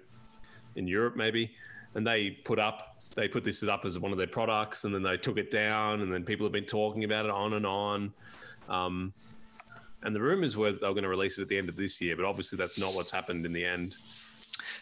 in 0.77 0.87
Europe, 0.89 1.17
maybe, 1.17 1.55
and 1.95 2.07
they 2.07 2.31
put 2.31 2.59
up 2.59 2.94
they 3.15 3.29
put 3.29 3.45
this 3.45 3.63
up 3.63 3.85
as 3.85 3.99
one 3.99 4.13
of 4.13 4.19
their 4.19 4.27
products, 4.27 4.85
and 4.85 4.95
then 4.95 5.03
they 5.03 5.17
took 5.17 5.39
it 5.39 5.51
down, 5.51 6.01
and 6.01 6.13
then 6.13 6.25
people 6.25 6.45
have 6.45 6.53
been 6.53 6.65
talking 6.65 7.05
about 7.05 7.25
it 7.25 7.31
on 7.31 7.55
and 7.55 7.67
on. 7.67 8.13
Um, 8.69 9.13
and 10.03 10.15
the 10.15 10.21
rumors 10.21 10.57
were 10.57 10.73
they 10.73 10.87
were 10.87 10.93
going 10.93 11.05
to 11.05 11.09
release 11.09 11.39
it 11.39 11.43
at 11.43 11.49
the 11.49 11.59
end 11.59 11.69
of 11.69 11.77
this 11.77 12.01
year, 12.01 12.17
but 12.17 12.25
obviously 12.25 12.57
that's 12.57 12.79
not 12.79 12.95
what's 12.95 13.11
happened 13.11 13.45
in 13.47 13.53
the 13.53 13.65
end. 13.65 13.97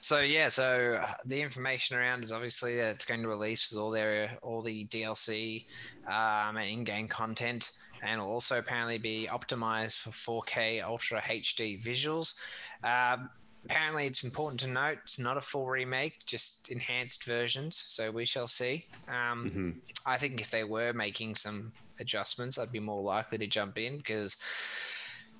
So 0.00 0.20
yeah, 0.20 0.48
so 0.48 0.98
uh, 1.00 1.12
the 1.26 1.40
information 1.40 1.96
around 1.96 2.24
is 2.24 2.32
obviously 2.32 2.76
that 2.76 2.96
it's 2.96 3.04
going 3.04 3.22
to 3.22 3.28
release 3.28 3.70
with 3.70 3.80
all 3.80 3.90
their 3.90 4.36
all 4.42 4.60
the 4.60 4.84
DLC 4.86 5.64
um, 6.08 6.56
and 6.56 6.68
in-game 6.68 7.06
content, 7.06 7.70
and 8.02 8.20
will 8.20 8.28
also 8.28 8.58
apparently 8.58 8.98
be 8.98 9.28
optimized 9.30 9.98
for 9.98 10.42
4K 10.42 10.82
Ultra 10.82 11.20
HD 11.20 11.82
visuals. 11.82 12.34
Um, 12.82 13.30
apparently, 13.64 14.06
it's 14.06 14.24
important 14.24 14.60
to 14.60 14.66
note 14.66 14.98
it's 15.04 15.18
not 15.18 15.36
a 15.36 15.40
full 15.40 15.66
remake, 15.66 16.14
just 16.26 16.68
enhanced 16.70 17.24
versions. 17.24 17.82
So 17.86 18.10
we 18.10 18.24
shall 18.24 18.46
see. 18.48 18.86
Um, 19.08 19.42
Mm-hmm. 19.42 19.70
I 20.06 20.18
think 20.18 20.40
if 20.40 20.50
they 20.50 20.64
were 20.64 20.92
making 20.92 21.36
some 21.36 21.72
adjustments, 22.00 22.58
I'd 22.58 22.72
be 22.72 22.80
more 22.80 23.02
likely 23.02 23.38
to 23.38 23.46
jump 23.46 23.78
in 23.78 23.98
because. 23.98 24.36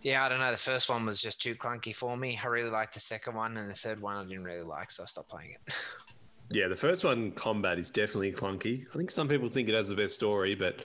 Yeah, 0.03 0.25
I 0.25 0.29
don't 0.29 0.41
know. 0.41 0.51
The 0.51 0.57
first 0.57 0.89
one 0.89 1.07
was 1.07 1.21
just 1.21 1.41
too 1.41 1.55
clunky 1.55 1.95
for 1.95 2.17
me. 2.17 2.37
I 2.43 2.49
really 2.49 2.71
liked 2.71 2.93
the 2.93 2.99
second 2.99 3.37
one, 3.37 3.57
and 3.57 3.71
the 3.71 3.75
third 3.75 4.03
one 4.03 4.17
I 4.17 4.25
didn't 4.25 4.43
really 4.43 4.65
like, 4.65 4.91
so 4.91 5.05
I 5.05 5.07
stopped 5.07 5.29
playing 5.29 5.53
it. 5.53 5.75
Yeah, 6.51 6.69
the 6.69 6.77
first 6.77 7.03
one, 7.03 7.33
combat, 7.33 7.79
is 7.79 7.91
definitely 7.91 8.33
clunky. 8.33 8.85
I 8.93 8.97
think 8.97 9.11
some 9.11 9.27
people 9.27 9.49
think 9.49 9.69
it 9.69 9.75
has 9.75 9.89
the 9.89 9.95
best 9.95 10.15
story, 10.15 10.55
but 10.55 10.85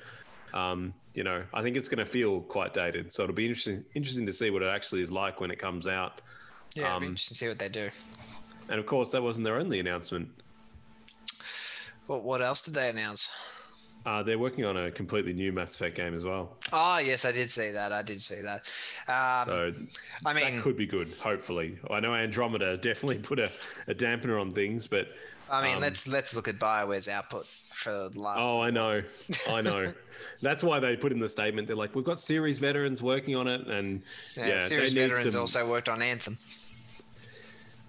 um, 0.53 0.93
you 1.13 1.23
know, 1.23 1.43
I 1.53 1.61
think 1.61 1.75
it's 1.75 1.89
going 1.89 1.99
to 1.99 2.05
feel 2.05 2.41
quite 2.41 2.73
dated. 2.73 3.11
So 3.11 3.23
it'll 3.23 3.35
be 3.35 3.47
interesting 3.47 3.83
interesting 3.93 4.25
to 4.27 4.33
see 4.33 4.49
what 4.49 4.61
it 4.61 4.69
actually 4.69 5.01
is 5.01 5.11
like 5.11 5.41
when 5.41 5.51
it 5.51 5.59
comes 5.59 5.87
out. 5.87 6.21
Yeah, 6.77 6.95
Um, 6.95 7.03
interesting 7.03 7.35
to 7.35 7.39
see 7.39 7.47
what 7.47 7.59
they 7.59 7.69
do. 7.69 7.89
And 8.69 8.79
of 8.79 8.85
course, 8.85 9.11
that 9.11 9.21
wasn't 9.23 9.45
their 9.45 9.57
only 9.57 9.79
announcement. 9.79 10.29
What 12.07 12.23
what 12.23 12.41
else 12.41 12.61
did 12.61 12.73
they 12.73 12.89
announce? 12.89 13.29
Uh, 14.05 14.23
they're 14.23 14.39
working 14.39 14.63
on 14.63 14.77
a 14.77 14.89
completely 14.89 15.33
new 15.33 15.51
Mass 15.51 15.75
Effect 15.75 15.95
game 15.97 16.13
as 16.15 16.23
well. 16.23 16.55
Oh 16.71 16.97
yes, 16.97 17.25
I 17.25 17.33
did 17.33 17.51
see 17.51 17.71
that. 17.71 17.91
I 17.91 18.01
did 18.01 18.21
see 18.21 18.41
that. 18.41 18.65
Um, 19.09 19.47
So 19.47 19.73
I 20.25 20.33
mean, 20.33 20.55
that 20.55 20.63
could 20.63 20.77
be 20.77 20.85
good, 20.85 21.09
hopefully. 21.19 21.77
I 21.89 21.99
know 21.99 22.13
Andromeda 22.13 22.77
definitely 22.89 23.17
put 23.19 23.39
a, 23.39 23.51
a 23.87 23.93
dampener 23.93 24.39
on 24.39 24.53
things, 24.53 24.87
but 24.87 25.09
I 25.49 25.61
mean, 25.63 25.75
um, 25.75 25.81
let's 25.81 26.07
let's 26.07 26.33
look 26.35 26.47
at 26.47 26.57
Bioware's 26.59 27.09
output 27.09 27.45
for 27.45 28.09
the 28.09 28.19
last. 28.19 28.39
oh, 28.41 28.61
I 28.61 28.69
know. 28.69 29.01
I 29.49 29.61
know. 29.61 29.93
That's 30.41 30.63
why 30.63 30.79
they 30.79 30.95
put 30.95 31.11
in 31.11 31.19
the 31.19 31.29
statement. 31.29 31.67
They're 31.67 31.75
like, 31.75 31.93
we've 31.95 32.05
got 32.05 32.19
series 32.19 32.59
veterans 32.59 33.01
working 33.03 33.35
on 33.35 33.47
it. 33.47 33.67
And 33.67 34.03
yeah, 34.37 34.47
yeah, 34.47 34.67
series 34.67 34.93
veterans 34.93 35.33
some- 35.33 35.41
also 35.41 35.69
worked 35.69 35.89
on 35.89 36.01
Anthem. 36.01 36.37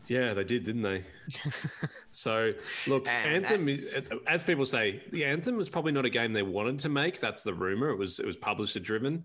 Yeah, 0.09 0.33
they 0.35 0.43
did, 0.45 0.65
didn't 0.65 0.83
they? 0.83 1.05
so, 2.11 2.53
look, 2.87 3.07
And 3.07 3.45
Anthem, 3.45 3.69
is- 3.69 3.85
as 4.27 4.43
people 4.43 4.67
say, 4.67 5.03
the 5.11 5.25
Anthem 5.25 5.57
was 5.57 5.69
probably 5.69 5.93
not 5.93 6.05
a 6.05 6.11
game 6.11 6.33
they 6.33 6.43
wanted 6.43 6.81
to 6.81 6.89
make. 6.89 7.21
That's 7.21 7.43
the 7.43 7.55
rumor. 7.55 7.91
It 7.91 7.97
was 7.99 8.19
it 8.19 8.27
was 8.27 8.37
publisher 8.37 8.81
driven. 8.81 9.25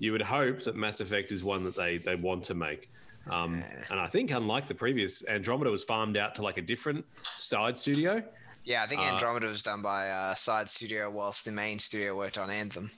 You 0.00 0.12
would 0.12 0.22
hope 0.22 0.64
that 0.64 0.74
Mass 0.76 1.00
Effect 1.00 1.30
is 1.32 1.44
one 1.44 1.62
that 1.64 1.76
they 1.76 1.98
they 1.98 2.16
want 2.16 2.44
to 2.44 2.54
make. 2.54 2.90
Um, 3.30 3.64
and 3.90 3.98
I 3.98 4.08
think, 4.08 4.32
unlike 4.32 4.66
the 4.66 4.74
previous, 4.74 5.26
Andromeda 5.26 5.70
was 5.70 5.82
farmed 5.82 6.16
out 6.18 6.34
to 6.34 6.42
like 6.42 6.58
a 6.58 6.62
different 6.62 7.06
side 7.36 7.78
studio. 7.78 8.22
Yeah, 8.64 8.82
I 8.82 8.86
think 8.86 9.00
Uh, 9.00 9.04
Andromeda 9.04 9.46
was 9.46 9.62
done 9.62 9.82
by 9.82 10.06
a 10.32 10.36
Side 10.36 10.68
Studio, 10.68 11.10
whilst 11.10 11.44
the 11.44 11.52
main 11.52 11.78
studio 11.78 12.16
worked 12.16 12.38
on 12.38 12.50
Anthem. 12.50 12.90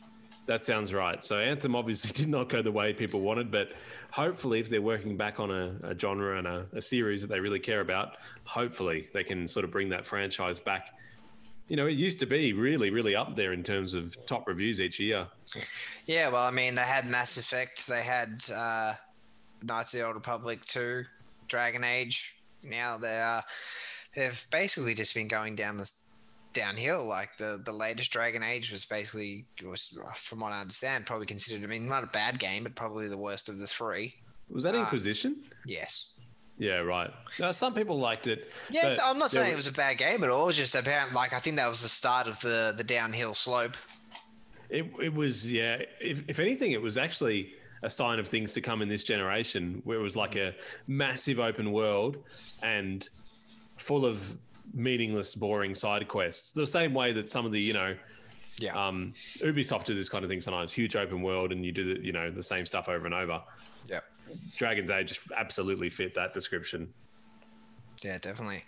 That 0.46 0.62
sounds 0.62 0.94
right. 0.94 1.22
So 1.22 1.38
Anthem 1.38 1.74
obviously 1.74 2.12
did 2.14 2.28
not 2.28 2.48
go 2.48 2.62
the 2.62 2.72
way 2.72 2.92
people 2.92 3.20
wanted, 3.20 3.50
but 3.50 3.72
hopefully, 4.10 4.60
if 4.60 4.70
they're 4.70 4.82
working 4.82 5.16
back 5.16 5.40
on 5.40 5.50
a, 5.50 5.74
a 5.82 5.98
genre 5.98 6.38
and 6.38 6.46
a, 6.46 6.66
a 6.72 6.82
series 6.82 7.20
that 7.22 7.28
they 7.28 7.40
really 7.40 7.58
care 7.58 7.80
about, 7.80 8.16
hopefully 8.44 9.08
they 9.12 9.24
can 9.24 9.46
sort 9.48 9.64
of 9.64 9.70
bring 9.70 9.88
that 9.90 10.06
franchise 10.06 10.60
back. 10.60 10.92
You 11.68 11.76
know, 11.76 11.86
it 11.86 11.94
used 11.94 12.20
to 12.20 12.26
be 12.26 12.52
really, 12.52 12.90
really 12.90 13.16
up 13.16 13.34
there 13.34 13.52
in 13.52 13.64
terms 13.64 13.94
of 13.94 14.16
top 14.26 14.46
reviews 14.46 14.80
each 14.80 15.00
year. 15.00 15.26
Yeah, 16.06 16.28
well, 16.28 16.44
I 16.44 16.52
mean, 16.52 16.76
they 16.76 16.82
had 16.82 17.10
Mass 17.10 17.36
Effect, 17.38 17.88
they 17.88 18.04
had 18.04 18.40
uh, 18.54 18.94
Knights 19.64 19.92
of 19.92 19.98
the 19.98 20.06
Old 20.06 20.14
Republic 20.14 20.64
2, 20.66 21.04
Dragon 21.48 21.82
Age. 21.82 22.36
Now 22.62 22.98
they 22.98 23.18
are, 23.18 23.42
they've 24.14 24.46
basically 24.52 24.94
just 24.94 25.12
been 25.12 25.26
going 25.26 25.56
down 25.56 25.76
this 25.76 26.05
downhill. 26.56 27.06
Like 27.06 27.30
the 27.38 27.60
the 27.64 27.72
latest 27.72 28.10
Dragon 28.10 28.42
Age 28.42 28.72
was 28.72 28.84
basically 28.84 29.44
was, 29.64 29.96
from 30.16 30.40
what 30.40 30.50
I 30.52 30.60
understand, 30.60 31.06
probably 31.06 31.26
considered. 31.26 31.62
I 31.62 31.68
mean, 31.68 31.86
not 31.88 32.02
a 32.02 32.08
bad 32.08 32.40
game, 32.40 32.64
but 32.64 32.74
probably 32.74 33.06
the 33.08 33.16
worst 33.18 33.48
of 33.48 33.58
the 33.58 33.66
three. 33.68 34.14
Was 34.50 34.64
that 34.64 34.74
Ah. 34.74 34.80
Inquisition? 34.80 35.36
Yes. 35.64 36.12
Yeah, 36.58 36.78
right. 36.78 37.10
Now, 37.38 37.52
some 37.52 37.74
people 37.74 37.98
liked 37.98 38.26
it. 38.26 38.50
Yes, 38.70 38.98
I'm 39.02 39.18
not 39.18 39.30
saying 39.30 39.46
were- 39.48 39.52
it 39.52 39.56
was 39.56 39.66
a 39.66 39.72
bad 39.72 39.98
game 39.98 40.24
at 40.24 40.30
all. 40.30 40.44
It 40.44 40.46
was 40.46 40.56
just 40.56 40.74
apparent. 40.74 41.12
Like 41.12 41.32
I 41.34 41.38
think 41.38 41.56
that 41.56 41.68
was 41.68 41.82
the 41.82 41.88
start 41.88 42.26
of 42.28 42.40
the 42.40 42.74
the 42.76 42.84
downhill 42.84 43.34
slope. 43.34 43.76
It, 44.68 44.86
it 45.00 45.14
was, 45.14 45.50
yeah. 45.52 45.82
If, 46.00 46.22
if 46.28 46.40
anything, 46.40 46.72
it 46.72 46.82
was 46.82 46.98
actually 46.98 47.52
a 47.84 47.90
sign 47.90 48.18
of 48.18 48.26
things 48.26 48.52
to 48.54 48.60
come 48.60 48.82
in 48.82 48.88
this 48.88 49.04
generation, 49.04 49.80
where 49.84 49.96
it 49.98 50.02
was 50.02 50.16
like 50.16 50.34
a 50.34 50.54
massive 50.88 51.38
open 51.38 51.70
world 51.70 52.16
and 52.62 53.08
full 53.76 54.04
of 54.04 54.36
meaningless, 54.76 55.34
boring 55.34 55.74
side 55.74 56.06
quests. 56.06 56.52
The 56.52 56.66
same 56.66 56.94
way 56.94 57.12
that 57.14 57.28
some 57.30 57.44
of 57.46 57.50
the, 57.52 57.60
you 57.60 57.72
know, 57.72 57.96
Yeah. 58.58 58.74
um, 58.86 59.12
Ubisoft 59.38 59.84
do 59.84 59.94
this 59.94 60.08
kind 60.08 60.24
of 60.24 60.30
thing 60.30 60.40
sometimes. 60.40 60.72
Huge 60.72 60.94
open 60.94 61.22
world, 61.22 61.50
and 61.50 61.64
you 61.64 61.72
do 61.72 61.94
the, 61.94 62.04
you 62.04 62.12
know, 62.12 62.30
the 62.30 62.42
same 62.42 62.64
stuff 62.66 62.88
over 62.88 63.06
and 63.06 63.14
over. 63.14 63.42
yeah. 63.88 64.00
Dragon's 64.56 64.90
Age 64.90 65.08
just 65.08 65.20
absolutely 65.36 65.88
fit 65.90 66.14
that 66.14 66.34
description. 66.34 66.92
Yeah, 68.02 68.16
definitely. 68.18 68.64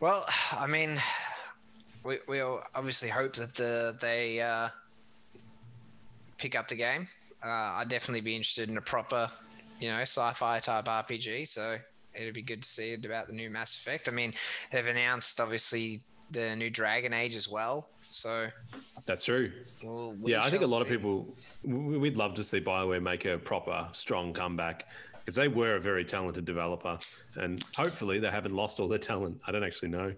Well, 0.00 0.26
I 0.52 0.66
mean, 0.66 1.00
we 2.04 2.18
we 2.28 2.40
obviously 2.40 3.08
hope 3.08 3.34
that 3.36 3.54
the 3.54 3.96
they 4.00 4.40
uh, 4.40 4.68
pick 6.38 6.54
up 6.56 6.68
the 6.68 6.74
game. 6.74 7.06
Uh, 7.44 7.48
I'd 7.78 7.88
definitely 7.88 8.20
be 8.22 8.34
interested 8.34 8.68
in 8.68 8.76
a 8.76 8.80
proper, 8.82 9.30
you 9.78 9.88
know, 9.90 10.00
sci-fi 10.00 10.58
type 10.60 10.86
RPG. 10.86 11.46
So 11.48 11.78
it'd 12.14 12.34
be 12.34 12.42
good 12.42 12.62
to 12.62 12.68
see 12.68 12.92
it 12.92 13.04
about 13.04 13.26
the 13.26 13.32
new 13.32 13.50
Mass 13.50 13.76
Effect. 13.76 14.08
I 14.08 14.12
mean, 14.12 14.34
they've 14.72 14.86
announced 14.86 15.40
obviously 15.40 16.02
the 16.30 16.54
new 16.54 16.70
Dragon 16.70 17.12
Age 17.12 17.36
as 17.36 17.48
well. 17.48 17.88
So 18.00 18.48
That's 19.06 19.24
true. 19.24 19.52
we'll, 19.82 20.14
we 20.20 20.32
yeah, 20.32 20.44
I 20.44 20.50
think 20.50 20.62
a 20.62 20.66
lot 20.66 20.82
of 20.82 20.88
people 20.88 21.34
we'd 21.64 22.16
love 22.16 22.34
to 22.34 22.44
see 22.44 22.60
Bioware 22.60 23.02
make 23.02 23.24
a 23.24 23.38
proper, 23.38 23.88
strong 23.92 24.32
comeback 24.32 24.86
because 25.18 25.34
they 25.34 25.48
were 25.48 25.76
a 25.76 25.80
very 25.80 26.04
talented 26.04 26.44
developer, 26.44 26.98
and 27.36 27.64
hopefully 27.76 28.18
they 28.18 28.30
haven't 28.30 28.54
lost 28.54 28.80
all 28.80 28.88
their 28.88 28.98
talent. 28.98 29.40
I 29.46 29.52
don't 29.52 29.64
actually 29.64 29.90
know. 29.90 30.14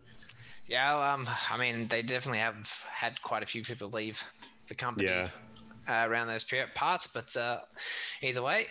Yeah, 0.66 1.12
um, 1.12 1.28
I 1.50 1.58
mean, 1.58 1.88
they 1.88 2.02
definitely 2.02 2.38
have 2.38 2.70
had 2.90 3.20
quite 3.22 3.42
a 3.42 3.46
few 3.46 3.62
people 3.62 3.90
leave 3.90 4.22
the 4.68 4.74
company. 4.74 5.08
Yeah, 5.08 5.28
uh, 5.88 6.06
around 6.08 6.28
those 6.28 6.44
period 6.44 6.70
parts. 6.74 7.06
But 7.06 7.36
uh, 7.36 7.60
either 8.22 8.42
way, 8.42 8.66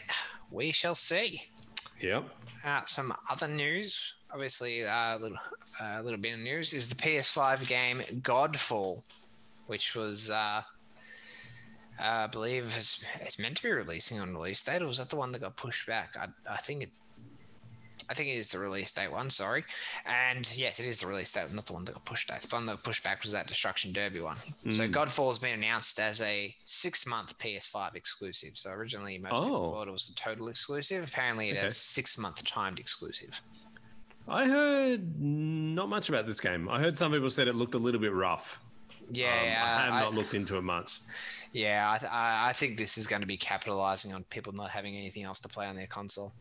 we 0.50 0.72
shall 0.72 0.96
see. 0.96 1.42
Yep. 2.02 2.26
Uh, 2.64 2.82
some 2.86 3.14
other 3.30 3.48
news, 3.48 4.14
obviously, 4.32 4.86
uh, 4.86 5.18
a 5.18 5.20
little, 5.20 5.38
uh, 5.80 6.02
little 6.02 6.20
bit 6.20 6.34
of 6.34 6.40
news 6.40 6.74
is 6.74 6.90
the 6.90 6.96
PS5 6.96 7.68
game 7.68 8.02
Godfall, 8.22 9.04
which 9.68 9.96
was, 9.96 10.30
uh, 10.30 10.62
I 12.00 12.28
believe, 12.28 12.76
is, 12.78 13.04
meant 13.40 13.58
to 13.58 13.64
be 13.64 13.72
releasing 13.72 14.20
on 14.20 14.36
release 14.36 14.64
date, 14.64 14.82
or 14.82 14.88
was 14.88 14.98
that 14.98 15.10
the 15.10 15.16
one 15.16 15.32
that 15.32 15.40
got 15.40 15.56
pushed 15.56 15.88
back? 15.88 16.16
I, 16.20 16.28
I 16.50 16.58
think 16.58 16.84
it's. 16.84 17.02
I 18.10 18.14
think 18.14 18.30
it 18.30 18.34
is 18.38 18.52
the 18.52 18.60
release 18.60 18.92
date 18.92 19.12
one, 19.12 19.30
sorry. 19.30 19.64
And 20.06 20.50
yes, 20.58 20.80
it 20.80 20.86
is 20.86 21.00
the 21.00 21.08
release 21.08 21.32
date, 21.32 21.54
not 21.54 21.66
the 21.66 21.74
one 21.74 21.86
that 21.86 21.94
got 21.94 22.06
pushed 22.06 22.28
back. 22.28 22.42
The 22.42 22.56
one 22.56 22.66
that 22.66 22.74
got 22.78 22.84
pushed 22.84 23.04
back 23.04 23.24
was 23.24 23.32
that 23.32 23.48
Destruction 23.48 23.94
Derby 23.94 24.20
one. 24.22 24.38
So 24.72 24.88
Mm. 24.88 24.94
Godfall 24.94 25.30
has 25.30 25.40
been 25.40 25.54
announced 25.54 26.00
as 26.00 26.20
a 26.22 26.56
six 26.66 27.06
month 27.06 27.38
PS5 27.40 27.96
exclusive. 27.96 28.52
So 28.58 28.70
originally 28.72 29.18
most 29.18 29.34
Oh. 29.34 29.44
people 29.44 29.72
thought 29.72 29.88
it 29.88 29.92
was 29.92 30.10
a 30.10 30.16
total 30.16 30.48
exclusive. 30.50 31.08
Apparently 31.08 31.50
it 31.50 31.54
Okay. 31.54 31.62
has 31.62 31.78
six 31.78 32.18
month 32.18 32.44
timed 32.46 32.80
exclusive. 32.80 33.40
I 34.28 34.46
heard 34.48 35.20
not 35.20 35.90
much 35.90 36.10
about 36.10 36.28
this 36.28 36.40
game. 36.40 36.70
I 36.70 36.80
heard 36.80 36.98
some 36.98 37.12
people 37.12 37.30
said 37.30 37.48
it 37.48 37.56
looked 37.56 37.76
a 37.76 37.80
little 37.80 38.00
bit 38.02 38.14
rough. 38.14 38.60
Yeah, 39.14 39.28
Um, 39.34 39.40
I 39.40 39.84
have 39.86 39.94
I- 39.94 40.00
not 40.02 40.14
looked 40.14 40.34
into 40.36 40.58
it 40.58 40.62
much. 40.62 41.00
yeah. 41.52 41.92
I, 41.92 41.98
th- 41.98 42.12
I, 42.12 42.50
I 42.50 42.54
think 42.54 42.78
this 42.78 42.98
is 42.98 43.08
going 43.08 43.22
to 43.22 43.26
be 43.28 43.36
capitalizing 43.36 44.14
on 44.14 44.24
people 44.26 44.54
not 44.54 44.70
having 44.70 44.96
anything 44.96 45.24
else 45.24 45.40
to 45.42 45.50
play 45.50 45.66
on 45.66 45.76
their 45.76 45.88
console. 45.88 46.32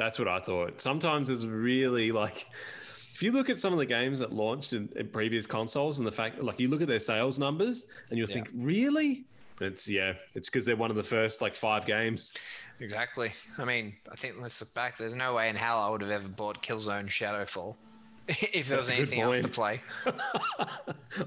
That's 0.00 0.18
what 0.18 0.28
I 0.28 0.40
thought. 0.40 0.80
Sometimes 0.80 1.28
it's 1.28 1.44
really 1.44 2.10
like 2.10 2.46
if 3.14 3.22
you 3.22 3.32
look 3.32 3.50
at 3.50 3.60
some 3.60 3.74
of 3.74 3.78
the 3.78 3.84
games 3.84 4.20
that 4.20 4.32
launched 4.32 4.72
in, 4.72 4.88
in 4.96 5.08
previous 5.08 5.44
consoles 5.46 5.98
and 5.98 6.06
the 6.08 6.12
fact 6.12 6.42
like 6.42 6.58
you 6.58 6.68
look 6.68 6.80
at 6.80 6.88
their 6.88 7.00
sales 7.00 7.38
numbers 7.38 7.86
and 8.08 8.18
you'll 8.18 8.26
Yeah. 8.28 8.34
think, 8.36 8.48
really? 8.54 9.24
It's 9.60 9.86
yeah, 9.86 10.14
it's 10.34 10.48
because 10.48 10.64
they're 10.64 10.74
one 10.74 10.88
of 10.90 10.96
the 10.96 11.02
first 11.02 11.42
like 11.42 11.54
five 11.54 11.84
games. 11.84 12.32
Exactly. 12.78 13.30
I 13.58 13.66
mean, 13.66 13.94
I 14.10 14.16
think 14.16 14.36
let's 14.40 14.58
look 14.62 14.72
back. 14.72 14.96
There's 14.96 15.14
no 15.14 15.34
way 15.34 15.50
in 15.50 15.56
hell 15.56 15.78
I 15.78 15.90
would 15.90 16.00
have 16.00 16.10
ever 16.10 16.28
bought 16.28 16.62
Killzone 16.62 17.08
Shadowfall 17.08 17.74
if 18.28 18.68
there 18.68 18.78
was 18.78 18.88
That's 18.88 18.98
good 19.00 19.08
anything 19.12 19.20
else 19.20 19.40
to 19.40 19.48
play. 19.48 19.82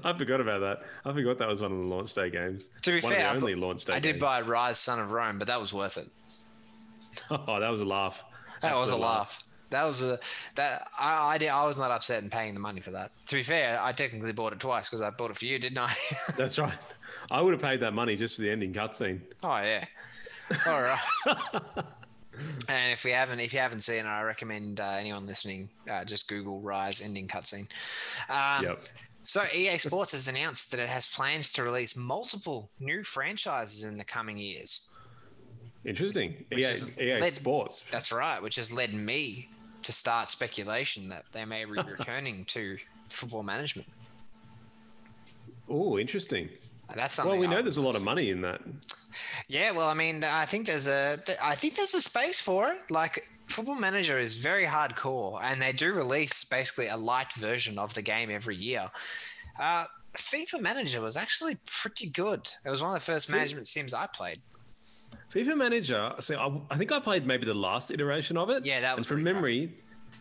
I 0.02 0.18
forgot 0.18 0.40
about 0.40 0.62
that. 0.62 0.82
I 1.04 1.12
forgot 1.12 1.38
that 1.38 1.46
was 1.46 1.62
one 1.62 1.70
of 1.70 1.78
the 1.78 1.84
launch 1.84 2.12
day 2.12 2.28
games. 2.28 2.70
To 2.82 2.90
be 2.90 3.00
one 3.00 3.12
fair, 3.12 3.28
I 3.28 3.36
only 3.36 3.54
bu- 3.54 3.60
launch 3.60 3.84
day 3.84 3.92
I 3.94 4.00
did 4.00 4.14
games. 4.14 4.20
buy 4.20 4.42
Ryse 4.42 4.78
Son 4.78 4.98
of 4.98 5.12
Rome, 5.12 5.38
but 5.38 5.46
that 5.46 5.60
was 5.60 5.72
worth 5.72 5.96
it. 5.96 6.08
Oh, 7.30 7.60
that 7.60 7.68
was 7.70 7.80
a 7.80 7.84
laugh. 7.84 8.24
That 8.62 8.74
was 8.74 8.90
a 8.90 8.94
Absolute 8.94 9.00
laugh. 9.00 9.44
That 9.70 9.84
was 9.84 10.02
a 10.02 10.18
that 10.54 10.88
I 10.98 11.34
I, 11.34 11.38
did, 11.38 11.48
I 11.48 11.66
was 11.66 11.78
not 11.78 11.90
upset 11.90 12.22
in 12.22 12.30
paying 12.30 12.54
the 12.54 12.60
money 12.60 12.80
for 12.80 12.92
that. 12.92 13.10
To 13.26 13.36
be 13.36 13.42
fair, 13.42 13.80
I 13.82 13.92
technically 13.92 14.32
bought 14.32 14.52
it 14.52 14.60
twice 14.60 14.88
because 14.88 15.02
I 15.02 15.10
bought 15.10 15.30
it 15.30 15.38
for 15.38 15.46
you, 15.46 15.58
didn't 15.58 15.78
I? 15.78 15.94
That's 16.36 16.58
right. 16.58 16.78
I 17.30 17.40
would 17.40 17.52
have 17.54 17.62
paid 17.62 17.80
that 17.80 17.92
money 17.92 18.16
just 18.16 18.36
for 18.36 18.42
the 18.42 18.50
ending 18.50 18.72
cutscene. 18.72 19.20
oh 19.42 19.56
yeah. 19.58 19.84
All 20.66 20.82
right. 20.82 20.98
and 22.68 22.92
if 22.92 23.04
we 23.04 23.12
haven't, 23.12 23.40
if 23.40 23.52
you 23.52 23.60
haven't 23.60 23.80
seen 23.80 24.04
it, 24.04 24.08
I 24.08 24.22
recommend 24.22 24.80
uh, 24.80 24.96
anyone 24.98 25.26
listening 25.26 25.70
uh, 25.90 26.04
just 26.04 26.28
Google 26.28 26.60
Ryse 26.60 27.02
ending 27.02 27.28
cutscene. 27.28 27.66
Um, 28.28 28.64
Yep. 28.64 28.84
So 29.26 29.42
EA 29.54 29.78
Sports 29.78 30.12
has 30.12 30.28
announced 30.28 30.70
that 30.70 30.80
it 30.80 30.88
has 30.90 31.06
plans 31.06 31.50
to 31.54 31.62
release 31.62 31.96
multiple 31.96 32.70
new 32.78 33.02
franchises 33.02 33.82
in 33.82 33.96
the 33.96 34.04
coming 34.04 34.36
years. 34.36 34.90
Interesting. 35.84 36.44
EA, 36.52 36.62
is 36.62 37.00
EA 37.00 37.20
led- 37.20 37.32
Sports. 37.32 37.84
That's 37.90 38.10
right, 38.12 38.42
which 38.42 38.56
has 38.56 38.72
led 38.72 38.94
me 38.94 39.48
to 39.82 39.92
start 39.92 40.30
speculation 40.30 41.08
that 41.10 41.24
they 41.32 41.44
may 41.44 41.64
be 41.64 41.72
returning 41.98 42.44
to 42.46 42.78
football 43.10 43.42
management. 43.42 43.88
Oh, 45.68 45.98
interesting. 45.98 46.48
That's 46.94 47.14
something. 47.14 47.30
Well, 47.32 47.40
we 47.40 47.46
know 47.46 47.62
there's 47.62 47.78
a 47.78 47.82
lot 47.82 47.96
of 47.96 48.02
money 48.02 48.30
in 48.30 48.42
that. 48.42 48.60
Yeah, 49.48 49.72
well, 49.72 49.88
I 49.88 49.94
mean, 49.94 50.22
I 50.24 50.46
think 50.46 50.66
there's 50.66 50.86
a, 50.86 51.18
I 51.40 51.54
think 51.54 51.76
there's 51.76 51.94
a 51.94 52.02
space 52.02 52.40
for 52.40 52.70
it. 52.70 52.78
Like, 52.90 53.26
Football 53.46 53.76
Manager 53.76 54.18
is 54.18 54.36
very 54.36 54.64
hardcore, 54.64 55.40
and 55.42 55.60
they 55.60 55.72
do 55.72 55.92
release 55.92 56.44
basically 56.44 56.88
a 56.88 56.96
light 56.96 57.32
version 57.34 57.78
of 57.78 57.94
the 57.94 58.02
game 58.02 58.30
every 58.30 58.56
year. 58.56 58.90
Uh, 59.58 59.86
FIFA 60.16 60.60
Manager 60.60 61.00
was 61.00 61.16
actually 61.16 61.56
pretty 61.66 62.08
good. 62.08 62.48
It 62.64 62.70
was 62.70 62.80
one 62.80 62.90
of 62.90 62.94
the 62.94 63.04
first 63.04 63.28
management 63.28 63.66
sims 63.66 63.92
I 63.92 64.06
played. 64.06 64.40
FIFA 65.32 65.56
Manager. 65.56 66.12
So 66.20 66.36
I, 66.36 66.74
I 66.74 66.78
think 66.78 66.92
I 66.92 67.00
played 67.00 67.26
maybe 67.26 67.44
the 67.46 67.54
last 67.54 67.90
iteration 67.90 68.36
of 68.36 68.50
it. 68.50 68.64
Yeah, 68.66 68.80
that 68.80 68.90
And 68.92 68.98
was 69.00 69.06
from 69.06 69.16
pretty 69.16 69.24
crap. 69.32 69.34
memory, 69.36 69.72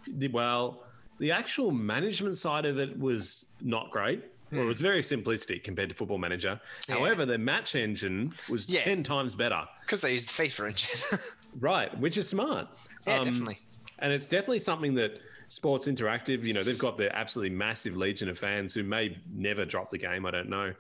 the- 0.08 0.28
well, 0.30 0.84
the 1.20 1.32
actual 1.32 1.72
management 1.72 2.38
side 2.38 2.66
of 2.66 2.78
it 2.80 2.98
was 3.00 3.46
not 3.62 3.92
great. 3.92 4.24
Well, 4.52 4.62
it 4.62 4.66
was 4.68 4.82
very 4.82 5.02
simplistic 5.02 5.64
compared 5.64 5.90
to 5.90 5.96
Football 5.96 6.20
Manager. 6.20 6.60
Hmm. 6.86 6.92
Yeah. 6.92 7.00
However, 7.00 7.26
the 7.26 7.38
match 7.40 7.76
engine 7.76 8.34
was 8.50 8.70
Yeah. 8.70 8.84
ten 8.84 9.02
times 9.04 9.34
better. 9.36 9.64
Because 9.82 10.02
they 10.02 10.14
used 10.14 10.30
the 10.30 10.44
FIFA 10.44 10.68
engine. 10.70 11.20
Right, 11.60 11.96
which 12.00 12.18
is 12.18 12.28
smart. 12.28 12.68
yeah, 13.06 13.18
Um, 13.20 13.26
definitely. 13.26 13.60
And 14.00 14.12
it's 14.12 14.28
definitely 14.28 14.58
something 14.60 14.96
that 14.96 15.20
Sports 15.50 15.88
Interactive, 15.88 16.42
you 16.42 16.52
know, 16.52 16.64
they've 16.64 16.78
got 16.80 16.98
their 16.98 17.16
absolutely 17.16 17.56
massive 17.56 17.96
legion 17.96 18.28
of 18.28 18.40
fans 18.40 18.74
who 18.74 18.82
may 18.82 19.20
never 19.32 19.64
drop 19.66 19.92
the 19.92 20.00
game. 20.00 20.26
I 20.26 20.32
don't 20.32 20.50
know. 20.50 20.74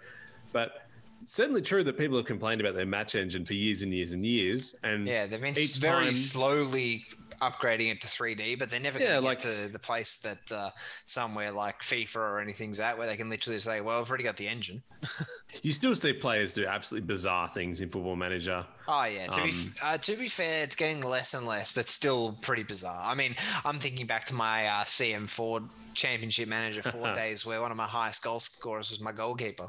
But 0.52 0.83
certainly 1.26 1.62
true 1.62 1.84
that 1.84 1.98
people 1.98 2.18
have 2.18 2.26
complained 2.26 2.62
about 2.62 2.76
their 2.76 2.86
match 2.86 3.16
engine 3.16 3.46
for 3.46 3.54
years 3.54 3.82
and 3.82 3.94
years 3.94 4.12
and 4.12 4.26
years. 4.26 4.76
And 4.84 5.08
Yeah, 5.08 5.26
they've 5.28 5.40
been 5.42 5.54
very 5.80 6.06
time- 6.06 6.14
slowly 6.16 7.06
upgrading 7.42 7.92
it 7.92 8.00
to 8.00 8.08
3D, 8.08 8.56
but 8.58 8.70
they're 8.70 8.80
never 8.80 9.00
Yeah, 9.00 9.18
like- 9.18 9.40
to 9.40 9.68
the 9.68 9.80
place 9.80 10.18
that 10.18 10.50
uh, 10.52 10.70
somewhere 11.08 11.52
like 11.52 11.82
FIFA 11.82 12.16
or 12.18 12.40
anything's 12.40 12.80
at 12.80 12.98
where 12.98 13.06
they 13.08 13.18
can 13.18 13.30
literally 13.30 13.60
say, 13.60 13.82
"Well, 13.82 14.00
I've 14.00 14.08
already 14.08 14.24
got 14.24 14.38
the 14.38 14.48
engine." 14.48 14.82
you 15.62 15.74
still 15.74 15.94
see 15.96 16.14
players 16.14 16.54
do 16.54 16.66
absolutely 16.66 17.08
bizarre 17.08 17.50
things 17.50 17.82
in 17.82 17.90
Football 17.90 18.16
Manager. 18.16 18.66
Oh 18.88 19.04
yeah. 19.06 19.26
To 19.28 19.44
be 19.44 19.50
Um, 19.50 19.76
uh, 19.82 19.98
to 19.98 20.16
be 20.16 20.30
fair, 20.30 20.64
it's 20.64 20.76
getting 20.78 21.02
less 21.02 21.34
and 21.34 21.46
less, 21.46 21.74
but 21.74 21.90
still 21.90 22.38
pretty 22.42 22.64
bizarre. 22.64 23.02
I 23.04 23.14
mean, 23.14 23.36
I'm 23.66 23.80
thinking 23.80 24.08
back 24.08 24.24
to 24.26 24.34
my 24.36 24.68
uh, 24.68 24.84
CM4 24.86 25.68
Championship 25.96 26.48
Manager 26.48 26.84
four 26.92 27.14
days, 27.16 27.46
where 27.46 27.60
one 27.62 27.72
of 27.72 27.78
my 27.78 27.88
highest 27.88 28.24
goal 28.24 28.40
scorers 28.40 28.90
was 28.90 29.02
my 29.02 29.12
goalkeeper. 29.12 29.68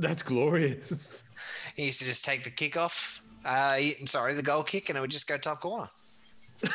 That's 0.00 0.22
glorious. 0.22 1.22
He 1.76 1.84
used 1.84 2.00
to 2.00 2.06
just 2.06 2.24
take 2.24 2.42
the 2.42 2.50
kick 2.50 2.76
off. 2.76 3.22
Uh, 3.44 3.76
I'm 4.00 4.06
sorry, 4.06 4.34
the 4.34 4.42
goal 4.42 4.64
kick, 4.64 4.88
and 4.88 4.96
it 4.96 5.00
would 5.00 5.10
just 5.10 5.26
go 5.28 5.36
top 5.36 5.60
corner. 5.60 5.90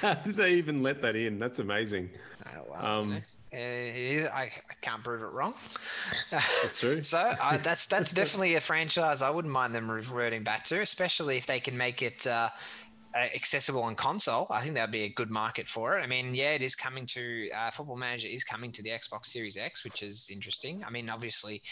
How 0.00 0.14
did 0.14 0.36
they 0.36 0.54
even 0.54 0.82
let 0.82 1.02
that 1.02 1.14
in? 1.16 1.38
That's 1.38 1.58
amazing. 1.58 2.10
Oh, 2.46 2.66
well, 2.70 2.84
Um, 2.84 3.22
you 3.52 4.22
know, 4.22 4.28
uh, 4.28 4.34
I, 4.34 4.42
I 4.44 4.74
can't 4.80 5.04
prove 5.04 5.22
it 5.22 5.26
wrong. 5.26 5.54
That's 6.30 6.80
true. 6.80 7.02
So 7.02 7.18
uh, 7.18 7.58
that's 7.58 7.86
that's 7.86 8.12
definitely 8.12 8.54
a 8.54 8.60
franchise 8.60 9.20
I 9.20 9.28
wouldn't 9.28 9.52
mind 9.52 9.74
them 9.74 9.90
reverting 9.90 10.42
back 10.42 10.64
to, 10.64 10.80
especially 10.80 11.36
if 11.36 11.44
they 11.46 11.60
can 11.60 11.76
make 11.76 12.00
it 12.00 12.26
uh, 12.26 12.48
accessible 13.14 13.82
on 13.82 13.94
console. 13.94 14.46
I 14.50 14.62
think 14.62 14.74
that'd 14.74 14.90
be 14.90 15.02
a 15.04 15.08
good 15.12 15.30
market 15.30 15.68
for 15.68 15.98
it. 15.98 16.02
I 16.02 16.06
mean, 16.06 16.34
yeah, 16.34 16.52
it 16.52 16.62
is 16.62 16.74
coming 16.74 17.06
to 17.06 17.50
uh, 17.50 17.70
Football 17.70 17.96
Manager 17.96 18.28
is 18.28 18.44
coming 18.44 18.72
to 18.72 18.82
the 18.82 18.90
Xbox 18.90 19.26
Series 19.26 19.56
X, 19.56 19.84
which 19.84 20.02
is 20.02 20.28
interesting. 20.30 20.82
I 20.84 20.90
mean, 20.90 21.10
obviously, 21.10 21.62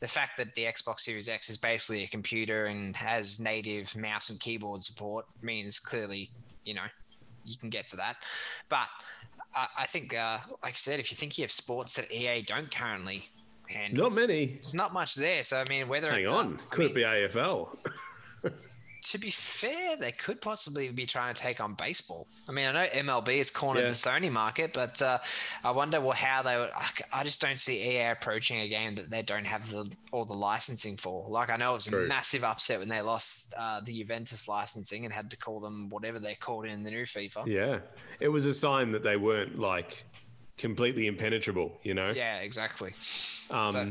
the 0.00 0.08
fact 0.08 0.36
that 0.38 0.54
the 0.54 0.64
Xbox 0.64 1.00
Series 1.00 1.28
X 1.28 1.48
is 1.50 1.56
basically 1.56 2.04
a 2.04 2.08
computer 2.08 2.66
and 2.66 2.94
has 2.96 3.40
native 3.40 3.96
mouse 3.96 4.30
and 4.30 4.38
keyboard 4.40 4.82
support 4.82 5.26
means 5.42 5.78
clearly, 5.78 6.30
you 6.64 6.74
know, 6.74 6.86
you 7.44 7.56
can 7.56 7.70
get 7.70 7.86
to 7.88 7.96
that. 7.96 8.16
But 8.68 8.88
I, 9.54 9.66
I 9.78 9.86
think, 9.86 10.14
uh, 10.14 10.38
like 10.62 10.74
I 10.74 10.76
said, 10.76 11.00
if 11.00 11.10
you 11.10 11.16
think 11.16 11.38
you 11.38 11.44
have 11.44 11.52
sports 11.52 11.94
that 11.94 12.12
EA 12.12 12.42
don't 12.42 12.70
currently 12.70 13.26
handle, 13.68 14.04
Not 14.10 14.14
many. 14.14 14.46
there's 14.46 14.74
not 14.74 14.92
much 14.92 15.14
there. 15.14 15.44
So 15.44 15.56
I 15.58 15.64
mean, 15.68 15.88
whether 15.88 16.10
Hang 16.10 16.24
it's, 16.24 16.32
uh, 16.32 16.36
on. 16.36 16.60
I 16.70 16.74
Could 16.74 16.78
mean, 16.80 16.88
it 16.90 16.94
be 16.94 17.02
AFL? 17.02 17.68
To 19.02 19.18
be 19.18 19.30
fair, 19.30 19.96
they 19.96 20.12
could 20.12 20.40
possibly 20.40 20.88
be 20.90 21.06
trying 21.06 21.34
to 21.34 21.40
take 21.40 21.60
on 21.60 21.74
baseball. 21.74 22.26
I 22.48 22.52
mean, 22.52 22.66
I 22.66 22.72
know 22.72 22.86
MLB 22.90 23.38
has 23.38 23.50
cornered 23.50 23.80
Yeah. 23.82 23.88
the 23.88 23.94
Sony 23.94 24.30
market, 24.30 24.72
but 24.74 25.00
uh, 25.00 25.18
I 25.64 25.70
wonder 25.70 26.00
well, 26.00 26.12
how 26.12 26.42
they 26.42 26.56
would. 26.56 26.70
I 27.12 27.24
just 27.24 27.40
don't 27.40 27.58
see 27.58 27.82
EA 27.82 28.10
approaching 28.10 28.60
a 28.60 28.68
game 28.68 28.94
that 28.96 29.08
they 29.10 29.22
don't 29.22 29.46
have 29.46 29.70
the 29.70 29.90
all 30.12 30.24
the 30.24 30.34
licensing 30.34 30.96
for. 30.96 31.26
Like 31.28 31.50
I 31.50 31.56
know 31.56 31.72
it 31.72 31.74
was 31.74 31.86
a 31.86 31.96
massive 32.06 32.44
upset 32.44 32.78
when 32.80 32.88
they 32.88 33.00
lost 33.00 33.54
uh, 33.56 33.80
the 33.80 33.98
Juventus 33.98 34.48
licensing 34.48 35.04
and 35.04 35.14
had 35.14 35.30
to 35.30 35.36
call 35.36 35.60
them 35.60 35.88
whatever 35.88 36.18
they're 36.18 36.34
called 36.34 36.66
in 36.66 36.82
the 36.82 36.90
new 36.90 37.04
FIFA. 37.04 37.46
yeah. 37.46 37.78
It 38.20 38.28
was 38.28 38.44
a 38.44 38.52
sign 38.54 38.90
that 38.92 39.02
they 39.02 39.16
weren't 39.16 39.58
like 39.58 40.04
completely 40.58 41.06
impenetrable, 41.06 41.72
you 41.82 41.94
know? 41.94 42.10
Yeah, 42.10 42.40
exactly. 42.40 42.92
Um, 43.50 43.72
So- 43.72 43.90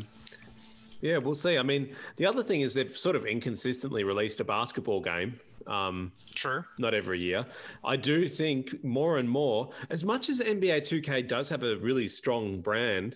Yeah, 1.02 1.18
we'll 1.18 1.36
see. 1.36 1.58
I 1.58 1.64
mean, 1.64 1.96
the 2.18 2.26
other 2.26 2.44
thing 2.44 2.62
is 2.62 2.74
they've 2.74 2.96
sort 2.96 3.16
of 3.16 3.26
inconsistently 3.26 4.04
released 4.04 4.40
a 4.40 4.44
basketball 4.44 5.02
game. 5.02 5.40
Um, 5.68 6.12
True. 6.34 6.64
not 6.80 6.94
every 6.96 7.20
year. 7.20 7.46
I 7.86 7.96
do 7.96 8.28
think 8.28 8.84
more 8.84 9.18
and 9.18 9.30
more, 9.30 9.70
as 9.92 10.04
much 10.04 10.28
as 10.30 10.40
NBA 10.40 10.80
2K 10.80 11.28
does 11.28 11.48
have 11.50 11.62
a 11.62 11.76
really 11.78 12.08
strong 12.08 12.60
brand, 12.60 13.16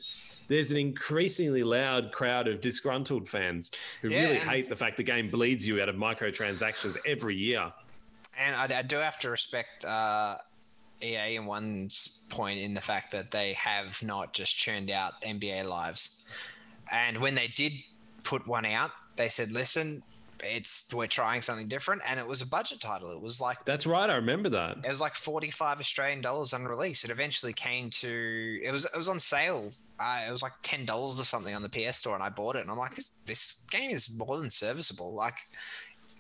there's 0.50 0.70
an 0.72 0.78
increasingly 0.78 1.64
loud 1.64 2.12
crowd 2.12 2.48
of 2.48 2.62
disgruntled 2.62 3.28
fans 3.28 3.72
who 4.02 4.10
Yeah, 4.10 4.24
really 4.24 4.36
hate 4.40 4.70
the 4.70 4.76
fact 4.76 4.98
the 4.98 5.04
game 5.04 5.30
bleeds 5.32 5.66
you 5.66 5.82
out 5.82 5.90
of 5.90 5.96
microtransactions 5.96 6.96
every 7.08 7.36
year. 7.36 7.74
And 8.38 8.56
I, 8.56 8.80
I 8.80 8.82
do 8.84 8.98
have 8.98 9.18
to 9.20 9.30
respect 9.32 9.84
uh, 9.86 10.38
EA 11.02 11.36
in 11.36 11.46
one 11.46 11.90
point 12.30 12.60
in 12.60 12.74
the 12.74 12.82
fact 12.82 13.12
that 13.12 13.32
they 13.32 13.54
have 13.54 14.02
not 14.04 14.34
just 14.34 14.56
churned 14.56 14.92
out 14.92 15.22
NBA 15.22 15.68
lives. 15.68 16.26
And 16.94 17.18
when 17.18 17.34
they 17.36 17.48
did 17.48 17.74
put 18.24 18.48
one 18.48 18.66
out, 18.66 18.92
they 19.18 19.28
said, 19.30 19.52
"Listen, 19.52 20.04
it's 20.42 20.94
we're 20.94 21.08
trying 21.08 21.42
something 21.42 21.68
different," 21.68 22.04
and 22.08 22.20
it 22.20 22.28
was 22.28 22.42
a 22.44 22.46
budget 22.48 22.80
title. 22.80 23.12
It 23.12 23.20
was 23.20 23.42
like 23.42 23.66
That's 23.66 23.86
right. 23.88 24.10
I 24.10 24.16
remember 24.16 24.50
that. 24.50 24.78
it 24.86 24.90
was 24.90 25.02
like 25.02 25.16
forty-five 25.16 25.80
Australian 25.80 26.22
dollars 26.22 26.54
on 26.54 26.66
release. 26.66 27.04
It 27.04 27.10
eventually 27.10 27.54
came 27.54 27.90
to 28.02 28.60
it 28.64 28.72
was 28.72 28.86
it 28.86 28.96
was 28.96 29.10
on 29.10 29.20
sale. 29.20 29.72
Uh, 30.00 30.22
it 30.28 30.32
was 30.32 30.42
like 30.44 30.54
ten 30.62 30.86
dollars 30.86 31.20
or 31.20 31.24
something 31.26 31.56
on 31.56 31.64
the 31.64 31.70
PS 31.70 31.98
Store, 31.98 32.14
and 32.14 32.24
I 32.24 32.30
bought 32.30 32.56
it. 32.56 32.62
And 32.62 32.70
I'm 32.70 32.78
like, 32.78 32.96
this 32.96 33.10
this 33.26 33.64
game 33.72 33.90
is 33.90 34.16
more 34.16 34.38
than 34.38 34.50
serviceable. 34.52 35.14
Like, 35.14 35.36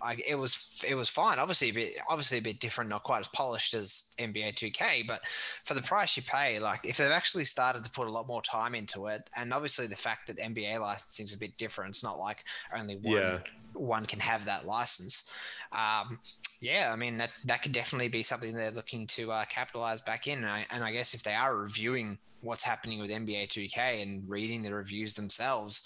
I, 0.03 0.15
it 0.27 0.35
was 0.35 0.75
it 0.87 0.95
was 0.95 1.09
fine. 1.09 1.39
Obviously 1.39 1.69
a 1.69 1.73
bit 1.73 1.97
obviously 2.09 2.37
a 2.39 2.41
bit 2.41 2.59
different, 2.59 2.89
not 2.89 3.03
quite 3.03 3.21
as 3.21 3.27
polished 3.29 3.73
as 3.73 4.11
NBA 4.19 4.51
2K, 4.53 5.03
but 5.07 5.21
for 5.65 5.73
the 5.73 5.81
price 5.81 6.17
you 6.17 6.23
pay, 6.23 6.59
like 6.59 6.81
if 6.83 6.97
they've 6.97 7.11
actually 7.11 7.45
started 7.45 7.83
to 7.85 7.91
put 7.91 8.07
a 8.07 8.11
lot 8.11 8.27
more 8.27 8.41
time 8.41 8.75
into 8.75 9.07
it, 9.07 9.29
and 9.35 9.53
obviously 9.53 9.87
the 9.87 9.95
fact 9.95 10.27
that 10.27 10.37
NBA 10.39 10.79
licensing 10.79 11.25
is 11.25 11.33
a 11.33 11.39
bit 11.39 11.57
different. 11.57 11.91
It's 11.91 12.03
not 12.03 12.19
like 12.19 12.43
only 12.73 12.97
one 12.97 13.39
Yeah. 13.39 13.43
one 13.73 14.05
can 14.05 14.19
have 14.19 14.45
that 14.45 14.65
license. 14.65 15.29
Um, 15.71 16.19
yeah, 16.61 16.91
I 16.91 16.95
mean 16.95 17.17
that 17.17 17.31
that 17.45 17.61
could 17.63 17.71
definitely 17.73 18.09
be 18.09 18.23
something 18.23 18.53
they're 18.53 18.71
looking 18.71 19.07
to 19.07 19.31
uh, 19.31 19.45
capitalize 19.45 20.01
back 20.01 20.27
in. 20.27 20.39
And 20.39 20.47
I, 20.47 20.65
and 20.71 20.83
I 20.83 20.91
guess 20.91 21.13
if 21.13 21.23
they 21.23 21.33
are 21.35 21.55
reviewing 21.55 22.19
what's 22.41 22.63
happening 22.63 22.99
with 22.99 23.09
NBA 23.09 23.47
2K 23.47 24.01
and 24.01 24.29
reading 24.29 24.61
the 24.63 24.73
reviews 24.73 25.13
themselves, 25.13 25.83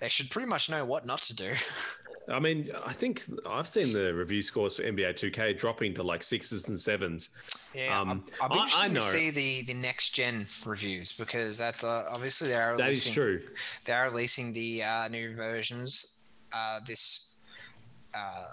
they 0.00 0.08
should 0.08 0.30
pretty 0.30 0.48
much 0.48 0.70
know 0.70 0.84
what 0.84 1.06
not 1.06 1.22
to 1.22 1.34
do. 1.36 1.54
I 2.30 2.38
mean, 2.38 2.70
I 2.86 2.92
think 2.92 3.22
I've 3.48 3.66
seen 3.68 3.92
the 3.92 4.14
review 4.14 4.42
scores 4.42 4.76
for 4.76 4.82
NBA 4.82 5.14
2K 5.14 5.56
dropping 5.58 5.94
to 5.94 6.02
like 6.02 6.22
sixes 6.22 6.68
and 6.68 6.80
sevens. 6.80 7.30
yeah, 7.74 8.00
Um, 8.00 8.24
I'll, 8.40 8.52
I'll 8.52 8.60
I- 8.60 8.84
I 8.84 8.88
know. 8.88 9.00
to 9.00 9.06
see 9.06 9.30
the 9.30 9.62
the 9.62 9.74
next 9.74 10.10
gen 10.10 10.46
reviews 10.64 11.12
because 11.12 11.58
that's 11.58 11.82
uh, 11.84 12.04
obviously 12.10 12.48
they 12.48 12.54
are 12.54 12.76
That 12.76 12.90
is 12.90 13.10
true. 13.10 13.42
They 13.84 13.92
are 13.92 14.08
releasing 14.10 14.52
the 14.52 14.82
uh, 14.82 15.08
new 15.08 15.34
versions 15.34 16.16
uh, 16.52 16.80
this. 16.86 17.26
Uh, 18.14 18.46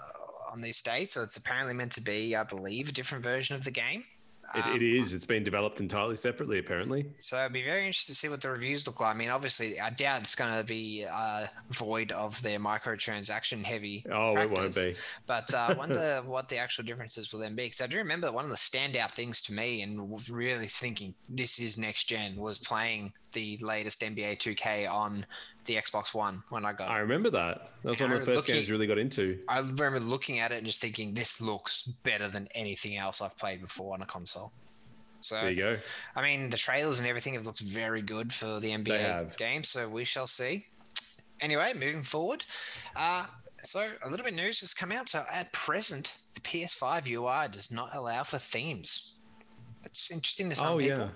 on 0.52 0.62
these 0.62 0.80
dates, 0.80 1.12
so 1.12 1.22
it's 1.22 1.36
apparently 1.36 1.74
meant 1.74 1.92
to 1.92 2.00
be, 2.00 2.34
I 2.34 2.42
believe, 2.42 2.88
a 2.88 2.92
different 2.92 3.22
version 3.22 3.54
of 3.54 3.64
the 3.64 3.70
game. 3.70 4.02
It, 4.54 4.64
Um, 4.64 4.76
it 4.76 4.82
is. 4.82 5.12
It's 5.12 5.24
been 5.24 5.44
developed 5.44 5.80
entirely 5.80 6.16
separately, 6.16 6.58
apparently. 6.58 7.06
So 7.18 7.38
it'd 7.38 7.52
be 7.52 7.62
very 7.62 7.86
interesting 7.86 8.14
to 8.14 8.18
see 8.18 8.28
what 8.28 8.40
the 8.40 8.50
reviews 8.50 8.86
look 8.86 9.00
like. 9.00 9.14
I 9.14 9.18
mean, 9.18 9.28
obviously, 9.28 9.80
I 9.80 9.90
doubt 9.90 10.22
it's 10.22 10.34
going 10.34 10.56
to 10.56 10.64
be 10.64 11.06
uh, 11.10 11.46
void 11.70 12.12
of 12.12 12.40
their 12.42 12.58
microtransaction 12.58 13.62
heavy. 13.62 14.04
Oh, 14.10 14.36
it 14.36 14.50
won't 14.50 14.74
be. 14.74 14.96
But 15.26 15.52
uh, 15.52 15.66
I 15.70 15.72
wonder 15.74 16.22
what 16.26 16.48
the 16.48 16.56
actual 16.56 16.84
differences 16.84 17.32
will 17.32 17.40
then 17.40 17.54
be. 17.54 17.64
Because 17.64 17.80
I 17.80 17.86
do 17.86 17.98
remember 17.98 18.32
one 18.32 18.44
of 18.44 18.50
the 18.50 18.56
standout 18.56 19.10
things 19.10 19.42
to 19.42 19.52
me 19.52 19.82
and 19.82 20.20
really 20.30 20.68
thinking 20.68 21.14
this 21.28 21.58
is 21.58 21.76
next 21.76 22.04
gen 22.04 22.36
was 22.36 22.58
playing 22.58 23.12
the 23.32 23.58
latest 23.58 24.00
NBA 24.02 24.38
2K 24.38 24.90
on 24.90 25.24
the 25.66 25.74
Xbox 25.76 26.14
One 26.14 26.42
when 26.48 26.64
I 26.64 26.72
got 26.72 26.90
I 26.90 26.98
remember 27.00 27.30
that. 27.30 27.70
That 27.82 27.90
was 27.90 28.00
one 28.00 28.12
of 28.12 28.20
the 28.20 28.24
first 28.26 28.36
looking- 28.48 28.54
games 28.56 28.68
you 28.68 28.74
really 28.74 28.86
got 28.86 28.98
into. 28.98 29.38
I 29.48 29.58
remember 29.60 30.00
looking 30.00 30.38
at 30.40 30.50
it 30.52 30.58
and 30.58 30.66
just 30.66 30.80
thinking 30.80 31.14
this 31.14 31.40
looks 31.40 31.82
better 32.04 32.28
than 32.28 32.48
anything 32.54 32.96
else 32.96 33.20
I've 33.20 33.36
played 33.36 33.60
before 33.60 33.94
on 33.94 34.02
a 34.02 34.06
console. 34.06 34.52
So 35.20 35.34
There 35.34 35.50
you 35.50 35.56
go. 35.56 35.78
I 36.16 36.22
mean, 36.22 36.48
the 36.48 36.56
trailers 36.56 37.00
and 37.00 37.08
everything 37.08 37.34
have 37.34 37.44
looked 37.44 37.60
very 37.60 38.02
good 38.02 38.32
for 38.32 38.60
the 38.60 38.70
NBA 38.70 39.36
game, 39.36 39.64
so 39.64 39.88
we 39.88 40.04
shall 40.04 40.26
see. 40.28 40.66
Anyway, 41.40 41.72
moving 41.74 42.02
forward. 42.04 42.44
Uh, 42.96 43.26
so 43.64 43.80
a 43.80 44.08
little 44.08 44.24
bit 44.24 44.32
of 44.34 44.36
news 44.38 44.60
has 44.60 44.72
come 44.74 44.92
out. 44.92 45.08
So 45.08 45.24
at 45.30 45.52
present, 45.52 46.16
the 46.34 46.40
PS5 46.40 47.06
UI 47.08 47.48
does 47.50 47.70
not 47.70 47.94
allow 47.94 48.22
for 48.22 48.38
themes. 48.38 49.16
It's 49.84 50.10
interesting 50.10 50.50
to 50.50 50.56
some 50.56 50.66
Oh, 50.74 50.78
people. 50.78 50.98
yeah. 50.98 51.08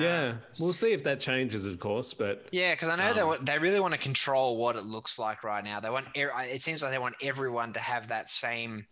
Yeah. 0.00 0.34
We'll 0.58 0.72
see 0.72 0.92
if 0.92 1.04
that 1.04 1.20
changes, 1.20 1.66
of 1.66 1.78
course. 1.80 2.14
But 2.14 2.46
Yeah, 2.52 2.74
because 2.74 2.88
I 2.88 2.96
know 2.96 3.12
they 3.14 3.20
Um, 3.22 3.28
wa- 3.28 3.38
they 3.40 3.58
really 3.58 3.80
want 3.80 3.94
to 3.94 4.00
control 4.00 4.56
what 4.56 4.76
it 4.76 4.84
looks 4.84 5.18
like 5.18 5.44
right 5.44 5.62
now. 5.64 5.80
They 5.80 5.90
want 5.90 6.06
it 6.14 6.62
seems 6.62 6.82
like 6.82 6.90
they 6.92 6.98
want 6.98 7.16
everyone 7.22 7.72
to 7.74 7.80
have 7.80 8.08
that 8.08 8.28
same 8.30 8.86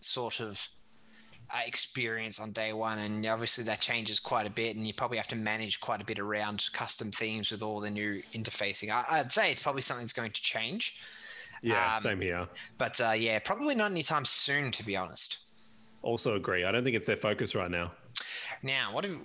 sort 0.00 0.40
of 0.40 0.60
uh, 1.52 1.58
experience 1.66 2.40
on 2.40 2.52
day 2.52 2.72
one, 2.72 2.98
and 2.98 3.24
obviously 3.26 3.64
that 3.64 3.80
changes 3.80 4.18
quite 4.18 4.46
a 4.46 4.50
bit, 4.50 4.76
and 4.76 4.86
you 4.86 4.94
probably 4.94 5.18
have 5.18 5.28
to 5.28 5.36
manage 5.36 5.78
quite 5.80 6.00
a 6.00 6.04
bit 6.04 6.18
around 6.18 6.64
custom 6.72 7.10
themes 7.12 7.50
with 7.50 7.62
all 7.62 7.80
the 7.80 7.90
new 7.90 8.22
interfacing. 8.32 8.90
I, 8.90 9.04
I'd 9.20 9.30
say 9.32 9.52
it's 9.52 9.62
probably 9.62 9.82
something 9.82 10.04
that's 10.04 10.14
going 10.14 10.32
to 10.32 10.42
change, 10.42 10.98
yeah, 11.62 11.94
Um, 11.94 12.00
same 12.00 12.20
here. 12.22 12.48
but 12.78 12.98
uh, 13.00 13.12
yeah, 13.12 13.38
probably 13.40 13.74
not 13.74 13.90
anytime 13.90 14.24
soon, 14.24 14.72
to 14.72 14.84
be 14.84 14.96
honest. 14.96 15.38
Also 16.02 16.34
agree. 16.34 16.64
I 16.64 16.72
don't 16.72 16.82
think 16.82 16.96
it's 16.96 17.06
their 17.06 17.16
focus 17.16 17.54
right 17.54 17.70
now. 17.70 17.92
Now, 18.62 18.92
what 18.92 19.04
have 19.04 19.18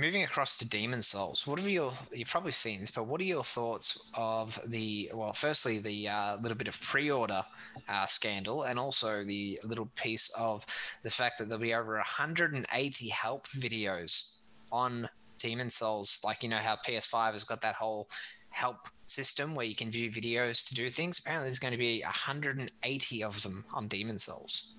moving 0.00 0.22
across 0.22 0.58
to 0.58 0.68
Demon 0.68 1.02
Souls? 1.02 1.46
What 1.46 1.58
have 1.58 1.68
your 1.68 1.92
you've 2.12 2.28
probably 2.28 2.52
seen 2.52 2.80
this, 2.80 2.90
but 2.90 3.06
what 3.06 3.20
are 3.20 3.24
your 3.24 3.44
thoughts 3.44 4.10
of 4.14 4.58
the 4.66 5.10
well? 5.14 5.32
Firstly, 5.32 5.78
the 5.78 6.08
uh, 6.08 6.36
little 6.36 6.56
bit 6.56 6.68
of 6.68 6.80
pre-order 6.80 7.44
uh, 7.88 8.06
scandal, 8.06 8.62
and 8.62 8.78
also 8.78 9.24
the 9.24 9.60
little 9.64 9.90
piece 9.96 10.30
of 10.36 10.64
the 11.02 11.10
fact 11.10 11.38
that 11.38 11.48
there'll 11.48 11.62
be 11.62 11.74
over 11.74 11.94
180 11.94 13.08
help 13.08 13.46
videos 13.48 14.32
on 14.70 15.08
Demon 15.38 15.70
Souls. 15.70 16.20
Like 16.24 16.42
you 16.42 16.48
know 16.48 16.58
how 16.58 16.76
PS5 16.76 17.32
has 17.32 17.44
got 17.44 17.62
that 17.62 17.74
whole 17.74 18.08
help 18.50 18.88
system 19.06 19.54
where 19.54 19.66
you 19.66 19.74
can 19.74 19.90
view 19.90 20.10
videos 20.10 20.68
to 20.68 20.74
do 20.74 20.88
things. 20.90 21.18
Apparently, 21.18 21.48
there's 21.48 21.58
going 21.58 21.72
to 21.72 21.78
be 21.78 22.02
180 22.02 23.24
of 23.24 23.42
them 23.42 23.64
on 23.72 23.88
Demon 23.88 24.18
Souls. 24.18 24.74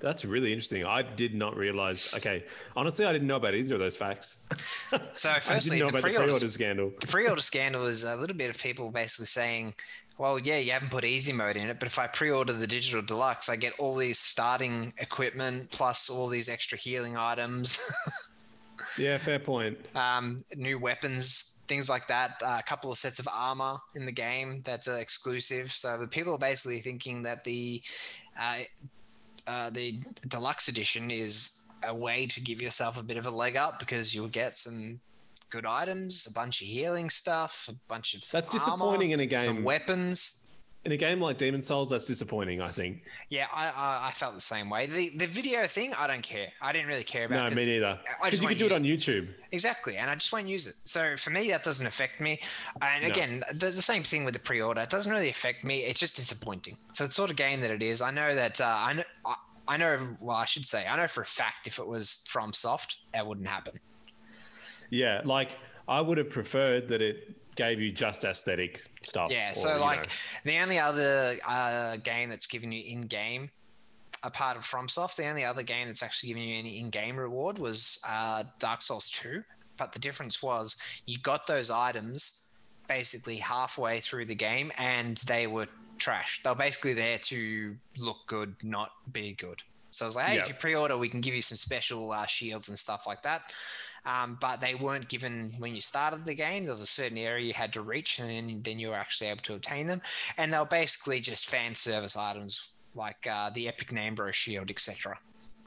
That's 0.00 0.24
really 0.24 0.52
interesting. 0.52 0.84
I 0.86 1.02
did 1.02 1.34
not 1.34 1.56
realize. 1.56 2.12
Okay, 2.14 2.44
honestly, 2.76 3.04
I 3.04 3.12
didn't 3.12 3.26
know 3.26 3.36
about 3.36 3.54
either 3.54 3.74
of 3.74 3.80
those 3.80 3.96
facts. 3.96 4.38
So, 5.16 5.30
firstly, 5.40 5.80
the 5.80 5.88
about 5.88 6.02
the 6.02 6.08
pre-order 6.08 6.48
scandal. 6.48 6.92
the 7.00 7.06
pre-order 7.06 7.40
scandal 7.42 7.86
is 7.86 8.04
a 8.04 8.14
little 8.16 8.36
bit 8.36 8.50
of 8.50 8.58
people 8.58 8.90
basically 8.92 9.26
saying, 9.26 9.74
"Well, 10.18 10.38
yeah, 10.38 10.58
you 10.58 10.70
haven't 10.72 10.90
put 10.90 11.04
easy 11.04 11.32
mode 11.32 11.56
in 11.56 11.68
it, 11.68 11.78
but 11.80 11.86
if 11.88 11.98
I 11.98 12.06
pre-order 12.06 12.52
the 12.52 12.66
digital 12.66 13.02
deluxe, 13.02 13.48
I 13.48 13.56
get 13.56 13.72
all 13.78 13.96
these 13.96 14.18
starting 14.20 14.92
equipment 14.98 15.70
plus 15.72 16.08
all 16.08 16.28
these 16.28 16.48
extra 16.48 16.78
healing 16.78 17.16
items, 17.16 17.78
Yeah, 18.98 19.18
fair 19.18 19.38
point. 19.40 19.78
um, 19.96 20.44
new 20.54 20.78
weapons, 20.78 21.58
things 21.66 21.88
like 21.88 22.06
that. 22.08 22.40
Uh, 22.42 22.56
a 22.60 22.62
couple 22.62 22.90
of 22.92 22.98
sets 22.98 23.18
of 23.18 23.28
armor 23.30 23.78
in 23.96 24.04
the 24.06 24.12
game 24.12 24.62
that's 24.64 24.86
uh, 24.88 24.94
exclusive. 24.94 25.72
So 25.72 25.98
the 25.98 26.06
people 26.06 26.34
are 26.34 26.38
basically 26.38 26.80
thinking 26.80 27.24
that 27.24 27.42
the 27.44 27.82
uh, 28.40 28.58
uh, 29.48 29.70
the 29.70 30.00
deluxe 30.28 30.68
edition 30.68 31.10
is 31.10 31.64
a 31.82 31.94
way 31.94 32.26
to 32.26 32.40
give 32.40 32.60
yourself 32.60 32.98
a 32.98 33.02
bit 33.02 33.16
of 33.16 33.26
a 33.26 33.30
leg 33.30 33.56
up 33.56 33.78
because 33.78 34.14
you'll 34.14 34.28
get 34.28 34.58
some 34.58 35.00
good 35.50 35.64
items, 35.64 36.26
a 36.28 36.32
bunch 36.32 36.60
of 36.60 36.66
healing 36.66 37.08
stuff, 37.08 37.68
a 37.68 37.74
bunch 37.88 38.14
of 38.14 38.20
That's 38.30 38.48
armor, 38.48 38.58
disappointing 38.58 39.10
in 39.12 39.20
a 39.20 39.28
some 39.36 39.56
game. 39.56 39.64
weapons. 39.64 40.46
In 40.84 40.92
a 40.92 40.96
game 40.96 41.20
like 41.20 41.38
Demon 41.38 41.60
Souls, 41.60 41.90
that's 41.90 42.06
disappointing. 42.06 42.60
I 42.62 42.68
think. 42.70 43.02
Yeah, 43.28 43.46
I, 43.52 43.66
I 43.66 44.08
I 44.08 44.12
felt 44.12 44.34
the 44.34 44.40
same 44.40 44.70
way. 44.70 44.86
The 44.86 45.10
the 45.10 45.26
video 45.26 45.66
thing, 45.66 45.92
I 45.92 46.06
don't 46.06 46.22
care. 46.22 46.48
I 46.62 46.72
didn't 46.72 46.86
really 46.86 47.04
care 47.04 47.24
about. 47.26 47.50
No, 47.50 47.56
me 47.56 47.66
neither. 47.66 47.98
Because 48.22 48.40
you 48.40 48.48
could 48.48 48.58
do 48.58 48.66
it 48.66 48.72
on 48.72 48.84
YouTube. 48.84 49.28
Exactly, 49.50 49.96
and 49.96 50.08
I 50.08 50.14
just 50.14 50.32
won't 50.32 50.46
use 50.46 50.66
it. 50.66 50.76
So 50.84 51.16
for 51.16 51.30
me, 51.30 51.50
that 51.50 51.64
doesn't 51.64 51.86
affect 51.86 52.20
me. 52.20 52.40
And 52.80 53.02
No. 53.02 53.10
again, 53.10 53.42
the, 53.52 53.70
the 53.70 53.82
same 53.82 54.04
thing 54.04 54.24
with 54.24 54.34
the 54.34 54.40
pre-order. 54.40 54.80
It 54.80 54.88
doesn't 54.88 55.10
really 55.10 55.28
affect 55.28 55.64
me. 55.64 55.80
It's 55.80 56.00
just 56.00 56.14
disappointing 56.16 56.76
for 56.94 57.06
the 57.06 57.12
sort 57.12 57.30
of 57.30 57.36
game 57.36 57.60
that 57.60 57.70
it 57.72 57.82
is. 57.82 58.00
I 58.00 58.12
know 58.12 58.34
that 58.34 58.60
uh, 58.60 58.64
I 58.64 58.92
know. 58.94 59.04
I, 59.26 59.34
I 59.66 59.76
know. 59.76 60.16
Well, 60.20 60.36
I 60.36 60.44
should 60.44 60.64
say, 60.64 60.86
I 60.86 60.96
know 60.96 61.08
for 61.08 61.22
a 61.22 61.26
fact 61.26 61.66
if 61.66 61.78
it 61.78 61.86
was 61.86 62.24
FromSoft, 62.32 62.94
that 63.12 63.26
wouldn't 63.26 63.48
happen. 63.48 63.78
Yeah, 64.90 65.20
like 65.24 65.50
I 65.88 66.00
would 66.00 66.18
have 66.18 66.30
preferred 66.30 66.88
that 66.88 67.02
it 67.02 67.34
gave 67.58 67.80
you 67.80 67.90
just 67.90 68.24
aesthetic 68.24 68.84
stuff. 69.02 69.32
Yeah. 69.32 69.52
So 69.52 69.80
like 69.80 70.02
know. 70.02 70.08
the 70.44 70.58
only 70.58 70.78
other 70.78 71.38
uh, 71.46 71.96
game 71.96 72.30
that's 72.30 72.46
given 72.46 72.70
you 72.70 72.84
in-game. 72.86 73.50
A 74.22 74.30
part 74.30 74.56
of 74.56 74.64
FromSoft, 74.64 75.16
the 75.16 75.26
only 75.26 75.44
other 75.44 75.62
game 75.62 75.88
that's 75.88 76.02
actually 76.02 76.28
giving 76.28 76.44
you 76.44 76.58
any 76.58 76.78
in-game 76.78 77.16
reward 77.16 77.58
was 77.58 78.00
uh, 78.08 78.44
Dark 78.58 78.82
Souls 78.82 79.10
2. 79.10 79.42
But 79.76 79.92
the 79.92 79.98
difference 79.98 80.40
was 80.42 80.76
you 81.06 81.18
got 81.18 81.46
those 81.46 81.70
items 81.70 82.50
basically 82.88 83.36
halfway 83.36 84.00
through 84.00 84.26
the 84.26 84.34
game 84.34 84.72
and 84.78 85.18
they 85.26 85.46
were 85.46 85.66
trash. 85.98 86.40
They 86.42 86.50
were 86.50 86.56
basically 86.56 86.94
there 86.94 87.18
to 87.18 87.76
look 87.96 88.18
good, 88.28 88.54
not 88.62 88.90
be 89.12 89.34
good. 89.34 89.60
So 89.90 90.04
I 90.04 90.08
was 90.08 90.16
like, 90.16 90.26
hey, 90.26 90.36
Yeah. 90.36 90.42
if 90.42 90.48
you 90.48 90.54
pre-order, 90.54 90.96
we 90.96 91.08
can 91.08 91.20
give 91.20 91.34
you 91.34 91.42
some 91.42 91.56
special 91.56 92.12
uh, 92.12 92.26
shields 92.26 92.68
and 92.68 92.78
stuff 92.78 93.06
like 93.06 93.22
that. 93.22 93.52
Um, 94.04 94.38
but 94.40 94.60
they 94.60 94.74
weren't 94.74 95.08
given 95.08 95.54
when 95.58 95.74
you 95.74 95.80
started 95.80 96.24
the 96.24 96.34
game. 96.34 96.64
There 96.64 96.72
was 96.74 96.82
a 96.82 96.86
certain 96.86 97.18
area 97.18 97.46
you 97.46 97.52
had 97.54 97.72
to 97.74 97.82
reach, 97.82 98.18
and 98.18 98.28
then, 98.30 98.62
then 98.64 98.78
you 98.78 98.88
were 98.88 98.94
actually 98.94 99.30
able 99.30 99.42
to 99.42 99.54
obtain 99.54 99.86
them. 99.86 100.00
And 100.36 100.52
they 100.52 100.58
were 100.58 100.64
basically 100.64 101.20
just 101.20 101.48
fan 101.48 101.74
service 101.74 102.16
items 102.16 102.70
like 102.94 103.26
uh, 103.30 103.50
the 103.50 103.68
Epic 103.68 103.90
Nambro 103.90 104.32
shield, 104.32 104.70
etc. 104.70 105.18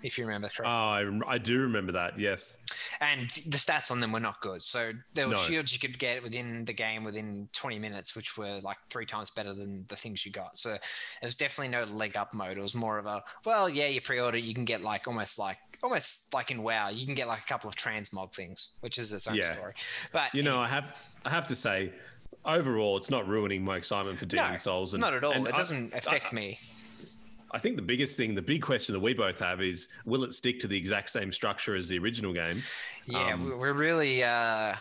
If 0.03 0.17
you 0.17 0.25
remember 0.25 0.47
correctly. 0.49 0.73
Oh, 0.73 1.21
I, 1.27 1.33
I 1.35 1.37
do 1.37 1.59
remember 1.59 1.91
that. 1.91 2.17
Yes. 2.19 2.57
and 3.01 3.29
the 3.29 3.57
stats 3.57 3.91
on 3.91 3.99
them 3.99 4.11
were 4.11 4.19
not 4.19 4.41
good. 4.41 4.63
So 4.63 4.93
there 5.13 5.27
were 5.27 5.35
No. 5.35 5.39
shields 5.39 5.71
you 5.71 5.77
could 5.77 5.99
get 5.99 6.23
within 6.23 6.65
the 6.65 6.73
game 6.73 7.03
within 7.03 7.47
20 7.53 7.77
minutes, 7.77 8.15
which 8.15 8.35
were 8.35 8.59
like 8.61 8.77
three 8.89 9.05
times 9.05 9.29
better 9.29 9.53
than 9.53 9.85
the 9.89 9.95
things 9.95 10.25
you 10.25 10.31
got. 10.31 10.57
So 10.57 10.71
it 10.73 10.81
was 11.23 11.35
definitely 11.35 11.67
no 11.69 11.83
leg 11.83 12.17
up 12.17 12.33
mode. 12.33 12.57
It 12.57 12.61
was 12.61 12.73
more 12.73 12.97
of 12.97 13.05
a 13.05 13.21
well, 13.45 13.69
yeah, 13.69 13.85
you 13.87 14.01
pre-order, 14.01 14.39
you 14.39 14.55
can 14.55 14.65
get 14.65 14.81
like 14.81 15.07
almost 15.07 15.37
like 15.37 15.57
almost 15.83 16.33
like 16.33 16.51
in 16.51 16.63
WoW, 16.63 16.89
you 16.89 17.05
can 17.05 17.15
get 17.15 17.27
like 17.27 17.39
a 17.39 17.45
couple 17.47 17.69
of 17.69 17.75
transmog 17.75 18.33
things, 18.33 18.69
which 18.81 18.97
is 18.97 19.11
its 19.13 19.27
own 19.27 19.35
Yeah. 19.35 19.53
story. 19.53 19.73
But 20.11 20.33
You 20.33 20.43
know, 20.43 20.59
I 20.59 20.67
have 20.67 20.95
I 21.25 21.29
have 21.29 21.47
to 21.47 21.55
say, 21.55 21.91
overall, 22.45 22.97
it's 22.97 23.09
not 23.09 23.27
ruining 23.27 23.63
my 23.63 23.77
excitement 23.77 24.17
for 24.17 24.25
Demon 24.25 24.51
no, 24.51 24.57
Souls. 24.57 24.93
And, 24.93 25.01
not 25.01 25.13
at 25.13 25.23
all. 25.23 25.33
It 25.45 25.53
I- 25.53 25.57
doesn't 25.57 25.93
affect 25.93 26.33
I, 26.33 26.35
me. 26.35 26.59
I 27.53 27.59
think 27.59 27.75
the 27.75 27.81
biggest 27.81 28.15
thing, 28.15 28.33
the 28.33 28.41
big 28.41 28.61
question 28.61 28.93
that 28.93 29.01
we 29.01 29.13
both 29.13 29.37
have 29.39 29.61
is, 29.61 29.89
will 30.05 30.23
it 30.23 30.31
stick 30.33 30.59
to 30.59 30.67
the 30.67 30.77
exact 30.77 31.09
same 31.09 31.33
structure 31.33 31.75
as 31.75 31.89
the 31.89 31.99
original 31.99 32.31
game? 32.33 32.63
Yeah, 33.07 33.33
um, 33.33 33.45
we- 33.45 33.55
we're 33.55 33.73
really 33.73 34.23
uh, 34.23 34.75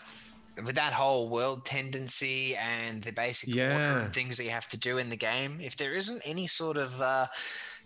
with 0.64 0.76
that 0.76 0.92
whole 0.92 1.28
world 1.28 1.64
tendency 1.66 2.54
and 2.56 3.02
the 3.02 3.10
basic 3.12 3.48
order 3.48 3.60
Yeah. 3.60 4.10
things 4.10 4.36
that 4.36 4.44
you 4.44 4.50
have 4.50 4.68
to 4.68 4.76
do 4.76 4.98
in 4.98 5.08
the 5.08 5.16
game. 5.16 5.60
If 5.60 5.76
there 5.76 5.94
isn't 5.94 6.22
any 6.24 6.46
sort 6.46 6.76
of 6.76 7.00
uh, 7.00 7.26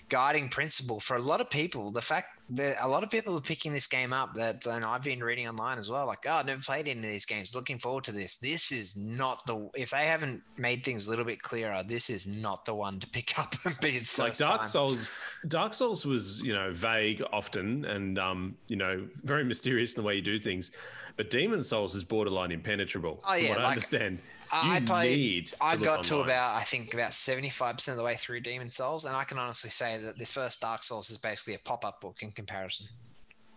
guiding 0.08 0.48
principle 0.48 1.00
for 1.00 1.16
a 1.16 1.20
lot 1.20 1.40
of 1.40 1.48
people, 1.50 1.90
the 1.90 2.02
fact 2.02 2.38
that 2.50 2.76
a 2.80 2.88
lot 2.88 3.02
of 3.02 3.10
people 3.10 3.36
are 3.36 3.40
picking 3.40 3.72
this 3.72 3.86
game 3.86 4.12
up 4.12 4.34
that 4.34 4.66
and 4.66 4.84
I've 4.84 5.02
been 5.02 5.22
reading 5.22 5.48
online 5.48 5.78
as 5.78 5.88
well, 5.88 6.06
like, 6.06 6.24
oh, 6.26 6.32
I've 6.32 6.46
never 6.46 6.60
played 6.60 6.88
any 6.88 6.98
of 6.98 7.04
these 7.04 7.24
games, 7.24 7.54
looking 7.54 7.78
forward 7.78 8.04
to 8.04 8.12
this. 8.12 8.36
This 8.36 8.70
is 8.70 8.96
not 8.96 9.44
the 9.46 9.70
if 9.74 9.90
they 9.90 10.06
haven't 10.06 10.42
made 10.58 10.84
things 10.84 11.06
a 11.06 11.10
little 11.10 11.24
bit 11.24 11.40
clearer, 11.40 11.82
this 11.86 12.10
is 12.10 12.26
not 12.26 12.64
the 12.64 12.74
one 12.74 13.00
to 13.00 13.06
pick 13.08 13.38
up 13.38 13.54
and 13.64 13.78
be 13.80 14.00
the 14.00 14.22
like 14.22 14.36
Dark 14.36 14.62
time. 14.62 14.68
Souls, 14.68 15.22
Dark 15.48 15.74
Souls 15.74 16.04
was 16.04 16.40
you 16.42 16.52
know 16.52 16.72
vague 16.72 17.22
often 17.32 17.84
and 17.84 18.18
um, 18.18 18.56
you 18.68 18.76
know 18.76 19.06
very 19.22 19.44
mysterious 19.44 19.94
in 19.94 20.02
the 20.02 20.06
way 20.06 20.16
you 20.16 20.22
do 20.22 20.38
things, 20.38 20.70
but 21.16 21.30
Demon 21.30 21.62
Souls 21.62 21.94
is 21.94 22.04
borderline 22.04 22.50
impenetrable. 22.50 23.20
Oh, 23.24 23.32
from 23.34 23.42
yeah, 23.42 23.48
what 23.50 23.58
I 23.58 23.70
understand. 23.70 24.18
I, 24.52 24.76
I 24.76 24.80
played. 24.80 25.52
I 25.60 25.76
got 25.76 26.04
to 26.04 26.14
online. 26.14 26.28
about 26.28 26.56
I 26.56 26.64
think 26.64 26.94
about 26.94 27.14
seventy 27.14 27.50
five 27.50 27.76
percent 27.76 27.94
of 27.94 27.98
the 27.98 28.04
way 28.04 28.16
through 28.16 28.40
Demon 28.40 28.70
Souls, 28.70 29.04
and 29.04 29.14
I 29.14 29.24
can 29.24 29.38
honestly 29.38 29.70
say 29.70 30.00
that 30.02 30.18
the 30.18 30.24
first 30.24 30.60
Dark 30.60 30.82
Souls 30.82 31.10
is 31.10 31.18
basically 31.18 31.54
a 31.54 31.58
pop 31.58 31.84
up 31.84 32.00
book 32.00 32.16
in 32.20 32.32
comparison. 32.32 32.86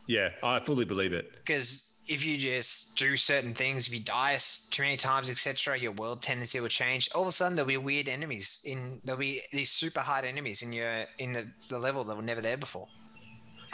Yeah, 0.07 0.29
I 0.41 0.59
fully 0.59 0.85
believe 0.85 1.13
it. 1.13 1.31
Because 1.33 1.99
if 2.07 2.25
you 2.25 2.37
just 2.37 2.95
do 2.95 3.17
certain 3.17 3.53
things, 3.53 3.87
if 3.87 3.93
you 3.93 3.99
die 3.99 4.37
too 4.71 4.81
many 4.81 4.95
times, 4.95 5.29
etc., 5.29 5.77
your 5.77 5.91
world 5.91 6.21
tendency 6.21 6.59
will 6.59 6.69
change. 6.69 7.09
All 7.13 7.23
of 7.23 7.27
a 7.27 7.31
sudden, 7.31 7.55
there'll 7.55 7.67
be 7.67 7.77
weird 7.77 8.07
enemies 8.07 8.59
in. 8.63 9.01
There'll 9.03 9.19
be 9.19 9.41
these 9.51 9.71
super 9.71 10.01
hard 10.01 10.25
enemies 10.25 10.61
in 10.61 10.71
your 10.71 11.05
in 11.17 11.33
the, 11.33 11.47
the 11.69 11.79
level 11.79 12.03
that 12.05 12.15
were 12.15 12.21
never 12.21 12.41
there 12.41 12.57
before. 12.57 12.87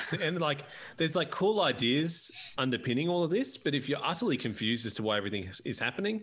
So, 0.05 0.17
and 0.21 0.39
like, 0.39 0.63
there's 0.97 1.15
like 1.15 1.29
cool 1.31 1.61
ideas 1.61 2.31
underpinning 2.57 3.09
all 3.09 3.23
of 3.23 3.29
this, 3.29 3.57
but 3.57 3.73
if 3.75 3.87
you're 3.87 4.03
utterly 4.03 4.37
confused 4.37 4.85
as 4.85 4.93
to 4.95 5.03
why 5.03 5.17
everything 5.17 5.49
is- 5.65 5.79
happening, 5.79 6.21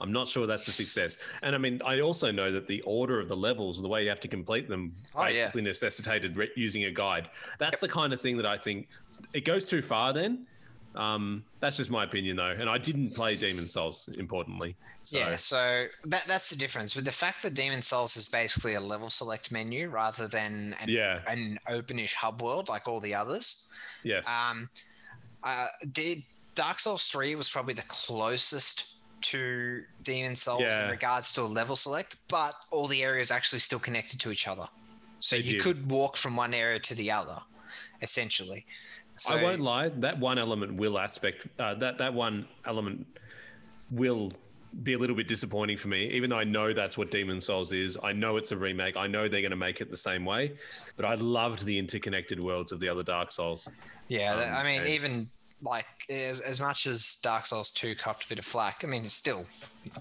I'm 0.00 0.10
not 0.12 0.26
sure 0.26 0.46
that's 0.48 0.66
a 0.66 0.72
success. 0.72 1.18
And 1.42 1.54
I 1.54 1.58
mean, 1.58 1.80
I 1.84 2.00
also 2.00 2.32
know 2.32 2.50
that 2.50 2.66
the 2.66 2.80
order 2.82 3.20
of 3.20 3.28
the 3.28 3.36
levels, 3.36 3.80
the 3.80 3.86
way 3.88 4.02
you 4.02 4.08
have 4.08 4.18
to 4.20 4.28
complete 4.28 4.68
them, 4.68 4.92
Oh, 5.14 5.22
yeah. 5.26 5.32
basically 5.44 5.62
necessitated 5.62 6.36
re- 6.36 6.50
using 6.56 6.84
a 6.84 6.90
guide. 6.90 7.30
That's 7.58 7.80
the 7.80 7.88
kind 7.88 8.12
of 8.12 8.20
thing 8.20 8.36
that 8.38 8.46
I 8.46 8.58
think 8.58 8.88
it 9.32 9.44
goes 9.44 9.66
too 9.66 9.80
far. 9.82 10.12
Then, 10.12 10.46
um, 10.94 11.44
that's 11.60 11.76
just 11.78 11.90
my 11.90 12.04
opinion, 12.04 12.36
though. 12.36 12.50
And 12.58 12.68
I 12.68 12.78
didn't 12.78 13.10
play 13.14 13.36
Demon 13.36 13.66
Souls, 13.68 14.08
importantly. 14.18 14.76
So, 15.04 15.18
Yeah, 15.18 15.36
so 15.36 15.86
that 16.04 16.24
that's 16.28 16.48
the 16.50 16.56
difference 16.56 16.94
with 16.94 17.04
the 17.04 17.12
fact 17.12 17.42
that 17.42 17.54
Demon 17.54 17.82
Souls 17.82 18.16
is 18.16 18.26
basically 18.28 18.74
a 18.74 18.80
level 18.80 19.10
select 19.10 19.50
menu 19.50 19.88
rather 19.88 20.28
than 20.28 20.76
an, 20.80 20.88
Yeah. 20.88 21.20
an 21.26 21.58
openish 21.68 22.14
hub 22.14 22.40
world 22.42 22.68
like 22.68 22.86
all 22.88 23.00
the 23.00 23.14
others. 23.14 23.66
yes, 24.04 24.28
Um, 24.28 24.68
uh, 25.42 25.68
did 25.92 26.22
Dark 26.54 26.78
Souls 26.80 27.08
three 27.08 27.34
was 27.34 27.48
probably 27.48 27.74
the 27.74 27.82
closest 27.82 28.94
to 29.22 29.84
Demon 30.02 30.36
Souls 30.36 30.60
Yeah. 30.62 30.84
in 30.84 30.90
regards 30.90 31.32
to 31.34 31.42
a 31.42 31.50
level 31.50 31.74
select, 31.76 32.16
but 32.28 32.54
all 32.70 32.86
the 32.86 33.02
areas 33.02 33.30
actually 33.30 33.60
still 33.60 33.78
connected 33.80 34.20
to 34.20 34.30
each 34.30 34.46
other, 34.46 34.68
so 35.20 35.36
They 35.36 35.42
you 35.42 35.52
did. 35.54 35.62
could 35.62 35.90
walk 35.90 36.16
from 36.16 36.36
one 36.36 36.52
area 36.54 36.78
to 36.80 36.94
the 36.94 37.10
other, 37.12 37.40
essentially. 38.02 38.66
So, 39.18 39.34
I 39.34 39.42
won't 39.42 39.60
lie. 39.60 39.88
That 39.90 40.18
one 40.18 40.38
element 40.38 40.74
will 40.74 40.98
aspect 40.98 41.46
uh, 41.58 41.74
that 41.74 41.98
that 41.98 42.14
one 42.14 42.46
element 42.64 43.06
will 43.90 44.32
be 44.82 44.94
a 44.94 44.98
little 44.98 45.14
bit 45.14 45.28
disappointing 45.28 45.76
for 45.76 45.88
me. 45.88 46.06
Even 46.12 46.30
though 46.30 46.38
I 46.38 46.44
know 46.44 46.72
that's 46.72 46.96
what 46.96 47.10
Demon's 47.10 47.44
Souls 47.46 47.72
is, 47.72 47.98
I 48.02 48.12
know 48.12 48.38
it's 48.38 48.52
a 48.52 48.56
remake. 48.56 48.96
I 48.96 49.06
know 49.06 49.28
they're 49.28 49.42
going 49.42 49.50
to 49.50 49.56
make 49.56 49.80
it 49.82 49.90
the 49.90 49.96
same 49.98 50.24
way. 50.24 50.52
But 50.96 51.04
I 51.04 51.14
loved 51.16 51.64
the 51.66 51.78
interconnected 51.78 52.40
worlds 52.40 52.72
of 52.72 52.80
the 52.80 52.88
other 52.88 53.02
Dark 53.02 53.30
Souls. 53.32 53.68
Yeah, 54.08 54.34
Um, 54.34 54.54
I 54.54 54.64
mean, 54.64 54.80
and- 54.80 54.88
even 54.88 55.30
like 55.60 55.84
as, 56.08 56.40
as 56.40 56.58
much 56.58 56.86
as 56.86 57.18
Dark 57.22 57.46
Souls 57.46 57.70
2 57.70 57.94
copped 57.94 58.24
a 58.24 58.28
bit 58.30 58.38
of 58.38 58.44
flack, 58.46 58.82
I 58.82 58.86
mean, 58.88 59.04
it's 59.04 59.14
still, 59.14 59.44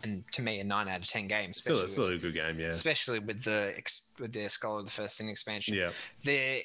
and 0.04 0.24
to 0.32 0.42
me, 0.42 0.60
a 0.60 0.64
9 0.64 0.88
out 0.88 1.02
of 1.02 1.06
10 1.08 1.28
game, 1.28 1.54
Still, 1.54 1.82
it's 1.82 1.94
still 1.94 2.08
a 2.08 2.18
good 2.18 2.34
game. 2.34 2.58
Yeah, 2.60 2.68
especially 2.70 3.20
with 3.20 3.44
the 3.44 3.74
ex- 3.78 4.14
with 4.20 4.32
the 4.34 4.48
Scholar 4.48 4.80
of 4.80 4.86
the 4.86 4.92
First 4.92 5.18
Sin 5.18 5.28
expansion. 5.30 5.76
yeah, 5.76 5.92
The 6.24 6.64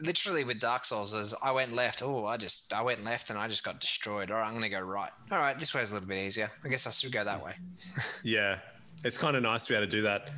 literally 0.00 0.44
with 0.44 0.60
Dark 0.60 0.84
Souls 0.84 1.14
is 1.14 1.34
I 1.42 1.52
went 1.52 1.72
left. 1.72 2.02
Oh, 2.02 2.26
I 2.26 2.36
just 2.36 2.72
I 2.72 2.82
went 2.82 3.04
left 3.04 3.30
and 3.30 3.38
I 3.38 3.48
just 3.48 3.64
got 3.64 3.80
destroyed. 3.80 4.30
All 4.30 4.38
right, 4.38 4.46
I'm 4.46 4.54
gonna 4.54 4.68
go 4.68 4.80
right. 4.80 5.10
All 5.30 5.38
right, 5.38 5.58
this 5.58 5.74
way's 5.74 5.90
a 5.90 5.94
little 5.94 6.08
bit 6.08 6.24
easier. 6.24 6.50
I 6.64 6.68
guess 6.68 6.86
I 6.86 6.90
should 6.90 7.12
go 7.12 7.24
that 7.24 7.44
way. 7.44 7.54
yeah. 8.22 8.58
It's 9.04 9.18
kind 9.18 9.36
of 9.36 9.42
nice 9.42 9.66
to 9.66 9.72
be 9.72 9.76
able 9.76 9.86
to 9.86 9.90
do 9.90 10.02
that. 10.02 10.30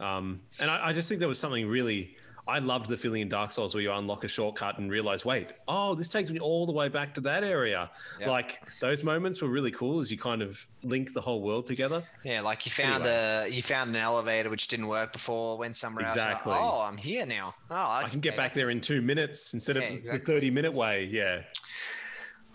Um, 0.00 0.40
and 0.60 0.70
I, 0.70 0.88
I 0.88 0.92
just 0.92 1.08
think 1.08 1.18
there 1.20 1.28
was 1.28 1.38
something 1.38 1.66
really. 1.66 2.13
I 2.46 2.58
loved 2.58 2.88
the 2.90 2.98
feeling 2.98 3.22
in 3.22 3.30
Dark 3.30 3.52
Souls 3.52 3.74
where 3.74 3.82
you 3.82 3.90
unlock 3.90 4.22
a 4.22 4.28
shortcut 4.28 4.78
and 4.78 4.90
realize, 4.90 5.24
wait, 5.24 5.48
oh, 5.66 5.94
this 5.94 6.10
takes 6.10 6.30
me 6.30 6.38
all 6.40 6.66
the 6.66 6.72
way 6.72 6.88
back 6.90 7.14
to 7.14 7.22
that 7.22 7.42
area. 7.42 7.90
Yep. 8.20 8.28
Like 8.28 8.62
those 8.80 9.02
moments 9.02 9.40
were 9.40 9.48
really 9.48 9.70
cool 9.70 9.98
as 10.00 10.10
you 10.10 10.18
kind 10.18 10.42
of 10.42 10.66
link 10.82 11.14
the 11.14 11.22
whole 11.22 11.40
world 11.40 11.66
together. 11.66 12.02
Yeah, 12.22 12.42
like 12.42 12.66
you 12.66 12.72
found 12.72 13.06
a 13.06 13.46
you 13.50 13.62
found 13.62 13.90
an 13.90 13.96
elevator 13.96 14.50
which 14.50 14.68
didn't 14.68 14.88
work 14.88 15.14
before. 15.14 15.56
Went 15.56 15.76
somewhere 15.78 16.04
Exactly. 16.04 16.52
else. 16.52 16.60
like, 16.60 16.70
oh, 16.70 16.80
I'm 16.82 16.98
here 16.98 17.24
now. 17.24 17.54
Oh, 17.70 17.74
I 17.74 18.08
can 18.10 18.20
get 18.20 18.36
back 18.36 18.52
there 18.52 18.68
in 18.68 18.82
two 18.82 19.00
minutes 19.00 19.54
instead 19.54 19.76
Yeah, 19.76 19.82
of 19.84 19.94
exactly. 19.94 20.18
the 20.18 20.24
30 20.26 20.50
minute 20.50 20.72
way. 20.74 21.04
Yeah. 21.10 21.42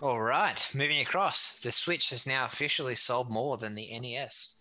All 0.04 0.22
right, 0.22 0.64
moving 0.76 1.00
across. 1.02 1.60
The 1.62 1.72
Switch 1.72 2.12
has 2.12 2.26
now 2.28 2.46
officially 2.46 2.96
sold 2.96 3.30
more 3.32 3.58
than 3.58 3.74
the 3.76 4.00
NES. 4.00 4.56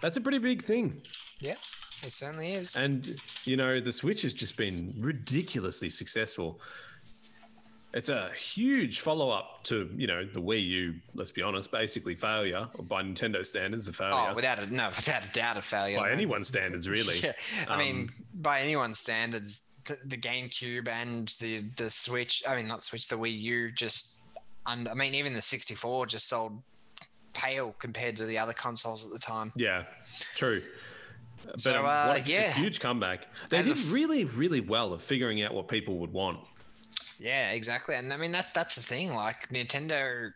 That's 0.00 0.16
a 0.16 0.20
pretty 0.20 0.38
big 0.38 0.62
thing. 0.62 1.02
Yeah, 1.40 1.56
it 2.02 2.12
certainly 2.12 2.54
is. 2.54 2.74
And, 2.76 3.20
you 3.44 3.56
know, 3.56 3.80
the 3.80 3.92
Switch 3.92 4.22
has 4.22 4.34
just 4.34 4.56
been 4.56 4.94
ridiculously 4.98 5.90
successful. 5.90 6.60
It's 7.94 8.10
a 8.10 8.30
huge 8.34 9.00
follow 9.00 9.30
up 9.30 9.64
to, 9.64 9.90
you 9.96 10.06
know, 10.06 10.24
the 10.24 10.40
Wii 10.40 10.64
U, 10.66 10.94
let's 11.14 11.32
be 11.32 11.42
honest, 11.42 11.72
basically 11.72 12.14
failure, 12.14 12.68
or 12.74 12.84
by 12.84 13.02
Nintendo 13.02 13.44
standards, 13.44 13.88
a 13.88 13.92
failure. 13.92 14.28
Oh, 14.30 14.34
without 14.34 14.58
a 14.58 14.66
no, 14.66 14.90
without 14.94 15.24
a 15.24 15.28
doubt, 15.32 15.56
a 15.56 15.62
failure. 15.62 15.96
by 15.98 16.08
no. 16.08 16.12
anyone's 16.12 16.48
standards, 16.48 16.88
really. 16.88 17.18
Yeah, 17.22 17.32
I 17.66 17.78
mean, 17.78 18.02
Um, 18.02 18.10
by 18.34 18.60
anyone's 18.60 18.98
standards, 18.98 19.64
the, 19.86 19.98
the 20.04 20.18
GameCube 20.18 20.86
and 20.86 21.34
the 21.40 21.64
the 21.76 21.90
Switch. 21.90 22.42
I 22.46 22.56
mean, 22.56 22.68
not 22.68 22.84
Switch, 22.84 23.08
the 23.08 23.16
Wii 23.16 23.40
U 23.40 23.72
just. 23.72 24.20
And 24.66 24.86
I 24.86 24.92
mean, 24.92 25.14
even 25.14 25.32
the 25.32 25.40
64 25.40 26.06
just 26.06 26.28
sold 26.28 26.62
pale 27.32 27.74
compared 27.78 28.16
to 28.16 28.26
the 28.26 28.36
other 28.36 28.52
consoles 28.52 29.02
at 29.06 29.10
the 29.10 29.18
time. 29.18 29.50
Yeah, 29.56 29.84
true. 30.34 30.62
But 31.44 31.60
So, 31.60 31.84
uh, 31.84 32.06
what 32.08 32.26
a, 32.26 32.30
yeah. 32.30 32.50
a 32.50 32.52
huge 32.52 32.80
comeback. 32.80 33.26
They 33.50 33.58
As 33.58 33.66
did 33.66 33.76
f- 33.78 33.92
really, 33.92 34.24
really 34.24 34.60
well 34.60 34.94
at 34.94 35.00
figuring 35.02 35.42
out 35.42 35.54
what 35.54 35.68
people 35.68 35.98
would 35.98 36.12
want. 36.12 36.40
Yeah, 37.18 37.50
exactly. 37.50 37.94
And 37.96 38.12
I 38.12 38.16
mean, 38.16 38.32
that's 38.32 38.52
that's 38.52 38.74
the 38.74 38.82
thing. 38.82 39.12
Like 39.14 39.48
Nintendo. 39.50 40.32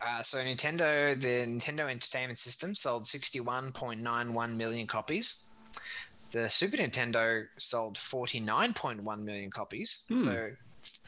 Uh, 0.00 0.22
so 0.22 0.38
Nintendo, 0.38 1.18
the 1.18 1.46
Nintendo 1.46 1.90
Entertainment 1.90 2.38
System 2.38 2.74
sold 2.74 3.04
61.91 3.04 4.56
million 4.56 4.86
copies. 4.86 5.46
The 6.32 6.50
Super 6.50 6.76
Nintendo 6.76 7.46
sold 7.56 7.96
49.1 7.96 9.22
million 9.22 9.50
copies. 9.50 10.04
Hmm. 10.08 10.18
So 10.18 10.50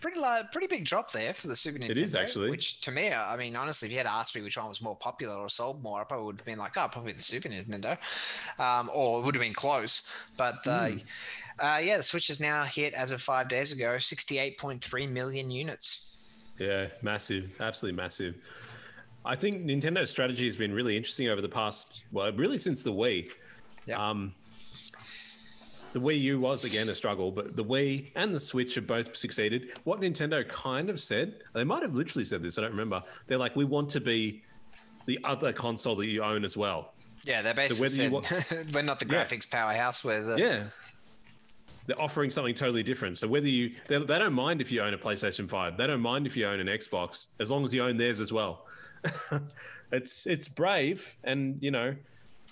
pretty 0.00 0.18
large, 0.20 0.46
pretty 0.52 0.66
big 0.66 0.84
drop 0.84 1.12
there 1.12 1.34
for 1.34 1.48
the 1.48 1.56
Super 1.56 1.78
Nintendo. 1.78 1.90
It 1.90 1.98
is 1.98 2.14
actually. 2.14 2.50
Which 2.50 2.80
to 2.82 2.90
me, 2.90 3.12
I 3.12 3.36
mean, 3.36 3.56
honestly, 3.56 3.86
if 3.86 3.92
you 3.92 3.98
had 3.98 4.06
asked 4.06 4.34
me 4.34 4.42
which 4.42 4.56
one 4.56 4.68
was 4.68 4.80
more 4.80 4.96
popular 4.96 5.34
or 5.34 5.48
sold 5.48 5.82
more, 5.82 6.00
I 6.00 6.04
probably 6.04 6.26
would 6.26 6.36
have 6.38 6.46
been 6.46 6.58
like, 6.58 6.76
oh, 6.76 6.88
probably 6.90 7.12
the 7.12 7.22
Super 7.22 7.48
Nintendo, 7.48 7.98
um, 8.58 8.90
or 8.92 9.20
it 9.20 9.24
would 9.24 9.34
have 9.34 9.42
been 9.42 9.54
close. 9.54 10.08
But 10.36 10.66
uh, 10.66 10.88
Hmm. 10.88 10.98
uh, 11.58 11.78
yeah, 11.78 11.96
the 11.96 12.02
Switch 12.02 12.28
has 12.28 12.40
now 12.40 12.64
hit 12.64 12.94
as 12.94 13.10
of 13.10 13.20
five 13.22 13.48
days 13.48 13.72
ago, 13.72 13.96
68.3 13.96 15.08
million 15.10 15.50
units. 15.50 16.16
Yeah, 16.58 16.88
massive, 17.02 17.56
absolutely 17.60 17.96
massive. 17.96 18.34
I 19.24 19.36
think 19.36 19.64
Nintendo's 19.64 20.10
strategy 20.10 20.46
has 20.46 20.56
been 20.56 20.72
really 20.72 20.96
interesting 20.96 21.28
over 21.28 21.40
the 21.40 21.48
past, 21.48 22.04
well, 22.12 22.32
really 22.32 22.58
since 22.58 22.82
the 22.82 22.92
Wii. 22.92 23.28
Yeah. 23.86 24.10
Um, 24.10 24.34
the 25.92 26.00
Wii 26.00 26.20
U 26.22 26.40
was 26.40 26.64
again 26.64 26.88
a 26.88 26.94
struggle, 26.94 27.30
but 27.32 27.56
the 27.56 27.64
Wii 27.64 28.10
and 28.14 28.34
the 28.34 28.40
Switch 28.40 28.74
have 28.74 28.86
both 28.86 29.16
succeeded. 29.16 29.70
What 29.84 30.00
Nintendo 30.00 30.46
kind 30.48 30.90
of 30.90 31.00
said, 31.00 31.34
they 31.54 31.64
might 31.64 31.82
have 31.82 31.94
literally 31.94 32.24
said 32.24 32.42
this, 32.42 32.58
I 32.58 32.62
don't 32.62 32.70
remember. 32.72 33.02
They're 33.26 33.38
like, 33.38 33.56
we 33.56 33.64
want 33.64 33.88
to 33.90 34.00
be 34.00 34.42
the 35.06 35.18
other 35.24 35.52
console 35.52 35.96
that 35.96 36.06
you 36.06 36.22
own 36.22 36.44
as 36.44 36.56
well. 36.56 36.92
Yeah, 37.24 37.42
they're 37.42 37.54
basically 37.54 37.88
said 37.88 38.12
we're 38.74 38.82
not 38.82 39.00
the 39.00 39.06
Yeah. 39.06 39.24
graphics 39.24 39.50
powerhouse. 39.50 40.04
We're 40.04 40.22
the 40.22 40.36
Yeah. 40.36 40.64
They're 41.86 42.00
offering 42.00 42.30
something 42.30 42.54
totally 42.54 42.82
different. 42.82 43.16
So 43.16 43.26
whether 43.26 43.48
you, 43.48 43.74
they, 43.86 43.98
they 43.98 44.18
don't 44.18 44.34
mind 44.34 44.60
if 44.60 44.70
you 44.70 44.82
own 44.82 44.92
a 44.92 44.98
PlayStation 44.98 45.48
5, 45.48 45.78
they 45.78 45.86
don't 45.86 46.02
mind 46.02 46.26
if 46.26 46.36
you 46.36 46.46
own 46.46 46.60
an 46.60 46.66
Xbox, 46.66 47.28
as 47.40 47.50
long 47.50 47.64
as 47.64 47.72
you 47.72 47.82
own 47.82 47.96
theirs 47.96 48.20
as 48.20 48.30
well. 48.30 48.66
it's 49.92 50.26
it's 50.26 50.48
brave, 50.48 51.16
and 51.24 51.56
you 51.62 51.70
know, 51.70 51.94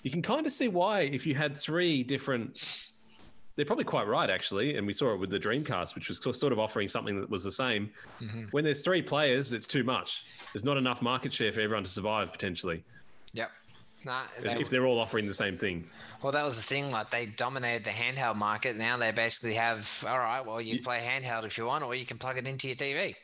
you 0.01 0.09
can 0.09 0.21
kind 0.21 0.47
of 0.47 0.53
see 0.53 0.67
why 0.69 1.01
if 1.01 1.25
you 1.27 1.35
had 1.35 1.55
three 1.55 2.01
different. 2.03 2.89
They're 3.57 3.65
probably 3.65 3.85
quite 3.85 4.07
right, 4.07 4.29
actually, 4.29 4.77
and 4.77 4.87
we 4.87 4.93
saw 4.93 5.13
it 5.13 5.19
with 5.19 5.31
the 5.31 5.39
Dreamcast, 5.39 5.95
which 5.95 6.09
was 6.09 6.19
sort 6.19 6.53
of 6.53 6.59
offering 6.59 6.87
something 6.87 7.19
that 7.19 7.29
was 7.29 7.43
the 7.43 7.51
same. 7.51 7.89
Mm-hmm. 8.21 8.43
When 8.51 8.63
there's 8.63 8.83
three 8.83 9.01
players, 9.01 9.51
it's 9.51 9.65
too 9.67 9.83
much. 9.83 10.25
There's 10.53 10.63
not 10.63 10.77
enough 10.77 11.01
market 11.01 11.33
share 11.33 11.51
for 11.51 11.61
everyone 11.61 11.83
to 11.83 11.89
survive 11.89 12.31
potentially 12.31 12.83
Yep. 13.33 13.51
Nah, 14.05 14.21
they, 14.41 14.59
if 14.59 14.69
they're 14.69 14.85
all 14.85 14.99
offering 14.99 15.25
the 15.25 15.33
same 15.33 15.57
thing. 15.57 15.87
well, 16.21 16.31
that 16.31 16.43
was 16.43 16.55
the 16.55 16.61
thing. 16.61 16.91
Like 16.91 17.09
they 17.09 17.25
dominated 17.25 17.83
the 17.83 17.91
handheld 17.91 18.35
market. 18.35 18.77
Now 18.77 18.95
they 18.95 19.11
basically 19.11 19.55
have. 19.55 19.87
All 20.07 20.19
right, 20.19 20.45
well, 20.45 20.61
you 20.61 20.75
can 20.75 20.83
play 20.83 20.99
handheld 20.99 21.45
if 21.45 21.57
you 21.57 21.65
want, 21.65 21.83
or 21.83 21.95
you 21.95 22.05
can 22.05 22.17
plug 22.17 22.37
it 22.37 22.47
into 22.47 22.67
your 22.67 22.75
TV. 22.75 23.15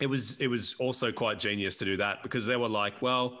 it 0.00 0.06
was 0.06 0.38
it 0.40 0.48
was 0.48 0.74
also 0.78 1.12
quite 1.12 1.38
genius 1.38 1.76
to 1.78 1.84
do 1.84 1.96
that 1.96 2.22
because 2.22 2.46
they 2.46 2.56
were 2.56 2.68
like, 2.68 3.00
well, 3.00 3.40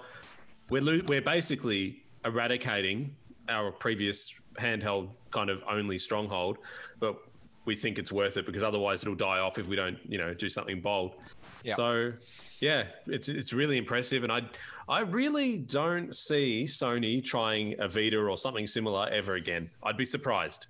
we're 0.70 0.82
lo- 0.82 1.02
we're 1.08 1.20
basically 1.20 2.02
eradicating 2.24 3.14
our 3.48 3.70
previous 3.72 4.32
handheld 4.58 5.10
kind 5.30 5.50
of 5.50 5.62
only 5.68 5.98
stronghold, 5.98 6.58
but 7.00 7.16
we 7.64 7.76
think 7.76 7.98
it's 7.98 8.10
worth 8.10 8.36
it 8.36 8.46
because 8.46 8.62
otherwise 8.62 9.02
it'll 9.02 9.14
die 9.14 9.38
off 9.38 9.58
if 9.58 9.68
we 9.68 9.76
don't, 9.76 9.98
you 10.08 10.18
know, 10.18 10.32
do 10.32 10.48
something 10.48 10.80
bold. 10.80 11.14
Yeah. 11.62 11.74
So, 11.74 12.12
yeah, 12.60 12.84
it's 13.06 13.28
it's 13.28 13.52
really 13.52 13.76
impressive, 13.76 14.22
and 14.22 14.32
I 14.32 14.42
I 14.88 15.00
really 15.00 15.58
don't 15.58 16.16
see 16.16 16.64
Sony 16.66 17.22
trying 17.22 17.78
a 17.78 17.88
Vita 17.88 18.18
or 18.18 18.36
something 18.38 18.66
similar 18.66 19.08
ever 19.10 19.34
again. 19.34 19.70
I'd 19.82 19.98
be 19.98 20.06
surprised. 20.06 20.66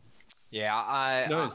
Yeah, 0.50 0.74
I. 0.74 1.26
Who 1.28 1.36
I. 1.36 1.50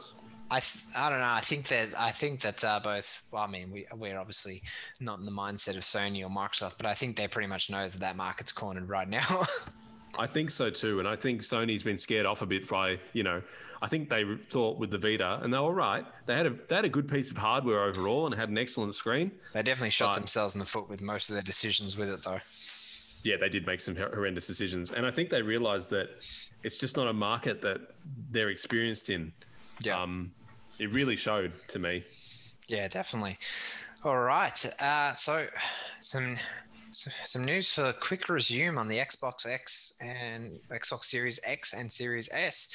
I, 0.52 0.62
I 0.96 1.10
don't 1.10 1.19
know. 1.19 1.26
I 1.26 1.41
think 1.41 1.67
that 1.69 1.89
I 1.98 2.12
think 2.12 2.41
that 2.41 2.63
uh, 2.63 2.80
both. 2.80 3.24
Well, 3.32 3.43
I 3.43 3.48
mean, 3.48 3.72
we 3.72 3.88
we're 3.96 4.19
obviously 4.19 4.62
not 5.00 5.19
in 5.19 5.26
the 5.26 5.32
mindset 5.32 5.76
of 5.76 5.84
Sony 5.84 6.24
or 6.24 6.30
Microsoft, 6.30 6.74
but 6.78 6.86
I 6.86 6.93
think 6.93 7.17
they 7.17 7.28
pretty 7.28 7.48
much 7.48 7.69
know 7.69 7.88
that 7.89 8.00
that 8.00 8.15
market's 8.15 8.52
cornered 8.52 8.88
right 8.88 9.10
now. 9.10 9.46
I 10.17 10.27
think 10.27 10.49
so 10.51 10.69
too, 10.69 10.99
and 10.99 11.07
I 11.07 11.15
think 11.15 11.41
Sony's 11.41 11.83
been 11.83 11.97
scared 11.97 12.25
off 12.25 12.41
a 12.41 12.45
bit 12.45 12.67
by 12.69 12.99
you 13.13 13.23
know. 13.23 13.41
I 13.81 13.87
think 13.87 14.09
they 14.09 14.23
thought 14.49 14.77
with 14.79 14.91
the 14.91 14.97
Vita, 14.97 15.39
and 15.43 15.53
they 15.53 15.57
were 15.59 15.73
right. 15.73 16.05
They 16.25 16.35
had 16.37 16.45
a 16.45 16.51
they 16.69 16.75
had 16.77 16.85
a 16.85 16.89
good 16.89 17.07
piece 17.09 17.31
of 17.31 17.37
hardware 17.37 17.83
overall, 17.83 18.25
and 18.25 18.33
had 18.35 18.49
an 18.49 18.57
excellent 18.57 18.95
screen. 18.95 19.31
they 19.53 19.61
definitely 19.63 19.89
shot 19.89 20.13
But- 20.13 20.19
themselves 20.21 20.55
in 20.55 20.59
the 20.59 20.65
foot 20.65 20.87
with 20.89 21.01
most 21.01 21.29
of 21.29 21.33
their 21.33 21.43
decisions 21.43 21.97
with 21.97 22.09
it, 22.09 22.23
though. 22.23 22.39
Yeah, 23.23 23.37
they 23.37 23.49
did 23.49 23.65
make 23.65 23.79
some 23.81 23.95
horrendous 23.95 24.47
decisions, 24.47 24.91
and 24.91 25.05
I 25.05 25.11
think 25.11 25.29
they 25.29 25.41
realized 25.41 25.89
that 25.91 26.09
it's 26.63 26.77
just 26.77 26.95
not 26.97 27.07
a 27.07 27.13
market 27.13 27.61
that 27.61 27.79
they're 28.31 28.49
experienced 28.49 29.09
in. 29.09 29.31
Yeah. 29.81 30.01
Um, 30.01 30.31
it 30.79 30.91
really 30.93 31.15
showed 31.15 31.51
to 31.69 31.79
me. 31.79 32.03
Yeah, 32.67 32.87
definitely. 32.87 33.37
All 34.03 34.17
right. 34.19 34.65
Uh, 34.81 35.13
so 35.13 35.47
some 36.01 36.37
some 36.94 37.44
news 37.44 37.73
for 37.73 37.94
quick 37.94 38.29
resume 38.29 38.77
on 38.77 38.87
the 38.87 38.98
Xbox 38.98 39.46
X 39.46 39.94
and 40.00 40.60
Xbox 40.71 41.06
Series 41.06 41.39
X 41.44 41.73
and 41.73 41.91
Series 41.91 42.29
S. 42.31 42.69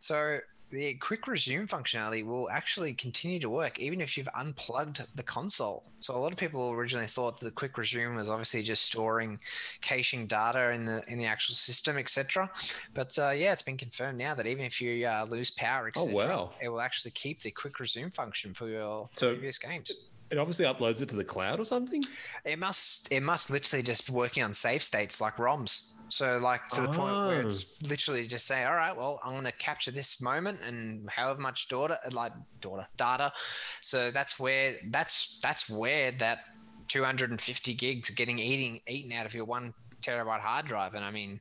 So 0.00 0.38
the 0.70 0.94
quick 0.94 1.28
resume 1.28 1.66
functionality 1.66 2.24
will 2.24 2.50
actually 2.50 2.94
continue 2.94 3.38
to 3.40 3.48
work 3.48 3.78
even 3.78 4.00
if 4.00 4.16
you've 4.16 4.28
unplugged 4.34 5.02
the 5.14 5.22
console. 5.22 5.84
So 6.00 6.14
a 6.14 6.18
lot 6.18 6.32
of 6.32 6.38
people 6.38 6.70
originally 6.70 7.06
thought 7.06 7.38
that 7.38 7.44
the 7.44 7.52
quick 7.52 7.78
resume 7.78 8.16
was 8.16 8.28
obviously 8.28 8.62
just 8.62 8.82
storing 8.84 9.38
caching 9.80 10.26
data 10.26 10.70
in 10.70 10.84
the 10.84 11.02
in 11.06 11.18
the 11.18 11.26
actual 11.26 11.54
system, 11.54 11.96
etc. 11.96 12.50
But 12.92 13.16
uh, 13.18 13.30
yeah, 13.30 13.52
it's 13.52 13.62
been 13.62 13.76
confirmed 13.76 14.18
now 14.18 14.34
that 14.34 14.46
even 14.46 14.64
if 14.64 14.80
you 14.80 15.06
uh, 15.06 15.26
lose 15.28 15.50
power, 15.50 15.88
etc., 15.88 16.10
oh, 16.10 16.14
wow. 16.14 16.50
it 16.60 16.68
will 16.68 16.80
actually 16.80 17.12
keep 17.12 17.40
the 17.40 17.50
quick 17.50 17.78
resume 17.78 18.10
function 18.10 18.52
for 18.52 18.68
your 18.68 19.08
so, 19.12 19.30
previous 19.30 19.58
games. 19.58 19.92
It 20.34 20.40
obviously 20.40 20.66
uploads 20.66 21.00
it 21.00 21.08
to 21.10 21.16
the 21.16 21.22
cloud 21.22 21.60
or 21.60 21.64
something. 21.64 22.04
It 22.44 22.58
must. 22.58 23.12
It 23.12 23.20
must 23.20 23.50
literally 23.50 23.84
just 23.84 24.08
be 24.08 24.12
working 24.12 24.42
on 24.42 24.52
save 24.52 24.82
states 24.82 25.20
like 25.20 25.36
ROMs. 25.36 25.92
So 26.08 26.38
like 26.38 26.66
to 26.70 26.80
the 26.80 26.88
oh. 26.88 26.92
point 26.92 27.16
where 27.16 27.42
it's 27.42 27.78
oh. 27.84 27.88
literally 27.88 28.26
just 28.26 28.44
say, 28.44 28.64
all 28.64 28.74
right, 28.74 28.96
well, 28.96 29.20
I'm 29.22 29.30
going 29.30 29.44
to 29.44 29.52
capture 29.52 29.92
this 29.92 30.20
moment 30.20 30.60
and 30.60 31.08
however 31.08 31.40
much 31.40 31.68
daughter, 31.68 31.98
like 32.10 32.32
daughter 32.60 32.84
data. 32.96 33.32
So 33.80 34.10
that's 34.10 34.40
where 34.40 34.74
that's 34.90 35.38
that's 35.40 35.70
where 35.70 36.10
that 36.18 36.40
250 36.88 37.74
gigs 37.74 38.10
getting 38.10 38.40
eating 38.40 38.80
eaten 38.88 39.12
out 39.12 39.26
of 39.26 39.34
your 39.34 39.44
one 39.44 39.72
terabyte 40.02 40.40
hard 40.40 40.66
drive. 40.66 40.94
And 40.94 41.04
I 41.04 41.12
mean, 41.12 41.40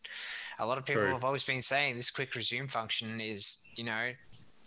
a 0.59 0.67
lot 0.67 0.77
of 0.77 0.85
people 0.85 1.01
True. 1.01 1.13
have 1.13 1.23
always 1.23 1.43
been 1.43 1.63
saying 1.63 1.95
this 1.95 2.11
quick 2.11 2.35
resume 2.35 2.67
function 2.67 3.19
is, 3.19 3.57
you 3.75 3.85
know, 3.85 4.11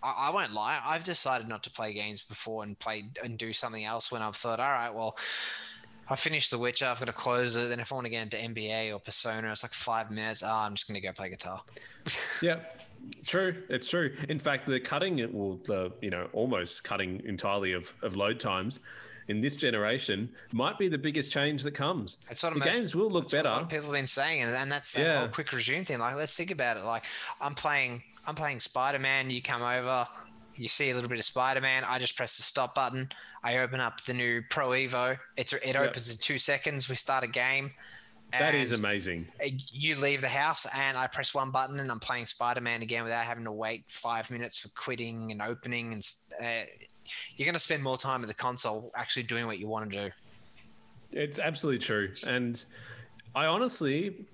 I, 0.03 0.29
I, 0.29 0.31
won't 0.31 0.53
lie. 0.53 0.81
I've 0.85 1.05
decided 1.05 1.49
not 1.49 1.63
to 1.65 1.71
play 1.71 1.93
games 1.93 2.23
before 2.23 2.63
and 2.63 2.79
play 2.79 3.05
and 3.23 3.39
do 3.39 3.53
something 3.53 3.85
else 3.85 4.13
when 4.13 4.23
I've 4.23 4.37
thought, 4.37 4.61
all 4.61 4.71
right, 4.71 4.95
well, 4.95 5.17
I 6.09 6.17
finished 6.17 6.51
The 6.51 6.59
Witcher. 6.59 6.87
I've 6.87 6.99
got 6.99 7.07
to 7.07 7.13
close 7.13 7.57
it. 7.57 7.69
Then 7.69 7.81
if 7.81 7.93
I 7.93 7.97
want 7.97 8.05
to 8.05 8.11
get 8.11 8.23
into 8.23 8.37
NBA 8.37 8.95
or 8.95 9.01
Persona, 9.01 9.51
it's 9.51 9.65
like 9.65 9.73
five 9.73 10.11
minutes. 10.11 10.43
Oh, 10.43 10.49
I'm 10.49 10.75
just 10.75 10.87
going 10.87 11.01
to 11.01 11.07
go 11.07 11.13
play 11.13 11.31
guitar. 11.31 11.63
yeah, 12.43 12.61
true. 13.27 13.65
It's 13.69 13.89
true. 13.89 14.15
In 14.29 14.39
fact, 14.39 14.67
the 14.67 14.79
cutting, 14.79 15.17
well, 15.33 15.59
the 15.65 15.93
you 16.01 16.11
know, 16.11 16.29
almost 16.33 16.85
cutting 16.85 17.23
entirely 17.25 17.73
of, 17.73 17.93
of 18.03 18.17
load 18.17 18.39
times 18.39 18.81
in 19.29 19.41
this 19.41 19.57
generation 19.57 20.29
might 20.53 20.79
be 20.79 20.89
the 20.89 20.99
biggest 20.99 21.33
change 21.33 21.63
that 21.65 21.73
comes. 21.73 22.19
That's 22.29 22.43
what 22.43 22.55
the 22.55 22.61
most, 22.61 22.73
games 22.73 22.95
will 22.95 23.11
look 23.11 23.31
better. 23.31 23.67
people 23.69 23.87
have 23.87 23.93
been 23.93 24.07
saying, 24.07 24.43
and, 24.43 24.55
and 24.55 24.71
that's 24.71 24.93
that 24.93 25.01
yeah. 25.01 25.19
whole 25.21 25.29
quick 25.29 25.53
resume 25.53 25.85
thing. 25.85 25.99
Like, 25.99 26.17
let's 26.17 26.37
think 26.37 26.51
about 26.51 26.77
it. 26.77 26.85
Like, 26.85 27.05
I'm 27.41 27.55
playing, 27.55 28.03
I'm 28.27 28.35
playing 28.35 28.61
Spider 28.61 28.99
Man. 28.99 29.31
You 29.31 29.43
come 29.43 29.63
over 29.63 30.07
you 30.59 30.69
see 30.69 30.91
a 30.91 30.95
little 30.95 31.09
bit 31.09 31.19
of 31.19 31.25
Spider-Man. 31.25 31.85
I 31.85 31.99
just 31.99 32.17
press 32.17 32.37
the 32.37 32.43
stop 32.43 32.75
button. 32.75 33.11
I 33.43 33.59
open 33.59 33.81
up 33.81 34.05
the 34.05 34.15
new 34.15 34.43
Pro 34.51 34.71
Evo. 34.71 35.19
It's 35.37 35.53
it 35.53 35.65
yep. 35.65 35.77
opens 35.77 36.11
in 36.11 36.17
two 36.19 36.39
seconds. 36.39 36.89
We 36.89 36.97
start 36.97 37.25
a 37.25 37.29
game. 37.29 37.73
That 38.33 38.55
is 38.55 38.73
amazing. 38.73 39.29
You 39.43 39.97
leave 39.97 40.21
the 40.21 40.29
house 40.29 40.67
and 40.75 40.99
I 40.99 41.07
press 41.07 41.33
one 41.33 41.51
button 41.51 41.81
and 41.81 41.91
I'm 41.91 42.01
playing 42.01 42.27
Spider-Man 42.27 42.83
again 42.83 43.05
without 43.05 43.25
having 43.25 43.45
to 43.45 43.53
wait 43.53 43.85
five 43.89 44.31
minutes 44.31 44.59
for 44.59 44.69
quitting 44.71 45.33
and 45.33 45.41
opening. 45.41 45.95
And 45.95 46.13
uh, 46.43 46.67
you're 47.37 47.47
going 47.47 47.55
to 47.55 47.59
spend 47.59 47.83
more 47.83 47.97
time 47.97 48.23
at 48.23 48.29
the 48.29 48.35
console 48.35 48.91
actually 48.95 49.23
doing 49.23 49.47
what 49.47 49.59
you 49.59 49.69
want 49.69 49.91
to 49.91 50.09
do. 50.09 50.13
It's 51.13 51.39
absolutely 51.39 51.79
true, 51.79 52.11
and 52.27 52.63
I 53.35 53.47
honestly 53.47 54.27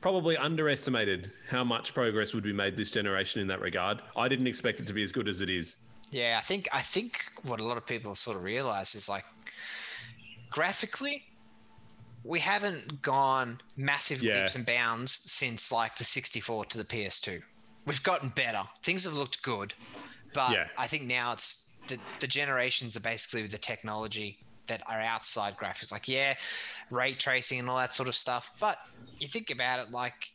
probably 0.00 0.36
underestimated 0.36 1.30
how 1.48 1.64
much 1.64 1.94
progress 1.94 2.32
would 2.34 2.42
be 2.42 2.52
made 2.52 2.76
this 2.76 2.90
generation 2.90 3.40
in 3.40 3.46
that 3.48 3.60
regard. 3.60 4.00
I 4.16 4.26
didn't 4.26 4.46
expect 4.46 4.80
it 4.80 4.86
to 4.86 4.92
be 4.92 5.02
as 5.02 5.12
good 5.12 5.28
as 5.28 5.42
it 5.42 5.50
is. 5.50 5.76
Yeah, 6.10 6.38
I 6.40 6.44
think 6.44 6.68
I 6.72 6.80
think 6.80 7.24
what 7.44 7.60
a 7.60 7.64
lot 7.64 7.76
of 7.76 7.86
people 7.86 8.14
sort 8.14 8.36
of 8.36 8.42
realize 8.42 8.94
is 8.94 9.08
like 9.08 9.24
graphically 10.50 11.24
we 12.26 12.40
haven't 12.40 13.02
gone 13.02 13.60
massive 13.76 14.22
yeah. 14.22 14.42
leaps 14.42 14.54
and 14.56 14.66
bounds 14.66 15.20
since 15.26 15.70
like 15.70 15.96
the 15.96 16.04
64 16.04 16.66
to 16.66 16.78
the 16.78 16.84
PS2. 16.84 17.40
We've 17.86 18.02
gotten 18.02 18.30
better. 18.30 18.62
Things 18.82 19.04
have 19.04 19.12
looked 19.12 19.42
good, 19.42 19.72
but 20.34 20.52
yeah. 20.52 20.66
I 20.76 20.88
think 20.88 21.04
now 21.04 21.32
it's 21.32 21.72
the 21.88 21.98
the 22.20 22.26
generations 22.26 22.96
are 22.96 23.00
basically 23.00 23.42
with 23.42 23.52
the 23.52 23.58
technology 23.58 24.38
that 24.66 24.82
are 24.86 25.00
outside 25.00 25.56
graphics. 25.56 25.92
Like, 25.92 26.08
yeah, 26.08 26.34
ray 26.90 27.14
tracing 27.14 27.60
and 27.60 27.70
all 27.70 27.78
that 27.78 27.94
sort 27.94 28.08
of 28.08 28.14
stuff. 28.14 28.52
But 28.60 28.78
you 29.18 29.28
think 29.28 29.50
about 29.50 29.80
it, 29.80 29.90
like, 29.90 30.32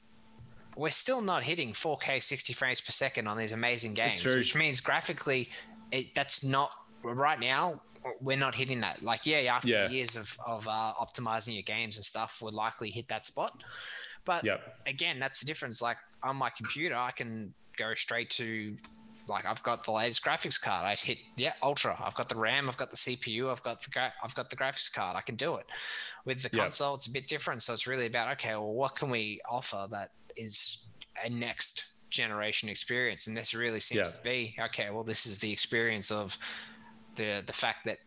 we're 0.75 0.89
still 0.89 1.21
not 1.21 1.43
hitting 1.43 1.73
4K 1.73 2.23
60 2.23 2.53
frames 2.53 2.81
per 2.81 2.91
second 2.91 3.27
on 3.27 3.37
these 3.37 3.51
amazing 3.51 3.93
games, 3.93 4.23
which 4.25 4.55
means 4.55 4.79
graphically, 4.79 5.49
it, 5.91 6.15
that's 6.15 6.43
not 6.43 6.73
right 7.03 7.39
now. 7.39 7.81
We're 8.19 8.37
not 8.37 8.55
hitting 8.55 8.81
that. 8.81 9.03
Like, 9.03 9.27
yeah, 9.27 9.39
after 9.53 9.67
yeah. 9.67 9.89
years 9.89 10.15
of, 10.15 10.35
of 10.43 10.67
uh, 10.67 10.93
optimizing 10.99 11.53
your 11.53 11.61
games 11.61 11.97
and 11.97 12.05
stuff, 12.05 12.39
we'll 12.41 12.51
likely 12.51 12.89
hit 12.89 13.07
that 13.09 13.27
spot. 13.27 13.63
But 14.25 14.43
yep. 14.43 14.77
again, 14.87 15.19
that's 15.19 15.39
the 15.39 15.45
difference. 15.45 15.81
Like 15.81 15.97
on 16.23 16.35
my 16.35 16.49
computer, 16.49 16.95
I 16.95 17.11
can 17.11 17.53
go 17.77 17.93
straight 17.93 18.29
to 18.31 18.75
like 19.27 19.45
I've 19.45 19.63
got 19.63 19.83
the 19.83 19.91
latest 19.91 20.23
graphics 20.23 20.59
card. 20.61 20.85
I 20.85 20.95
hit 20.95 21.17
yeah 21.37 21.53
ultra. 21.61 21.97
I've 22.03 22.15
got 22.15 22.29
the 22.29 22.35
RAM. 22.35 22.69
I've 22.69 22.77
got 22.77 22.89
the 22.89 22.97
CPU. 22.97 23.51
I've 23.51 23.63
got 23.63 23.81
the 23.81 23.89
gra- 23.89 24.13
I've 24.23 24.35
got 24.35 24.49
the 24.49 24.55
graphics 24.55 24.91
card. 24.91 25.15
I 25.15 25.21
can 25.21 25.35
do 25.35 25.55
it. 25.55 25.65
With 26.25 26.41
the 26.41 26.49
yep. 26.51 26.65
console, 26.65 26.95
it's 26.95 27.07
a 27.07 27.11
bit 27.11 27.27
different. 27.27 27.63
So 27.63 27.73
it's 27.73 27.87
really 27.87 28.07
about 28.07 28.31
okay, 28.33 28.51
well, 28.51 28.73
what 28.73 28.95
can 28.95 29.09
we 29.09 29.41
offer 29.49 29.87
that 29.91 30.11
is 30.35 30.79
a 31.23 31.29
next 31.29 31.85
generation 32.09 32.69
experience? 32.69 33.27
And 33.27 33.35
this 33.35 33.53
really 33.53 33.79
seems 33.79 34.07
yeah. 34.07 34.11
to 34.11 34.23
be 34.23 34.55
okay. 34.65 34.89
Well, 34.89 35.03
this 35.03 35.25
is 35.25 35.39
the 35.39 35.51
experience 35.51 36.11
of 36.11 36.37
the 37.15 37.43
the 37.45 37.53
fact 37.53 37.85
that 37.85 37.99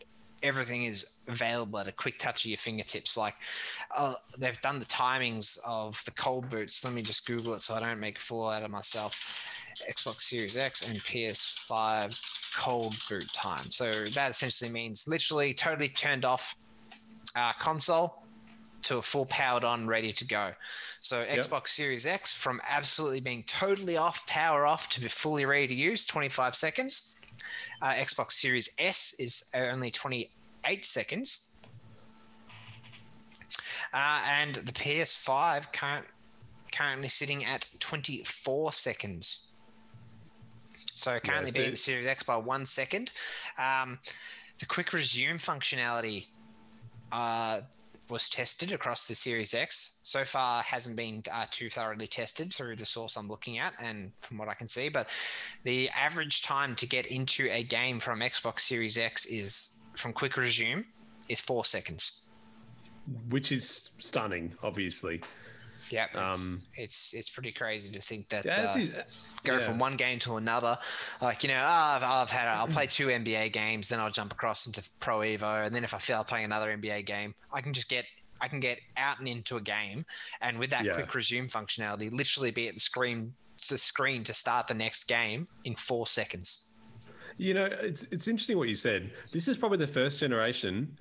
everything 0.42 0.84
is 0.84 1.06
available 1.26 1.78
at 1.78 1.88
a 1.88 1.92
quick 1.92 2.18
touch 2.18 2.44
of 2.44 2.50
your 2.50 2.58
fingertips. 2.58 3.16
Like 3.16 3.34
uh, 3.96 4.14
they've 4.38 4.60
done 4.60 4.78
the 4.78 4.84
timings 4.84 5.58
of 5.64 6.00
the 6.04 6.10
cold 6.12 6.50
boots. 6.50 6.84
Let 6.84 6.92
me 6.92 7.02
just 7.02 7.26
Google 7.26 7.54
it 7.54 7.62
so 7.62 7.74
I 7.74 7.80
don't 7.80 7.98
make 7.98 8.18
a 8.18 8.20
fool 8.20 8.48
out 8.48 8.62
of 8.62 8.70
myself. 8.70 9.16
Xbox 9.90 10.20
Series 10.20 10.56
X 10.56 10.88
and 10.88 10.98
PS5 11.00 12.20
cold 12.56 12.94
boot 13.08 13.28
time. 13.32 13.70
So 13.70 13.90
that 13.90 14.30
essentially 14.30 14.70
means 14.70 15.08
literally 15.08 15.54
totally 15.54 15.88
turned 15.88 16.24
off 16.24 16.54
uh, 17.34 17.52
console 17.54 18.22
to 18.82 18.98
a 18.98 19.02
full 19.02 19.26
powered 19.26 19.64
on, 19.64 19.86
ready 19.86 20.12
to 20.12 20.26
go. 20.26 20.52
So 21.00 21.22
yep. 21.22 21.38
Xbox 21.38 21.68
Series 21.68 22.06
X 22.06 22.32
from 22.32 22.60
absolutely 22.68 23.20
being 23.20 23.42
totally 23.44 23.96
off, 23.96 24.26
power 24.26 24.66
off 24.66 24.88
to 24.90 25.00
be 25.00 25.08
fully 25.08 25.46
ready 25.46 25.68
to 25.68 25.74
use, 25.74 26.06
25 26.06 26.54
seconds. 26.54 27.16
Uh, 27.82 27.92
Xbox 27.92 28.32
Series 28.32 28.70
S 28.78 29.14
is 29.18 29.50
only 29.54 29.90
28 29.90 30.84
seconds. 30.84 31.48
Uh, 33.92 34.22
and 34.28 34.56
the 34.56 34.72
PS5 34.72 35.72
current, 35.72 36.06
currently 36.72 37.08
sitting 37.08 37.44
at 37.44 37.68
24 37.78 38.72
seconds. 38.72 39.38
So 40.96 41.18
currently 41.20 41.50
yeah, 41.52 41.58
being 41.58 41.70
the 41.72 41.76
Series 41.76 42.06
X 42.06 42.22
by 42.22 42.36
one 42.36 42.66
second. 42.66 43.10
Um, 43.58 43.98
the 44.58 44.66
quick 44.66 44.92
resume 44.92 45.38
functionality 45.38 46.26
uh, 47.12 47.60
was 48.10 48.28
tested 48.28 48.72
across 48.72 49.06
the 49.06 49.14
Series 49.14 49.54
X. 49.54 50.00
So 50.04 50.24
far, 50.24 50.62
hasn't 50.62 50.96
been 50.96 51.22
uh, 51.32 51.46
too 51.50 51.70
thoroughly 51.70 52.06
tested 52.06 52.52
through 52.52 52.76
the 52.76 52.84
source 52.84 53.16
I'm 53.16 53.28
looking 53.28 53.58
at, 53.58 53.74
and 53.80 54.12
from 54.20 54.38
what 54.38 54.48
I 54.48 54.54
can 54.54 54.66
see. 54.66 54.88
But 54.88 55.08
the 55.62 55.88
average 55.90 56.42
time 56.42 56.76
to 56.76 56.86
get 56.86 57.06
into 57.06 57.48
a 57.50 57.62
game 57.64 58.00
from 58.00 58.20
Xbox 58.20 58.60
Series 58.60 58.98
X 58.98 59.26
is 59.26 59.68
from 59.96 60.12
quick 60.12 60.36
resume 60.36 60.84
is 61.28 61.40
four 61.40 61.64
seconds, 61.64 62.22
which 63.30 63.52
is 63.52 63.90
stunning, 63.98 64.54
obviously. 64.62 65.22
Yeah, 65.90 66.06
um, 66.14 66.62
it's, 66.74 67.12
it's, 67.12 67.14
it's 67.14 67.30
pretty 67.30 67.52
crazy 67.52 67.92
to 67.92 68.00
think 68.00 68.28
that 68.30 68.44
yeah, 68.44 68.74
uh, 68.74 69.02
go 69.44 69.54
yeah. 69.54 69.58
from 69.58 69.78
one 69.78 69.96
game 69.96 70.18
to 70.20 70.36
another. 70.36 70.78
Like 71.20 71.42
you 71.42 71.48
know, 71.48 71.60
oh, 71.60 71.66
I've, 71.66 72.02
I've 72.02 72.30
had 72.30 72.48
I'll 72.48 72.66
play 72.66 72.86
two 72.86 73.08
NBA 73.08 73.52
games, 73.52 73.88
then 73.88 74.00
I'll 74.00 74.10
jump 74.10 74.32
across 74.32 74.66
into 74.66 74.82
Pro 75.00 75.18
Evo, 75.18 75.66
and 75.66 75.74
then 75.74 75.84
if 75.84 75.94
I 75.94 75.98
feel 75.98 76.18
like 76.18 76.28
playing 76.28 76.46
another 76.46 76.76
NBA 76.76 77.06
game, 77.06 77.34
I 77.52 77.60
can 77.60 77.72
just 77.72 77.88
get 77.88 78.04
I 78.40 78.48
can 78.48 78.60
get 78.60 78.78
out 78.96 79.18
and 79.18 79.28
into 79.28 79.56
a 79.56 79.60
game, 79.60 80.04
and 80.40 80.58
with 80.58 80.70
that 80.70 80.84
yeah. 80.84 80.94
quick 80.94 81.14
resume 81.14 81.48
functionality, 81.48 82.12
literally 82.12 82.50
be 82.50 82.68
at 82.68 82.74
the 82.74 82.80
screen 82.80 83.34
the 83.68 83.78
screen 83.78 84.24
to 84.24 84.34
start 84.34 84.66
the 84.66 84.74
next 84.74 85.04
game 85.04 85.46
in 85.64 85.74
four 85.74 86.06
seconds. 86.06 86.70
You 87.36 87.54
know, 87.54 87.64
it's 87.64 88.04
it's 88.10 88.28
interesting 88.28 88.58
what 88.58 88.68
you 88.68 88.74
said. 88.74 89.10
This 89.32 89.48
is 89.48 89.58
probably 89.58 89.78
the 89.78 89.86
first 89.86 90.20
generation. 90.20 90.96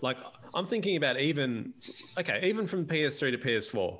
Like 0.00 0.18
I'm 0.54 0.66
thinking 0.66 0.96
about 0.96 1.18
even 1.18 1.72
okay, 2.18 2.40
even 2.44 2.66
from 2.66 2.86
PS3 2.86 3.32
to 3.32 3.38
PS4 3.38 3.98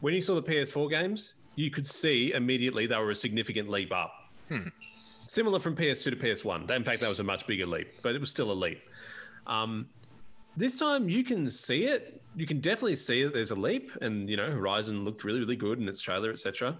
when 0.00 0.14
you 0.14 0.22
saw 0.22 0.34
the 0.34 0.42
PS4 0.42 0.90
games, 0.90 1.34
you 1.56 1.70
could 1.70 1.86
see 1.86 2.32
immediately 2.32 2.86
they 2.86 2.96
were 2.96 3.10
a 3.10 3.14
significant 3.14 3.68
leap 3.68 3.92
up. 3.92 4.12
Hmm. 4.48 4.68
Similar 5.24 5.60
from 5.60 5.76
PS2 5.76 6.04
to 6.04 6.16
PS1. 6.16 6.70
In 6.70 6.84
fact, 6.84 7.00
that 7.00 7.08
was 7.08 7.20
a 7.20 7.24
much 7.24 7.46
bigger 7.46 7.66
leap, 7.66 7.88
but 8.02 8.14
it 8.14 8.20
was 8.20 8.30
still 8.30 8.50
a 8.50 8.54
leap. 8.54 8.80
Um, 9.46 9.88
this 10.56 10.78
time 10.78 11.08
you 11.08 11.24
can 11.24 11.50
see 11.50 11.84
it. 11.84 12.22
You 12.36 12.46
can 12.46 12.60
definitely 12.60 12.96
see 12.96 13.24
that 13.24 13.34
there's 13.34 13.50
a 13.50 13.56
leap, 13.56 13.90
and 14.00 14.30
you 14.30 14.36
know 14.36 14.50
Horizon 14.50 15.04
looked 15.04 15.24
really, 15.24 15.40
really 15.40 15.56
good 15.56 15.78
in 15.78 15.88
its 15.88 16.00
trailer, 16.00 16.30
etc. 16.30 16.78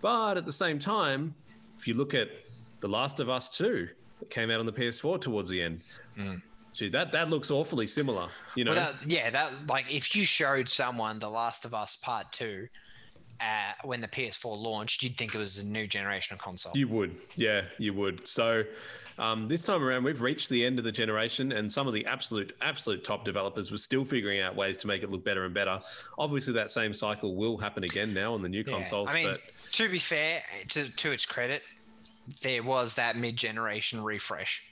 But 0.00 0.36
at 0.36 0.46
the 0.46 0.52
same 0.52 0.78
time, 0.78 1.34
if 1.78 1.86
you 1.86 1.94
look 1.94 2.14
at 2.14 2.28
The 2.80 2.88
Last 2.88 3.20
of 3.20 3.28
Us 3.28 3.48
2, 3.56 3.88
that 4.20 4.30
came 4.30 4.50
out 4.50 4.60
on 4.60 4.66
the 4.66 4.72
PS4 4.72 5.20
towards 5.20 5.48
the 5.48 5.62
end. 5.62 5.80
Gee, 6.72 6.88
that 6.90 7.12
that 7.12 7.28
looks 7.28 7.50
awfully 7.50 7.86
similar. 7.86 8.28
You 8.54 8.64
know, 8.64 8.72
Well, 8.72 8.92
that, 8.92 9.10
yeah, 9.10 9.30
that 9.30 9.52
like 9.68 9.86
if 9.90 10.16
you 10.16 10.24
showed 10.24 10.68
someone 10.68 11.18
The 11.18 11.28
Last 11.28 11.64
of 11.64 11.74
Us 11.74 11.96
Part 11.96 12.32
Two 12.32 12.68
uh, 13.40 13.72
when 13.84 14.00
the 14.00 14.08
PS4 14.08 14.56
launched, 14.60 15.02
you'd 15.02 15.16
think 15.16 15.34
it 15.34 15.38
was 15.38 15.58
a 15.58 15.66
new 15.66 15.86
generation 15.86 16.34
of 16.34 16.40
console. 16.40 16.72
You 16.74 16.88
would, 16.88 17.16
yeah, 17.36 17.62
you 17.78 17.92
would. 17.94 18.26
So 18.26 18.62
um, 19.18 19.48
this 19.48 19.64
time 19.64 19.82
around, 19.82 20.04
we've 20.04 20.20
reached 20.20 20.48
the 20.48 20.64
end 20.64 20.78
of 20.78 20.84
the 20.84 20.92
generation, 20.92 21.52
and 21.52 21.70
some 21.70 21.86
of 21.86 21.92
the 21.92 22.06
absolute, 22.06 22.54
absolute 22.60 23.04
top 23.04 23.24
developers 23.24 23.70
were 23.70 23.78
still 23.78 24.04
figuring 24.04 24.40
out 24.40 24.54
ways 24.54 24.78
to 24.78 24.86
make 24.86 25.02
it 25.02 25.10
look 25.10 25.24
better 25.24 25.44
and 25.44 25.52
better. 25.52 25.80
Obviously, 26.18 26.54
that 26.54 26.70
same 26.70 26.94
cycle 26.94 27.34
will 27.34 27.56
happen 27.58 27.84
again 27.84 28.14
now 28.14 28.32
on 28.32 28.42
the 28.42 28.48
new 28.48 28.64
Yeah, 28.66 28.74
consoles. 28.74 29.10
I 29.10 29.14
mean, 29.14 29.28
but 29.28 29.40
to 29.72 29.88
be 29.88 29.98
fair, 29.98 30.42
to 30.68 30.88
to 30.88 31.12
its 31.12 31.26
credit, 31.26 31.62
there 32.42 32.62
was 32.62 32.94
that 32.94 33.16
mid-generation 33.16 34.02
refresh. 34.02 34.62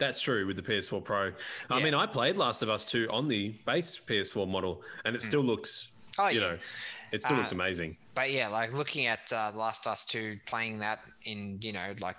That's 0.00 0.20
true 0.20 0.46
with 0.46 0.56
the 0.56 0.62
PS4 0.62 1.04
Pro. 1.04 1.32
I 1.70 1.80
mean, 1.82 1.94
I 1.94 2.06
played 2.06 2.36
Last 2.36 2.62
of 2.62 2.68
Us 2.70 2.84
2 2.84 3.08
on 3.10 3.28
the 3.28 3.50
base 3.66 3.98
PS4 3.98 4.48
model, 4.48 4.82
and 5.04 5.14
it 5.14 5.22
still 5.22 5.42
looks, 5.42 5.88
Oh, 6.18 6.28
you 6.28 6.40
yeah. 6.40 6.46
know, 6.48 6.58
it 7.12 7.22
still 7.22 7.36
Uh, 7.36 7.40
looked 7.40 7.52
amazing. 7.52 7.96
But 8.14 8.32
yeah, 8.32 8.48
like 8.48 8.72
looking 8.72 9.06
at 9.06 9.32
uh, 9.32 9.52
Last 9.54 9.86
of 9.86 9.92
Us 9.92 10.04
Two, 10.04 10.38
playing 10.46 10.78
that 10.80 11.00
in 11.24 11.58
you 11.62 11.72
know 11.72 11.94
like 12.00 12.16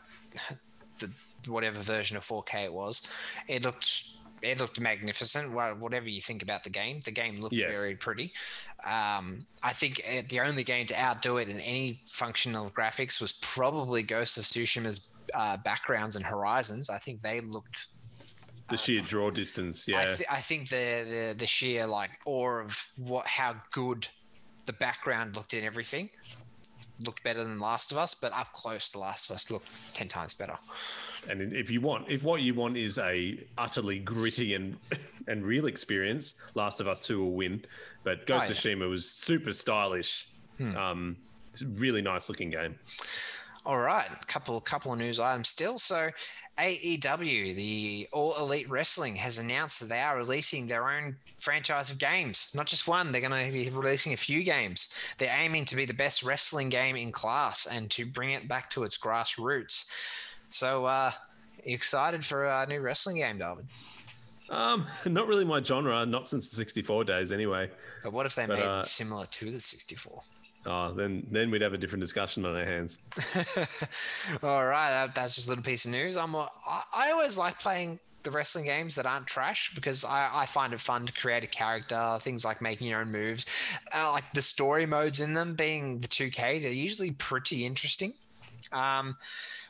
the 1.00 1.10
whatever 1.48 1.82
version 1.82 2.16
of 2.18 2.24
4K 2.26 2.66
it 2.66 2.74
was, 2.74 3.02
it 3.48 3.64
looked 3.64 4.06
it 4.42 4.60
looked 4.60 4.80
magnificent. 4.80 5.52
Whatever 5.54 6.10
you 6.10 6.22
think 6.22 6.42
about 6.44 6.64
the 6.64 6.70
game, 6.70 7.00
the 7.06 7.12
game 7.12 7.40
looked 7.40 7.54
Yes. 7.56 7.76
very 7.78 7.96
pretty. 7.96 8.34
Um, 8.84 9.46
I 9.62 9.74
think 9.74 10.02
uh, 10.10 10.22
the 10.30 10.40
only 10.40 10.64
game 10.64 10.88
to 10.88 11.00
outdo 11.00 11.38
it 11.38 11.50
in 11.50 11.60
any 11.60 12.02
functional 12.08 12.72
graphics 12.72 13.22
was 13.22 13.34
probably 13.34 14.02
Ghost 14.04 14.38
of 14.38 14.44
Tsushima's 14.46 15.10
uh, 15.34 15.58
backgrounds 15.58 16.16
and 16.16 16.26
horizons. 16.26 16.90
I 16.90 16.98
think 16.98 17.22
they 17.22 17.42
looked 17.42 17.88
The 18.70 18.78
sheer 18.78 19.02
draw 19.02 19.30
distance, 19.32 19.88
I, 19.88 19.92
yeah. 19.92 20.16
th- 20.16 20.30
I 20.30 20.42
think 20.42 20.70
the, 20.70 21.06
the 21.10 21.36
the 21.38 21.48
sheer 21.48 21.86
like 21.86 22.12
awe 22.26 22.62
of 22.62 22.76
what 22.98 23.28
how 23.28 23.56
good 23.72 24.08
the 24.66 24.74
background 24.74 25.36
looked 25.36 25.54
in 25.54 25.64
everything 25.64 26.10
looked 27.00 27.24
better 27.24 27.44
than 27.44 27.60
Last 27.60 27.92
of 27.92 27.98
Us, 27.98 28.14
but 28.14 28.32
up 28.32 28.54
close, 28.54 28.92
The 28.92 29.00
Last 29.00 29.30
of 29.30 29.36
Us 29.36 29.50
looked 29.50 29.68
ten 29.94 30.08
times 30.08 30.34
better. 30.36 30.56
And 31.30 31.54
if 31.54 31.70
you 31.70 31.82
want, 31.82 32.10
if 32.10 32.24
what 32.24 32.42
you 32.42 32.54
want 32.54 32.78
is 32.78 32.98
a 32.98 33.40
utterly 33.58 34.00
gritty 34.00 34.56
and 34.56 34.78
and 35.28 35.46
real 35.46 35.68
experience, 35.68 36.36
Last 36.56 36.82
of 36.82 36.88
Us 36.88 37.06
Two 37.06 37.20
will 37.20 37.32
win. 37.34 37.64
But 38.04 38.26
Ghost 38.26 38.46
Oh, 38.48 38.52
of 38.52 38.58
Tsushima 38.58 38.90
was 38.90 39.10
super 39.10 39.54
stylish. 39.54 40.28
Um, 40.78 41.18
it's 41.54 41.64
a 41.64 41.68
really 41.68 42.02
nice 42.02 42.30
looking 42.30 42.52
game. 42.52 42.78
All 43.66 43.78
right, 43.80 44.08
couple 44.28 44.60
couple 44.62 44.92
of 44.92 45.00
news 45.00 45.20
items 45.20 45.48
still. 45.48 45.78
So, 45.78 46.10
AEW, 46.58 47.56
the 47.56 48.08
All 48.12 48.36
Elite 48.38 48.70
Wrestling, 48.70 49.16
has 49.16 49.38
announced 49.38 49.80
that 49.80 49.90
they 49.90 50.02
are 50.02 50.18
releasing 50.18 50.68
their 50.68 50.90
own 50.90 51.16
franchise 51.40 51.92
of 51.92 52.00
games. 52.00 52.50
Not 52.56 52.66
just 52.66 52.88
one; 52.88 53.12
they're 53.12 53.22
going 53.22 53.46
to 53.46 53.52
be 53.52 53.70
releasing 53.70 54.14
a 54.14 54.18
few 54.18 54.44
games. 54.44 54.90
They're 55.18 55.36
aiming 55.36 55.66
to 55.66 55.76
be 55.76 55.86
the 55.86 55.94
best 55.94 56.24
wrestling 56.24 56.70
game 56.70 56.96
in 56.96 57.12
class 57.12 57.68
and 57.68 57.90
to 57.92 58.06
bring 58.06 58.32
it 58.32 58.48
back 58.48 58.70
to 58.72 58.84
its 58.84 58.98
grassroots. 58.98 59.86
So, 60.52 60.86
uh, 60.86 61.12
you 61.66 61.76
excited 61.76 62.26
for 62.26 62.46
a 62.46 62.66
new 62.68 62.82
wrestling 62.82 63.18
game, 63.18 63.38
David? 63.38 63.66
Um, 64.50 64.86
not 65.06 65.28
really 65.28 65.46
my 65.46 65.62
genre, 65.62 66.06
not 66.06 66.28
since 66.28 66.50
the 66.50 66.56
64 66.56 67.06
days 67.06 67.32
anyway. 67.32 67.70
But 68.04 68.14
what 68.14 68.26
if 68.26 68.36
they 68.36 68.46
But, 68.46 68.60
made 68.60 68.66
uh, 68.66 68.84
similar 68.84 69.26
to 69.26 69.52
the 69.52 69.60
64? 69.60 70.22
Oh, 70.64 70.94
then 70.94 71.26
then 71.32 71.50
we'd 71.50 71.64
have 71.64 71.74
a 71.74 71.78
different 71.78 72.02
discussion 72.02 72.46
on 72.46 72.56
our 72.56 72.66
hands. 72.66 73.00
All 74.44 74.64
right, 74.66 74.90
that, 74.92 75.16
that's 75.16 75.34
just 75.34 75.48
a 75.48 75.50
little 75.50 75.64
piece 75.64 75.86
of 75.86 75.92
news. 75.92 76.18
I'm 76.18 76.36
a, 76.36 76.50
I, 76.68 76.84
I 76.94 77.12
always 77.12 77.36
like 77.36 77.58
playing 77.60 78.00
the 78.24 78.30
wrestling 78.30 78.66
games 78.66 78.94
that 78.96 79.08
aren't 79.08 79.26
trash 79.26 79.72
because 79.74 80.04
I, 80.04 80.30
I 80.32 80.46
find 80.46 80.74
it 80.74 80.80
fun 80.80 81.08
to 81.08 81.14
create 81.14 81.44
a 81.44 81.48
character, 81.48 82.20
things 82.22 82.46
like 82.46 82.62
making 82.62 82.88
your 82.88 83.02
own 83.02 83.12
moves. 83.12 83.48
Uh, 83.92 84.12
like 84.12 84.32
the 84.34 84.42
story 84.44 84.86
modes 84.86 85.20
in 85.20 85.34
them 85.34 85.56
being 85.56 86.00
the 86.00 86.08
2K, 86.08 86.62
they're 86.62 86.72
usually 86.72 87.12
pretty 87.12 87.66
interesting. 87.66 88.14
Um, 88.72 89.18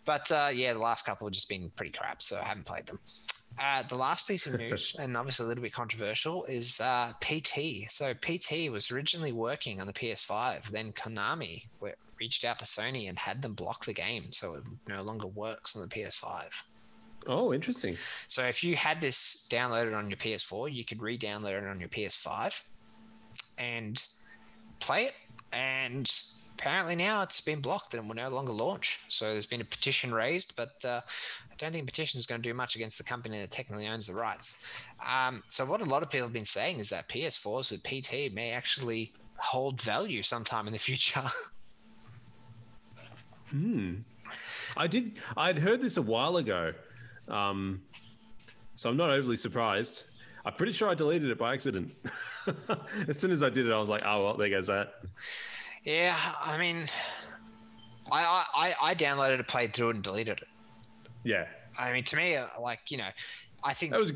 but 0.06 0.32
uh, 0.32 0.50
yeah, 0.54 0.74
the 0.74 0.80
last 0.80 1.06
couple 1.06 1.28
have 1.28 1.34
just 1.34 1.50
been 1.50 1.72
pretty 1.76 1.92
crap, 1.92 2.22
so 2.22 2.38
I 2.38 2.44
haven't 2.44 2.66
played 2.66 2.88
them. 2.88 3.00
Uh, 3.62 3.84
the 3.88 3.96
last 3.96 4.28
piece 4.28 4.48
of 4.48 4.58
news, 4.58 4.96
and 5.00 5.16
obviously 5.18 5.46
a 5.46 5.48
little 5.48 5.62
bit 5.62 5.74
controversial, 5.74 6.46
is 6.46 6.80
uh, 6.80 7.12
PT. 7.22 7.92
So 7.92 8.14
PT 8.14 8.72
was 8.72 8.92
originally 8.92 9.34
working 9.34 9.82
on 9.82 9.88
the 9.88 9.94
PS5. 9.94 10.70
Then 10.70 10.94
Konami 10.94 11.64
w- 11.80 11.96
reached 12.20 12.46
out 12.46 12.60
to 12.60 12.66
Sony 12.66 13.10
and 13.10 13.20
had 13.20 13.42
them 13.42 13.54
block 13.54 13.86
the 13.86 13.94
game, 13.94 14.32
so 14.32 14.56
it 14.56 14.64
no 14.88 15.02
longer 15.04 15.28
works 15.28 15.76
on 15.76 15.82
the 15.82 15.88
PS5. 15.88 16.46
Oh, 17.28 17.54
interesting. 17.54 17.98
So 18.28 18.44
if 18.44 18.64
you 18.64 18.76
had 18.76 19.00
this 19.00 19.48
downloaded 19.52 19.96
on 19.96 20.10
your 20.10 20.18
PS4, 20.18 20.74
you 20.74 20.84
could 20.84 21.02
re-download 21.02 21.62
it 21.62 21.68
on 21.68 21.80
your 21.80 21.90
PS5 21.90 22.60
and 23.58 24.04
play 24.80 25.06
it. 25.06 25.14
And 25.52 26.10
apparently 26.62 26.96
now 26.96 27.24
it's 27.24 27.42
been 27.42 27.60
blocked 27.60 27.96
and 27.96 28.08
will 28.08 28.16
no 28.16 28.30
longer 28.30 28.52
launch. 28.52 29.00
So 29.10 29.32
there's 29.32 29.48
been 29.48 29.62
a 29.62 29.66
petition 29.66 30.14
raised, 30.14 30.56
but 30.56 30.74
uh, 30.86 31.02
I 31.52 31.56
don't 31.58 31.72
think 31.72 31.88
petition 31.88 32.20
is 32.20 32.28
going 32.28 32.40
to 32.40 32.48
do 32.48 32.54
much 32.54 32.76
against 32.76 33.00
the 33.00 33.04
company 33.04 33.40
that 33.40 33.50
technically 33.50 33.88
owns 33.88 34.06
the 34.06 34.14
rights. 34.14 34.64
Um, 35.04 35.42
so 35.48 35.66
what 35.66 35.82
a 35.82 35.86
lot 35.86 36.04
of 36.04 36.12
people 36.12 36.28
have 36.28 36.34
been 36.34 36.46
saying 36.46 36.78
is 36.78 36.90
that 36.90 37.10
PS4s 37.10 37.72
with 37.72 37.82
PT 37.82 38.34
may 38.34 38.52
actually 38.52 39.12
hold 39.38 39.82
value 39.82 40.22
sometime 40.22 40.68
in 40.68 40.74
the 40.74 40.80
future. 40.80 41.24
hmm. 43.50 43.96
I 44.78 44.86
did. 44.86 45.14
I'd 45.36 45.58
heard 45.58 45.82
this 45.82 45.98
a 45.98 46.02
while 46.02 46.38
ago, 46.38 46.74
um, 47.28 47.82
so 48.76 48.90
I'm 48.90 48.98
not 48.98 49.10
overly 49.10 49.36
surprised. 49.36 50.04
I'm 50.46 50.54
pretty 50.54 50.72
sure 50.72 50.90
I 50.90 50.94
deleted 50.94 51.30
it 51.30 51.38
by 51.38 51.54
accident. 51.54 51.94
as 53.08 53.20
soon 53.20 53.32
as 53.32 53.44
I 53.44 53.50
did 53.50 53.68
it, 53.68 53.74
I 53.74 53.80
was 53.80 53.90
like, 53.90 54.04
"Oh 54.06 54.24
well, 54.24 54.38
there 54.38 54.50
goes 54.50 54.68
that." 54.68 54.94
Yeah, 55.84 56.18
I 56.42 56.58
mean, 56.58 56.88
I, 58.12 58.46
I, 58.56 58.76
I- 58.82 58.96
downloaded 58.96 59.40
it, 59.40 59.48
played 59.48 59.74
through 59.74 59.90
it, 59.90 59.96
and 59.96 60.04
deleted 60.04 60.40
it. 60.40 60.48
Yeah, 61.24 61.46
I 61.78 61.94
mean, 61.94 62.04
to 62.06 62.16
me, 62.16 62.36
uh, 62.36 62.48
like 62.60 62.80
you 62.90 62.98
know, 62.98 63.10
I 63.64 63.74
think 63.74 63.92
that 63.92 64.00
was 64.00 64.12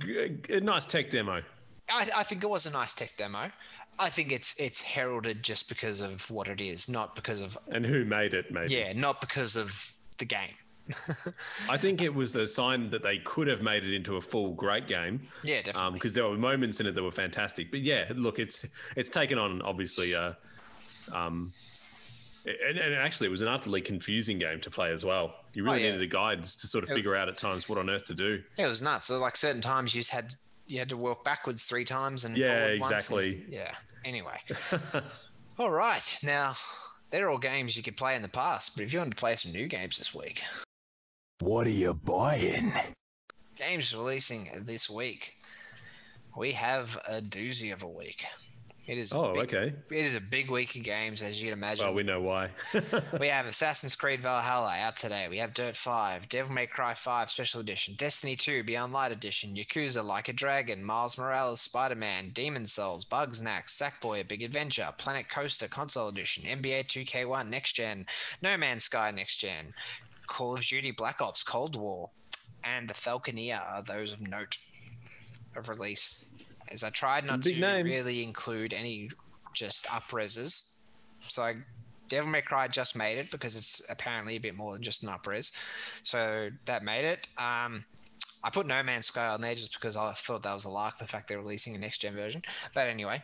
a, 0.50 0.60
nice 0.60 0.86
tech 0.86 1.12
demo. 1.12 1.42
I, 1.90 2.10
I 2.16 2.24
think 2.24 2.44
it 2.44 2.50
was 2.50 2.66
a 2.66 2.72
nice 2.72 2.94
tech 2.96 3.12
demo. 3.18 3.52
I 4.00 4.10
think 4.10 4.32
it's 4.32 4.56
it's 4.60 4.82
heralded 4.82 5.44
just 5.44 5.70
because 5.70 6.02
of 6.02 6.30
what 6.32 6.48
it 6.48 6.62
is, 6.62 6.90
not 6.90 7.16
because 7.16 7.42
of 7.42 7.58
And 7.70 7.86
who 7.86 8.04
made 8.06 8.34
it? 8.34 8.52
Maybe. 8.52 8.74
yeah, 8.74 8.92
not 8.94 9.22
because 9.22 9.56
of 9.56 9.72
the 10.18 10.26
game. 10.26 10.52
I 11.70 11.78
think 11.78 12.02
it 12.02 12.14
was 12.14 12.36
a 12.36 12.48
sign 12.48 12.90
that 12.92 13.02
they 13.02 13.18
could 13.20 13.48
have 13.48 13.62
made 13.62 13.84
it 13.84 13.94
into 13.94 14.18
a 14.18 14.22
full 14.22 14.54
great 14.54 14.88
game. 14.88 15.28
Yeah, 15.44 15.62
definitely. 15.62 15.94
because 15.94 16.14
there 16.14 16.28
were 16.28 16.38
moments 16.38 16.80
in 16.80 16.86
it 16.88 16.94
that 16.94 17.04
were 17.04 17.12
fantastic. 17.12 17.72
But 17.72 17.82
yeah, 17.82 18.12
look, 18.16 18.38
it's 18.40 18.66
it's 18.96 19.10
taken 19.10 19.38
on 19.38 19.62
obviously. 19.62 20.14
Uh, 20.16 20.34
um, 21.12 21.54
and, 22.46 22.78
and 22.78 22.94
actually, 22.94 23.28
it 23.28 23.32
was 23.32 23.42
an 23.42 23.48
utterly 23.48 23.82
confusing 23.82 24.38
game 24.38 24.60
to 24.62 24.70
play 24.70 24.92
as 24.92 25.04
well. 25.04 25.34
You 25.54 25.64
really 25.64 25.84
yeah. 25.84 25.92
needed 25.92 26.02
a 26.04 26.08
guide 26.08 26.44
to 26.44 26.68
sort 26.68 26.84
of 26.84 26.90
It- 26.92 26.94
figure 26.94 27.16
out 27.16 27.28
at 27.30 27.38
times 27.38 27.68
what 27.68 27.78
on 27.80 27.90
earth 27.90 28.06
to 28.06 28.14
do. 28.14 28.44
yeah, 28.58 28.66
it 28.66 28.70
was 28.70 28.82
nuts. 28.82 29.08
So 29.08 29.18
like 29.18 29.36
certain 29.36 29.62
times 29.62 29.94
you 29.96 30.00
just 30.02 30.12
had 30.12 30.36
you 30.68 30.80
had 30.80 30.90
to 30.90 30.98
work 30.98 31.24
backwards 31.24 31.66
three 31.66 31.86
times 31.86 32.26
and 32.26 32.36
Yeah, 32.36 32.48
forward 32.64 32.80
once 32.82 32.92
and- 32.92 33.00
exactly. 33.00 33.46
yeah. 33.50 33.76
Anyway, 34.04 34.40
all 35.60 35.70
right. 35.72 36.18
Now 36.24 36.56
they're 37.12 37.30
all 37.30 37.38
games 37.38 37.78
you 37.78 37.84
could 37.84 37.98
play 37.98 38.16
in 38.16 38.22
the 38.22 38.30
past, 38.30 38.76
but 38.76 38.84
if 38.84 38.92
you 38.94 39.00
want 39.00 39.12
to 39.12 39.16
play 39.18 39.36
some 39.36 39.52
new 39.52 39.68
games 39.68 39.98
this 39.98 40.14
week, 40.14 40.42
What 41.40 41.68
are 41.68 41.72
you 41.72 41.94
buying? 41.94 42.74
games 43.58 43.96
releasing 43.96 44.64
this 44.66 44.90
week, 44.90 45.34
we 46.36 46.52
have 46.54 46.98
a 47.08 47.22
doozy 47.22 47.72
of 47.72 47.84
a 47.84 47.88
week. 47.88 48.26
It 48.88 49.00
is. 49.00 49.12
Oh, 49.12 49.34
big- 49.34 49.54
okay. 49.54 49.74
It 49.90 50.06
is 50.06 50.14
a 50.14 50.20
big 50.22 50.52
week 50.52 50.76
of 50.76 50.84
games, 50.84 51.24
as 51.24 51.42
you'd 51.42 51.54
imagine. 51.54 51.86
Well, 51.86 51.96
we 51.96 52.04
know 52.04 52.22
why. 52.22 52.52
we 53.20 53.30
have 53.30 53.48
Assassin's 53.48 53.96
Creed 53.96 54.22
Valhalla 54.22 54.76
out 54.78 54.96
today. 54.96 55.28
We 55.28 55.40
have 55.40 55.56
Dirt 55.56 55.76
5, 55.76 56.30
Devil 56.30 56.54
May 56.54 56.68
Cry 56.68 56.94
5 56.94 57.32
Special 57.32 57.62
Edition, 57.62 57.96
Destiny 57.98 58.36
2 58.36 58.64
Beyond 58.64 58.94
Light 58.94 59.12
Edition, 59.12 59.56
Yakuza 59.56 60.04
Like 60.06 60.30
a 60.30 60.34
Dragon, 60.34 60.84
Miles 60.84 61.18
Morales 61.18 61.62
Spider 61.62 61.96
Man, 61.96 62.30
Demon's 62.32 62.74
Souls, 62.74 63.06
Bugsnax, 63.06 63.70
Sackboy 63.76 64.22
A 64.22 64.24
Big 64.24 64.44
Adventure, 64.44 64.94
Planet 65.00 65.30
Coaster 65.30 65.68
Console 65.68 66.10
Edition, 66.10 66.44
NBA 66.44 66.86
2K1 66.86 67.50
Next 67.50 67.74
Gen, 67.74 68.06
No 68.44 68.56
Man's 68.56 68.84
Sky 68.84 69.10
Next 69.10 69.38
Gen, 69.38 69.74
Call 70.28 70.58
of 70.58 70.62
Duty 70.64 70.92
Black 70.92 71.22
Ops 71.22 71.42
Cold 71.42 71.76
War, 71.76 72.12
and 72.64 72.88
the 72.88 72.94
Falconeer 72.94 73.60
are 73.68 73.82
those 73.82 74.12
of 74.12 74.22
note 74.22 74.58
of 75.56 75.70
release. 75.70 76.26
As 76.70 76.84
I 76.84 76.90
tried 76.90 77.26
Some 77.26 77.38
not 77.38 77.44
to 77.44 77.60
names. 77.60 77.90
really 77.90 78.24
include 78.24 78.74
any 78.74 79.10
just 79.54 79.86
upreses. 79.86 80.62
So 81.28 81.44
I 81.44 81.56
Devil 82.10 82.30
May 82.30 82.42
Cry 82.42 82.68
just 82.68 82.96
made 82.96 83.18
it 83.18 83.32
because 83.32 83.56
it's 83.56 83.82
apparently 83.90 84.36
a 84.36 84.40
bit 84.40 84.56
more 84.56 84.74
than 84.74 84.84
just 84.84 85.04
an 85.04 85.10
upres. 85.10 85.52
So 86.04 86.50
that 86.66 86.84
made 86.84 87.06
it. 87.06 87.28
Um, 87.38 87.84
I 88.44 88.52
put 88.52 88.68
No 88.68 88.84
Man's 88.84 89.08
Sky 89.08 89.28
on 89.28 89.42
there 89.42 89.56
just 89.56 89.74
because 89.74 89.98
I 89.98 90.14
thought 90.14 90.44
that 90.44 90.54
was 90.54 90.66
a 90.66 90.70
lark, 90.70 91.00
the 91.00 91.08
fact 91.08 91.28
they're 91.28 91.40
releasing 91.40 91.76
a 91.76 91.80
next 91.80 92.00
gen 92.00 92.14
version. 92.14 92.44
But 92.76 92.88
anyway, 92.88 93.24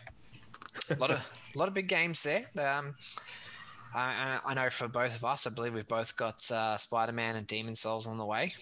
a 0.89 0.95
lot 0.95 1.11
of 1.11 1.19
a 1.19 1.57
lot 1.57 1.67
of 1.67 1.73
big 1.73 1.87
games 1.87 2.23
there. 2.23 2.45
Um, 2.57 2.95
I, 3.93 4.39
I 4.45 4.51
I 4.51 4.53
know 4.55 4.69
for 4.69 4.87
both 4.87 5.15
of 5.15 5.23
us, 5.23 5.45
I 5.45 5.51
believe 5.51 5.73
we've 5.73 5.87
both 5.87 6.17
got 6.17 6.49
uh, 6.49 6.77
Spider 6.77 7.11
Man 7.11 7.35
and 7.35 7.45
Demon's 7.45 7.81
Souls 7.81 8.07
on 8.07 8.17
the 8.17 8.25
way. 8.25 8.53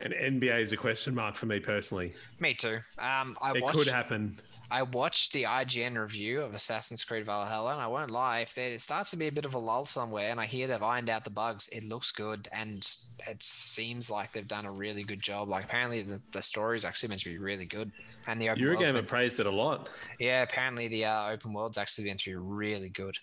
And 0.00 0.14
NBA 0.14 0.60
is 0.60 0.72
a 0.72 0.76
question 0.76 1.14
mark 1.14 1.36
for 1.36 1.46
me 1.46 1.60
personally. 1.60 2.14
Me 2.38 2.54
too. 2.54 2.78
Um, 2.98 3.36
I 3.40 3.52
It 3.56 3.62
watched. 3.62 3.76
could 3.78 3.86
happen. 3.86 4.40
I 4.72 4.84
watched 4.84 5.32
the 5.32 5.42
IGN 5.46 6.00
review 6.00 6.42
of 6.42 6.54
Assassin's 6.54 7.02
Creed 7.04 7.26
Valhalla, 7.26 7.72
and 7.72 7.80
I 7.80 7.88
won't 7.88 8.12
lie, 8.12 8.38
if 8.40 8.54
there 8.54 8.68
it 8.68 8.80
starts 8.80 9.10
to 9.10 9.16
be 9.16 9.26
a 9.26 9.32
bit 9.32 9.44
of 9.44 9.54
a 9.54 9.58
lull 9.58 9.84
somewhere, 9.84 10.30
and 10.30 10.38
I 10.38 10.46
hear 10.46 10.68
they've 10.68 10.80
ironed 10.80 11.10
out 11.10 11.24
the 11.24 11.30
bugs, 11.30 11.68
it 11.72 11.82
looks 11.82 12.12
good, 12.12 12.48
and 12.52 12.86
it 13.26 13.42
seems 13.42 14.08
like 14.10 14.32
they've 14.32 14.46
done 14.46 14.66
a 14.66 14.70
really 14.70 15.02
good 15.02 15.20
job. 15.20 15.48
Like 15.48 15.64
apparently 15.64 16.02
the, 16.02 16.20
the 16.30 16.40
story 16.40 16.76
is 16.76 16.84
actually 16.84 17.08
meant 17.08 17.22
to 17.22 17.30
be 17.30 17.38
really 17.38 17.66
good, 17.66 17.90
and 18.28 18.40
the 18.40 18.48
open 18.50 18.62
Eurogamer 18.62 19.00
to- 19.00 19.02
praised 19.02 19.40
it 19.40 19.46
a 19.46 19.50
lot. 19.50 19.88
yeah, 20.20 20.42
apparently 20.42 20.86
the 20.86 21.04
uh, 21.04 21.30
open 21.32 21.52
world's 21.52 21.76
actually 21.76 22.04
meant 22.06 22.20
to 22.20 22.30
be 22.30 22.36
really 22.36 22.90
good. 22.90 23.16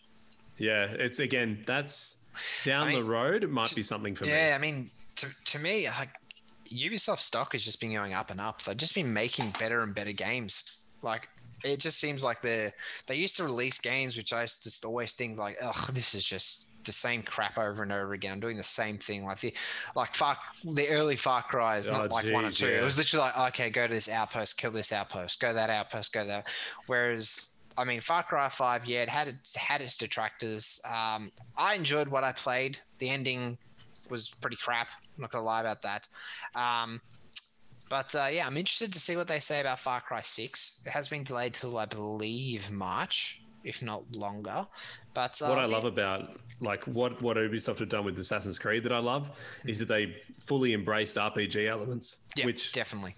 Yeah, 0.58 0.84
it's 0.86 1.20
again 1.20 1.64
that's 1.66 2.28
down 2.66 2.90
I 2.90 2.96
the 2.96 3.04
road. 3.04 3.46
It 3.46 3.52
might 3.52 3.74
be 3.74 3.84
something 3.84 4.16
for 4.16 4.26
yeah, 4.26 4.32
me. 4.34 4.48
Yeah, 4.50 4.56
I 4.56 4.58
mean, 4.58 4.90
to, 5.16 5.28
to 5.46 5.60
me, 5.60 5.88
like 5.88 6.10
Ubisoft 6.72 7.20
stock 7.20 7.52
has 7.54 7.64
just 7.64 7.80
been 7.80 7.94
going 7.94 8.14
up 8.14 8.30
and 8.30 8.40
up. 8.42 8.64
They've 8.64 8.78
just 8.78 8.96
been 8.96 9.14
making 9.14 9.54
better 9.60 9.82
and 9.82 9.94
better 9.96 10.12
games. 10.14 10.64
Like 11.02 11.28
it 11.64 11.80
just 11.80 12.00
seems 12.00 12.24
like 12.24 12.42
they 12.42 12.74
they 13.08 13.16
used 13.16 13.38
to 13.38 13.44
release 13.44 13.80
games 13.80 14.16
which 14.16 14.32
I 14.34 14.44
just 14.46 14.86
always 14.86 15.14
think 15.14 15.38
like, 15.38 15.58
oh, 15.62 15.88
this 15.94 16.16
is 16.16 16.24
just 16.24 16.70
the 16.86 16.92
same 16.92 17.22
crap 17.24 17.58
over 17.58 17.84
and 17.84 17.92
over 17.92 18.14
again. 18.14 18.32
I'm 18.32 18.40
doing 18.40 18.58
the 18.58 18.64
same 18.64 18.98
thing. 18.98 19.26
Like 19.26 19.40
the 19.40 19.54
like 19.96 20.16
Far 20.16 20.38
the 20.64 20.88
early 20.90 21.16
Far 21.16 21.44
Cry's 21.44 21.90
not 21.90 22.12
Oh, 22.12 22.16
like 22.16 22.32
one 22.34 22.46
or 22.46 22.52
two. 22.52 22.68
yeah. 22.70 22.80
It 22.80 22.84
was 22.84 22.98
literally 22.98 23.26
like, 23.26 23.54
okay, 23.54 23.70
go 23.70 23.88
to 23.88 23.94
this 23.94 24.10
outpost, 24.10 24.58
kill 24.58 24.72
this 24.72 24.92
outpost, 24.92 25.40
go 25.40 25.54
that 25.54 25.70
outpost, 25.70 26.14
go 26.14 26.26
that. 26.26 26.48
Whereas 26.88 27.54
I 27.78 27.84
mean, 27.84 28.02
Far 28.02 28.24
Cry 28.24 28.50
Five, 28.50 28.86
yeah, 28.86 29.04
it 29.04 29.10
had 29.10 29.28
its 29.28 29.56
had 29.56 29.82
its 29.84 29.98
detractors. 29.98 30.82
Um, 30.84 31.32
I 31.56 31.76
enjoyed 31.76 32.08
what 32.08 32.24
I 32.24 32.32
played. 32.32 32.80
The 32.98 33.10
ending 33.10 33.60
was 34.10 34.30
pretty 34.30 34.58
crap. 34.58 34.88
I'm 35.16 35.22
not 35.22 35.32
gonna 35.32 35.46
lie 35.46 35.62
about 35.62 35.82
that. 35.84 36.08
Um, 36.56 37.02
but 37.90 38.14
uh, 38.16 38.28
yeah, 38.32 38.46
I'm 38.46 38.58
interested 38.58 38.92
to 38.94 39.00
see 39.00 39.16
what 39.16 39.28
they 39.28 39.40
say 39.40 39.62
about 39.62 39.80
Far 39.80 40.02
Cry 40.02 40.22
Six. 40.22 40.82
It 40.86 40.92
has 40.92 41.08
been 41.08 41.24
delayed 41.24 41.54
till 41.54 41.78
I 41.78 41.86
believe 41.86 42.70
March, 42.70 43.42
if 43.64 43.82
not 43.82 44.04
longer. 44.12 44.68
But 45.14 45.42
uh, 45.42 45.48
what 45.48 45.60
I 45.60 45.66
love 45.66 45.86
about 45.86 46.38
like 46.60 46.84
what 46.86 47.22
what 47.22 47.38
Ubisoft 47.38 47.80
have 47.80 47.90
done 47.90 48.06
with 48.06 48.20
Assassin's 48.20 48.60
Creed 48.60 48.84
that 48.84 48.92
I 48.92 49.00
love 49.00 49.32
is 49.66 49.80
that 49.80 49.88
they 49.88 50.18
fully 50.44 50.74
embraced 50.74 51.16
RPG 51.16 51.68
elements, 51.68 52.18
yeah, 52.36 52.46
which 52.46 52.72
definitely. 52.74 53.16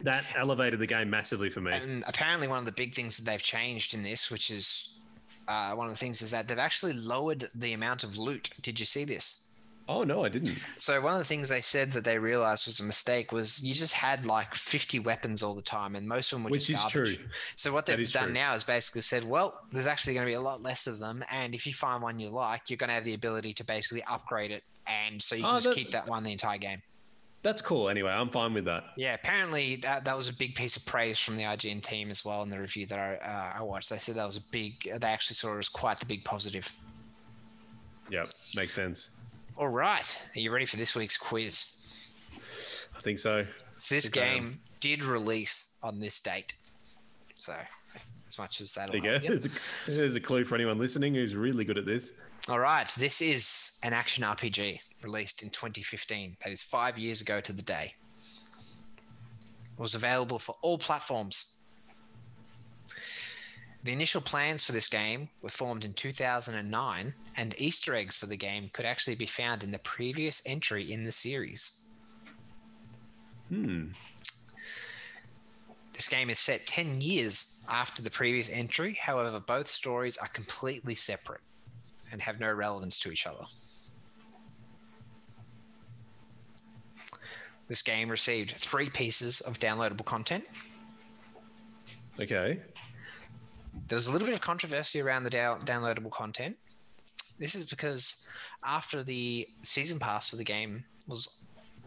that 0.00 0.24
elevated 0.36 0.78
the 0.78 0.86
game 0.86 1.08
massively 1.08 1.48
for 1.48 1.60
me. 1.60 1.72
And 1.72 2.04
apparently, 2.06 2.48
one 2.48 2.58
of 2.58 2.64
the 2.66 2.72
big 2.72 2.94
things 2.94 3.16
that 3.16 3.24
they've 3.24 3.42
changed 3.42 3.94
in 3.94 4.02
this, 4.02 4.30
which 4.30 4.50
is 4.50 4.98
uh, 5.48 5.72
one 5.74 5.86
of 5.86 5.92
the 5.92 5.98
things, 5.98 6.20
is 6.20 6.30
that 6.32 6.48
they've 6.48 6.58
actually 6.58 6.92
lowered 6.92 7.48
the 7.54 7.72
amount 7.72 8.04
of 8.04 8.18
loot. 8.18 8.50
Did 8.62 8.78
you 8.78 8.86
see 8.86 9.04
this? 9.04 9.48
Oh 9.88 10.04
no, 10.04 10.24
I 10.24 10.28
didn't. 10.28 10.58
So 10.78 11.00
one 11.00 11.12
of 11.14 11.18
the 11.18 11.24
things 11.24 11.48
they 11.48 11.60
said 11.62 11.92
that 11.92 12.04
they 12.04 12.18
realized 12.18 12.66
was 12.66 12.80
a 12.80 12.84
mistake 12.84 13.32
was 13.32 13.62
you 13.62 13.74
just 13.74 13.92
had 13.92 14.24
like 14.26 14.54
50 14.54 15.00
weapons 15.00 15.42
all 15.42 15.54
the 15.54 15.62
time, 15.62 15.96
and 15.96 16.06
most 16.08 16.32
of 16.32 16.36
them 16.36 16.44
were 16.44 16.50
Which 16.50 16.66
just 16.68 16.86
is 16.88 16.92
garbage. 16.94 17.16
true. 17.18 17.26
So 17.56 17.72
what 17.72 17.86
they've 17.86 18.10
done 18.12 18.24
true. 18.26 18.32
now 18.32 18.54
is 18.54 18.64
basically 18.64 19.02
said, 19.02 19.24
well, 19.24 19.60
there's 19.72 19.86
actually 19.86 20.14
going 20.14 20.26
to 20.26 20.30
be 20.30 20.34
a 20.34 20.40
lot 20.40 20.62
less 20.62 20.86
of 20.86 20.98
them, 20.98 21.24
and 21.30 21.54
if 21.54 21.66
you 21.66 21.72
find 21.72 22.02
one 22.02 22.18
you 22.20 22.30
like, 22.30 22.62
you're 22.68 22.76
going 22.76 22.88
to 22.88 22.94
have 22.94 23.04
the 23.04 23.14
ability 23.14 23.54
to 23.54 23.64
basically 23.64 24.02
upgrade 24.04 24.50
it, 24.50 24.62
and 24.86 25.22
so 25.22 25.34
you 25.34 25.42
can 25.42 25.50
Oh, 25.50 25.54
just 25.56 25.68
that- 25.68 25.74
keep 25.74 25.90
that 25.92 26.06
one 26.08 26.22
the 26.24 26.32
entire 26.32 26.58
game. 26.58 26.80
That's 27.44 27.60
cool. 27.60 27.88
Anyway, 27.88 28.08
I'm 28.08 28.30
fine 28.30 28.54
with 28.54 28.66
that. 28.66 28.84
Yeah, 28.96 29.14
apparently 29.14 29.74
that, 29.82 30.04
that 30.04 30.14
was 30.16 30.28
a 30.28 30.32
big 30.32 30.54
piece 30.54 30.76
of 30.76 30.86
praise 30.86 31.18
from 31.18 31.36
the 31.36 31.42
IGN 31.42 31.82
team 31.82 32.08
as 32.08 32.24
well 32.24 32.44
in 32.44 32.50
the 32.50 32.60
review 32.60 32.86
that 32.86 32.98
I, 33.00 33.16
uh, 33.16 33.58
I 33.58 33.62
watched. 33.64 33.90
They 33.90 33.98
said 33.98 34.14
that 34.14 34.24
was 34.24 34.36
a 34.36 34.42
big, 34.52 34.84
they 34.84 35.08
actually 35.08 35.34
saw 35.34 35.56
it 35.56 35.58
as 35.58 35.68
quite 35.68 35.98
the 35.98 36.06
big 36.06 36.24
positive. 36.24 36.72
Yep, 38.10 38.30
makes 38.54 38.74
sense. 38.74 39.10
All 39.56 39.68
right, 39.68 40.28
are 40.34 40.40
you 40.40 40.50
ready 40.50 40.66
for 40.66 40.76
this 40.76 40.94
week's 40.94 41.16
quiz? 41.16 41.64
I 42.96 43.00
think 43.00 43.18
so. 43.18 43.46
So 43.76 43.94
this 43.94 44.04
Think 44.04 44.14
game 44.14 44.60
did 44.80 45.04
release 45.04 45.74
on 45.82 46.00
this 46.00 46.20
date. 46.20 46.54
So 47.34 47.54
as 48.28 48.38
much 48.38 48.60
as 48.60 48.72
that. 48.74 48.90
There 48.90 48.96
you 48.96 49.02
go. 49.02 49.18
There's 49.18 49.46
a, 49.46 49.50
there's 49.86 50.14
a 50.14 50.20
clue 50.20 50.44
for 50.44 50.54
anyone 50.54 50.78
listening 50.78 51.14
who's 51.14 51.36
really 51.36 51.64
good 51.64 51.76
at 51.76 51.84
this. 51.84 52.12
All 52.48 52.58
right, 52.58 52.88
this 52.98 53.20
is 53.20 53.78
an 53.82 53.92
action 53.92 54.24
RPG 54.24 54.80
released 55.02 55.42
in 55.42 55.50
2015. 55.50 56.36
That 56.42 56.52
is 56.52 56.62
five 56.62 56.98
years 56.98 57.20
ago 57.20 57.40
to 57.40 57.52
the 57.52 57.62
day. 57.62 57.94
It 58.18 59.80
was 59.80 59.94
available 59.94 60.38
for 60.38 60.56
all 60.62 60.78
platforms. 60.78 61.58
The 63.84 63.92
initial 63.92 64.20
plans 64.20 64.62
for 64.64 64.72
this 64.72 64.86
game 64.86 65.28
were 65.40 65.50
formed 65.50 65.84
in 65.84 65.94
2009, 65.94 67.14
and 67.36 67.54
Easter 67.58 67.96
eggs 67.96 68.16
for 68.16 68.26
the 68.26 68.36
game 68.36 68.70
could 68.72 68.84
actually 68.84 69.16
be 69.16 69.26
found 69.26 69.64
in 69.64 69.72
the 69.72 69.78
previous 69.78 70.40
entry 70.46 70.92
in 70.92 71.04
the 71.04 71.10
series. 71.10 71.72
Hmm. 73.48 73.88
This 75.94 76.08
game 76.08 76.30
is 76.30 76.38
set 76.38 76.66
10 76.66 77.00
years 77.00 77.60
after 77.68 78.02
the 78.02 78.10
previous 78.10 78.48
entry, 78.48 78.94
however, 79.00 79.40
both 79.40 79.68
stories 79.68 80.16
are 80.16 80.28
completely 80.28 80.94
separate 80.94 81.42
and 82.12 82.22
have 82.22 82.38
no 82.38 82.52
relevance 82.52 83.00
to 83.00 83.10
each 83.10 83.26
other. 83.26 83.44
This 87.66 87.82
game 87.82 88.08
received 88.08 88.52
three 88.52 88.90
pieces 88.90 89.40
of 89.40 89.58
downloadable 89.58 90.04
content. 90.04 90.44
Okay. 92.20 92.60
There 93.88 93.96
was 93.96 94.06
a 94.06 94.12
little 94.12 94.26
bit 94.26 94.34
of 94.34 94.40
controversy 94.40 95.00
around 95.00 95.24
the 95.24 95.30
down- 95.30 95.60
downloadable 95.62 96.10
content. 96.10 96.56
This 97.38 97.54
is 97.54 97.66
because 97.66 98.26
after 98.64 99.02
the 99.02 99.48
season 99.62 99.98
pass 99.98 100.28
for 100.28 100.36
the 100.36 100.44
game 100.44 100.84
was 101.08 101.28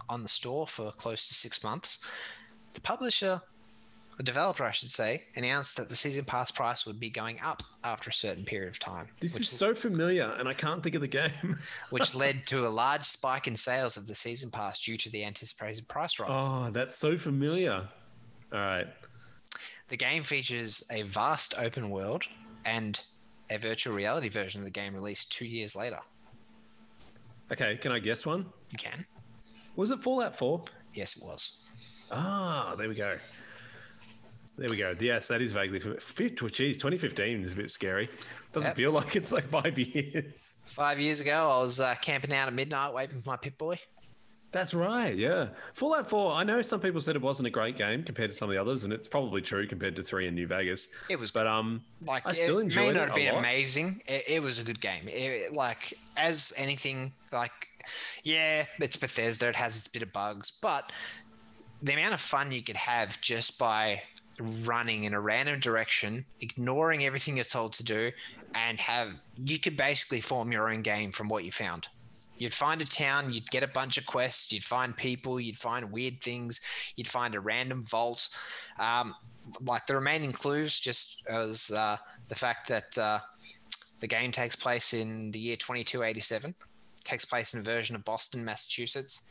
on 0.10 0.22
the 0.22 0.28
store 0.28 0.68
for 0.68 0.92
close 0.92 1.28
to 1.30 1.34
six 1.34 1.64
months, 1.64 2.06
the 2.74 2.82
publisher, 2.82 3.42
the 4.18 4.24
developer, 4.24 4.64
I 4.64 4.72
should 4.72 4.90
say, 4.90 5.24
announced 5.36 5.78
that 5.78 5.90
the 5.90 5.96
season 5.96 6.26
pass 6.26 6.52
price 6.52 6.86
would 6.86 7.00
be 7.00 7.10
going 7.10 7.40
up 7.42 7.64
after 7.84 8.10
a 8.10 8.14
certain 8.14 8.44
period 8.46 8.70
of 8.70 8.80
time, 8.80 9.08
This 9.20 9.34
which, 9.34 9.44
is 9.44 9.50
so 9.50 9.74
familiar, 9.74 10.30
and 10.38 10.48
I 10.48 10.54
can't 10.54 10.84
think 10.84 10.96
of 10.96 11.02
the 11.02 11.08
game. 11.08 11.58
which 11.90 12.14
led 12.16 12.46
to 12.48 12.68
a 12.68 12.70
large 12.70 13.06
spike 13.06 13.48
in 13.48 13.56
sales 13.56 13.98
of 13.98 14.08
the 14.08 14.16
season 14.16 14.52
pass 14.52 14.80
due 14.80 14.98
to 14.98 15.10
the 15.10 15.24
anticipated 15.26 15.88
price 15.88 16.20
rise. 16.20 16.30
oh, 16.44 16.70
that's 16.72 16.98
so 16.98 17.18
familiar. 17.18 17.88
All 18.54 18.60
right. 18.60 18.88
The 19.88 19.98
game 19.98 20.24
features 20.24 20.84
a 20.92 21.04
vast 21.04 21.54
open 21.58 21.90
world 21.90 22.24
and 22.66 23.00
a 23.50 23.58
virtual 23.58 23.94
reality 23.96 24.30
version 24.30 24.62
of 24.62 24.66
the 24.66 24.72
game 24.72 24.96
released 24.96 25.32
two 25.32 25.46
years 25.46 25.76
later. 25.76 26.00
Okay, 27.52 27.78
can 27.78 27.92
I 27.92 28.00
guess 28.00 28.26
one? 28.26 28.46
You 28.72 28.78
can. 28.80 29.06
Was 29.76 29.92
it 29.92 30.02
Fallout 30.02 30.36
4? 30.36 30.64
Yes, 30.96 31.16
it 31.18 31.24
was. 31.24 31.60
Ah, 32.12 32.74
there 32.78 32.90
we 32.90 32.96
go. 32.96 33.18
There 34.58 34.70
we 34.70 34.78
go. 34.78 34.96
Yes, 35.00 35.28
that 35.28 35.42
is 35.42 35.52
vaguely 35.52 35.80
familiar. 35.80 36.00
Geez, 36.50 36.78
2015 36.78 37.44
is 37.44 37.54
a 37.54 37.56
bit 37.56 37.70
scary. 37.70 38.10
Doesn't 38.54 38.70
Yep. 38.70 38.76
feel 38.78 38.92
like 38.94 39.16
it's 39.16 39.32
like 39.32 39.44
five 39.44 39.78
years. 39.80 40.56
Five 40.66 41.00
years 41.00 41.20
ago, 41.20 41.50
I 41.52 41.62
was 41.62 41.80
uh, 41.80 41.94
camping 42.02 42.34
out 42.34 42.48
at 42.48 42.54
midnight 42.54 42.94
waiting 42.94 43.22
for 43.22 43.30
my 43.32 43.38
Pip 43.38 43.58
Boy. 43.58 43.78
That's 44.52 44.74
right. 44.74 45.16
Yeah. 45.18 45.50
Fallout 45.74 46.10
4, 46.10 46.32
I 46.34 46.44
know 46.44 46.62
some 46.62 46.80
people 46.80 47.02
said 47.02 47.16
it 47.18 47.22
wasn't 47.22 47.48
a 47.48 47.52
great 47.52 47.78
game 47.78 48.04
compared 48.04 48.30
to 48.30 48.36
some 48.36 48.50
of 48.50 48.56
the 48.56 48.62
others, 48.62 48.86
and 48.86 48.94
it's 48.94 49.08
probably 49.08 49.42
true 49.42 49.68
compared 49.68 49.98
to 49.98 50.04
3 50.04 50.28
in 50.28 50.36
New 50.36 50.48
Vegas. 50.48 50.88
It 51.10 51.20
was, 51.20 51.30
But 51.32 51.46
um, 51.46 51.84
like, 52.06 52.24
I 52.26 52.32
still 52.32 52.60
it 52.60 52.64
enjoyed 52.64 52.84
may 52.84 52.90
it 52.90 52.94
not 52.94 53.08
have 53.08 53.16
been 53.16 53.34
lot. 53.34 53.40
amazing. 53.40 54.02
It, 54.08 54.24
it 54.28 54.40
was 54.42 54.60
a 54.60 54.64
good 54.64 54.80
game. 54.80 55.10
It, 55.10 55.54
like, 55.54 55.94
as 56.16 56.54
anything, 56.56 57.12
like, 57.34 57.52
yeah, 58.24 58.66
it's 58.80 58.96
Bethesda. 58.96 59.50
It 59.50 59.56
has 59.58 59.78
its 59.78 59.88
bit 59.90 60.02
of 60.04 60.14
bugs, 60.14 60.52
but 60.62 60.92
the 61.82 61.92
amount 61.94 62.14
of 62.14 62.22
fun 62.22 62.52
you 62.54 62.64
could 62.64 62.78
have 62.78 63.20
just 63.20 63.60
by 63.60 64.02
running 64.64 65.04
in 65.04 65.14
a 65.14 65.20
random 65.20 65.60
direction, 65.60 66.26
ignoring 66.42 67.06
everything 67.06 67.36
you're 67.36 67.46
told 67.46 67.74
to 67.74 67.84
do, 67.84 68.12
and 68.54 68.80
have 68.80 69.10
you 69.38 69.60
could 69.60 69.76
basically 69.78 70.22
form 70.22 70.52
your 70.52 70.70
own 70.72 70.82
game 70.82 71.12
from 71.12 71.28
what 71.28 71.44
you 71.44 71.52
found. 71.52 71.88
You'd 72.38 72.54
find 72.54 72.82
a 72.82 72.86
town, 72.86 73.32
you'd 73.32 73.50
get 73.50 73.64
a 73.64 73.68
bunch 73.68 73.98
of 73.98 74.06
quests, 74.06 74.52
you'd 74.52 74.64
find 74.64 74.96
people, 74.96 75.40
you'd 75.40 75.58
find 75.58 75.92
weird 75.92 76.22
things, 76.22 76.60
you'd 76.96 77.08
find 77.08 77.36
a 77.36 77.40
random 77.40 77.86
vault. 77.86 78.28
Um, 78.80 79.16
like 79.62 79.88
the 79.88 79.96
remaining 79.96 80.34
clues, 80.34 80.80
just 80.80 81.24
as 81.28 81.72
uh, 81.72 81.98
the 82.28 82.36
fact 82.36 82.68
that 82.70 82.98
uh, 82.98 83.20
the 84.02 84.08
game 84.08 84.32
takes 84.32 84.56
place 84.56 84.94
in 84.94 85.32
the 85.32 85.40
year 85.40 85.56
2287, 85.56 86.54
takes 87.04 87.26
place 87.26 87.54
in 87.54 87.62
a 87.62 87.64
version 87.64 87.96
of 87.96 88.04
Boston, 88.04 88.44
Massachusetts. 88.44 89.22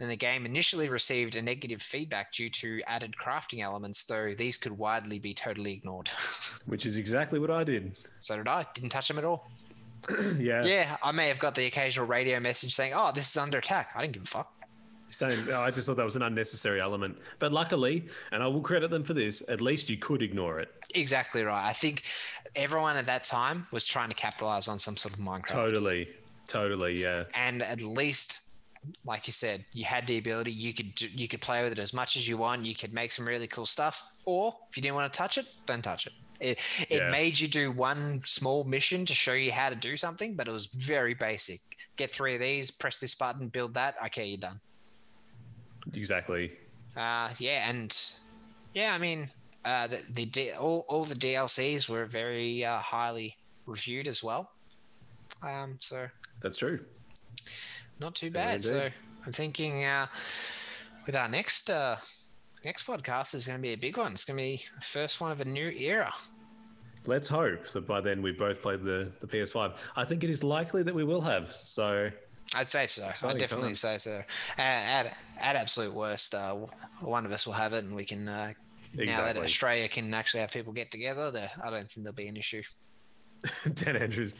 And 0.00 0.10
the 0.10 0.16
game 0.16 0.46
initially 0.46 0.88
received 0.88 1.34
a 1.34 1.42
negative 1.42 1.82
feedback 1.82 2.32
due 2.32 2.48
to 2.50 2.80
added 2.86 3.14
crafting 3.20 3.62
elements, 3.62 4.04
though 4.04 4.32
these 4.32 4.56
could 4.56 4.72
widely 4.72 5.18
be 5.18 5.34
totally 5.34 5.72
ignored. 5.72 6.08
which 6.66 6.86
is 6.86 6.96
exactly 6.96 7.38
what 7.38 7.50
I 7.50 7.64
did. 7.64 7.98
so 8.20 8.36
did 8.36 8.46
I. 8.46 8.64
Didn't 8.74 8.90
touch 8.90 9.08
them 9.08 9.18
at 9.18 9.24
all. 9.24 9.50
yeah. 10.38 10.64
Yeah, 10.64 10.96
I 11.02 11.12
may 11.12 11.28
have 11.28 11.38
got 11.38 11.54
the 11.54 11.66
occasional 11.66 12.06
radio 12.06 12.40
message 12.40 12.74
saying, 12.74 12.92
"Oh, 12.94 13.12
this 13.14 13.30
is 13.30 13.36
under 13.36 13.58
attack." 13.58 13.90
I 13.94 14.02
didn't 14.02 14.14
give 14.14 14.22
a 14.24 14.26
fuck. 14.26 14.52
Same. 15.10 15.48
I 15.54 15.70
just 15.70 15.86
thought 15.86 15.96
that 15.96 16.04
was 16.04 16.16
an 16.16 16.22
unnecessary 16.22 16.80
element. 16.80 17.16
But 17.38 17.50
luckily, 17.52 18.06
and 18.30 18.42
I 18.42 18.46
will 18.46 18.60
credit 18.60 18.90
them 18.90 19.04
for 19.04 19.14
this, 19.14 19.42
at 19.48 19.60
least 19.62 19.88
you 19.88 19.96
could 19.96 20.22
ignore 20.22 20.60
it. 20.60 20.68
Exactly 20.94 21.42
right. 21.42 21.66
I 21.66 21.72
think 21.72 22.02
everyone 22.54 22.96
at 22.96 23.06
that 23.06 23.24
time 23.24 23.66
was 23.72 23.84
trying 23.84 24.10
to 24.10 24.14
capitalize 24.14 24.68
on 24.68 24.78
some 24.78 24.98
sort 24.98 25.14
of 25.14 25.20
Minecraft. 25.20 25.46
Totally. 25.46 26.08
Totally. 26.46 27.00
Yeah. 27.00 27.24
and 27.34 27.62
at 27.62 27.80
least 27.80 28.40
like 29.04 29.26
you 29.26 29.32
said, 29.32 29.64
you 29.72 29.84
had 29.84 30.06
the 30.06 30.18
ability. 30.18 30.52
You 30.52 30.72
could 30.72 31.00
you 31.00 31.28
could 31.28 31.40
play 31.40 31.62
with 31.62 31.72
it 31.72 31.78
as 31.78 31.92
much 31.92 32.16
as 32.16 32.28
you 32.28 32.38
want. 32.38 32.64
You 32.64 32.74
could 32.74 32.92
make 32.92 33.12
some 33.12 33.26
really 33.26 33.48
cool 33.48 33.66
stuff. 33.66 34.02
Or 34.24 34.54
if 34.70 34.76
you 34.76 34.82
didn't 34.82 34.94
want 34.94 35.12
to 35.12 35.16
touch 35.16 35.38
it, 35.38 35.46
don't 35.66 35.82
touch 35.82 36.06
it. 36.06 36.12
It 36.40 36.58
it 36.88 36.98
Yeah. 36.98 37.10
made 37.10 37.38
you 37.38 37.48
do 37.48 37.72
one 37.72 38.22
small 38.24 38.64
mission 38.64 39.06
to 39.06 39.14
show 39.14 39.32
you 39.32 39.52
how 39.52 39.70
to 39.70 39.76
do 39.76 39.96
something, 39.96 40.36
but 40.36 40.48
it 40.48 40.52
was 40.52 40.66
very 40.66 41.14
basic. 41.14 41.60
Get 41.96 42.10
three 42.10 42.34
of 42.34 42.40
these, 42.40 42.70
press 42.70 42.98
this 42.98 43.14
button, 43.14 43.48
build 43.48 43.74
that. 43.74 43.96
Okay, 44.06 44.26
you're 44.26 44.38
done. 44.38 44.60
Exactly. 45.94 46.52
Uh, 46.96 47.32
yeah, 47.38 47.68
and 47.68 47.96
yeah, 48.74 48.92
I 48.94 48.98
mean, 48.98 49.30
uh, 49.64 49.86
the, 49.88 50.02
the 50.10 50.26
D, 50.26 50.52
all 50.52 50.84
all 50.88 51.04
the 51.04 51.14
DLCs 51.14 51.88
were 51.88 52.06
very 52.06 52.64
uh, 52.64 52.78
highly 52.78 53.36
reviewed 53.66 54.08
as 54.08 54.22
well. 54.22 54.50
Um, 55.42 55.78
so 55.80 56.08
That's 56.40 56.56
true. 56.56 56.86
not 57.98 58.14
too 58.14 58.26
Yeah, 58.26 58.32
bad. 58.32 58.64
So. 58.64 58.90
I'm 59.26 59.32
thinking 59.32 59.84
uh, 59.84 60.06
with 61.06 61.16
our 61.16 61.28
next 61.28 61.68
uh, 61.68 61.96
next 62.68 62.86
podcast 62.86 63.34
is 63.34 63.46
going 63.46 63.58
to 63.58 63.62
be 63.62 63.72
a 63.72 63.76
big 63.78 63.96
one. 63.96 64.12
It's 64.12 64.26
going 64.26 64.36
to 64.36 64.42
be 64.42 64.62
the 64.74 64.84
first 64.84 65.22
one 65.22 65.32
of 65.32 65.40
a 65.40 65.44
new 65.46 65.70
era. 65.70 66.12
Let's 67.06 67.26
hope 67.26 67.66
that 67.68 67.86
by 67.86 68.02
then 68.02 68.20
we've 68.20 68.38
both 68.38 68.60
played 68.60 68.82
the, 68.82 69.10
the 69.20 69.26
PS5. 69.26 69.74
I 69.96 70.04
think 70.04 70.22
it 70.22 70.28
is 70.28 70.44
likely 70.44 70.82
that 70.82 70.94
we 70.94 71.02
will 71.02 71.22
have. 71.22 71.50
So 71.54 72.10
I'd 72.54 72.68
say 72.68 72.86
so. 72.86 73.08
Exciting 73.08 73.36
I'd 73.36 73.40
definitely 73.40 73.68
times. 73.68 73.80
say 73.80 73.96
so. 73.96 74.22
At, 74.58 75.06
at, 75.06 75.16
at 75.40 75.56
absolute 75.56 75.94
worst, 75.94 76.34
uh, 76.34 76.56
one 77.00 77.24
of 77.24 77.32
us 77.32 77.46
will 77.46 77.54
have 77.54 77.72
it, 77.72 77.84
and 77.84 77.94
we 77.94 78.04
can. 78.04 78.28
Uh, 78.28 78.52
Now 78.92 79.24
that 79.24 79.38
Australia 79.38 79.88
can 79.88 80.12
actually 80.12 80.40
have 80.40 80.52
people 80.52 80.74
get 80.74 80.90
together, 80.90 81.30
there, 81.30 81.50
I 81.64 81.70
don't 81.70 81.90
think 81.90 82.04
there'll 82.04 82.14
be 82.14 82.28
an 82.28 82.36
issue. 82.36 82.62
Dan 83.72 83.96
Andrews 83.96 84.36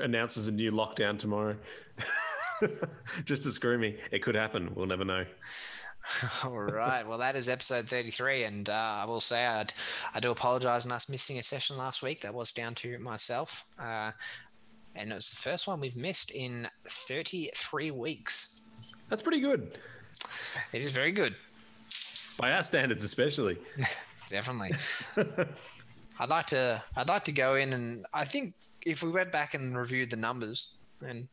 announces 0.00 0.48
a 0.48 0.52
new 0.52 0.72
lockdown 0.72 1.18
tomorrow. 1.18 1.56
Just 3.26 3.42
to 3.42 3.52
screw 3.52 3.76
me. 3.76 3.98
It 4.10 4.22
could 4.22 4.34
happen. 4.34 4.74
We'll 4.74 4.86
never 4.86 5.04
know. 5.04 5.26
All 6.44 6.58
right. 6.58 7.06
Well, 7.06 7.18
that 7.18 7.36
is 7.36 7.48
episode 7.48 7.88
33. 7.88 8.44
And 8.44 8.68
uh, 8.68 8.72
I 8.72 9.04
will 9.04 9.20
say 9.20 9.44
I'd, 9.44 9.72
I 10.14 10.20
do 10.20 10.30
apologize 10.30 10.86
on 10.86 10.92
us 10.92 11.08
missing 11.08 11.38
a 11.38 11.42
session 11.42 11.76
last 11.76 12.02
week. 12.02 12.22
That 12.22 12.34
was 12.34 12.52
down 12.52 12.74
to 12.76 12.98
myself. 12.98 13.64
Uh, 13.78 14.12
and 14.94 15.12
it 15.12 15.14
was 15.14 15.30
the 15.30 15.36
first 15.36 15.66
one 15.66 15.80
we've 15.80 15.96
missed 15.96 16.30
in 16.30 16.68
33 16.86 17.90
weeks. 17.90 18.60
That's 19.08 19.22
pretty 19.22 19.40
good. 19.40 19.78
It 20.72 20.80
is 20.80 20.90
very 20.90 21.12
good. 21.12 21.34
By 22.38 22.52
our 22.52 22.62
standards, 22.62 23.04
especially. 23.04 23.58
Definitely. 24.30 24.72
I'd 26.18 26.30
like 26.30 26.46
to 26.46 26.82
I'd 26.96 27.08
like 27.08 27.24
to 27.24 27.32
go 27.32 27.56
in 27.56 27.74
and 27.74 28.06
I 28.14 28.24
think 28.24 28.54
if 28.84 29.02
we 29.02 29.10
went 29.10 29.30
back 29.30 29.54
and 29.54 29.76
reviewed 29.76 30.10
the 30.10 30.16
numbers 30.16 30.70
and 31.06 31.28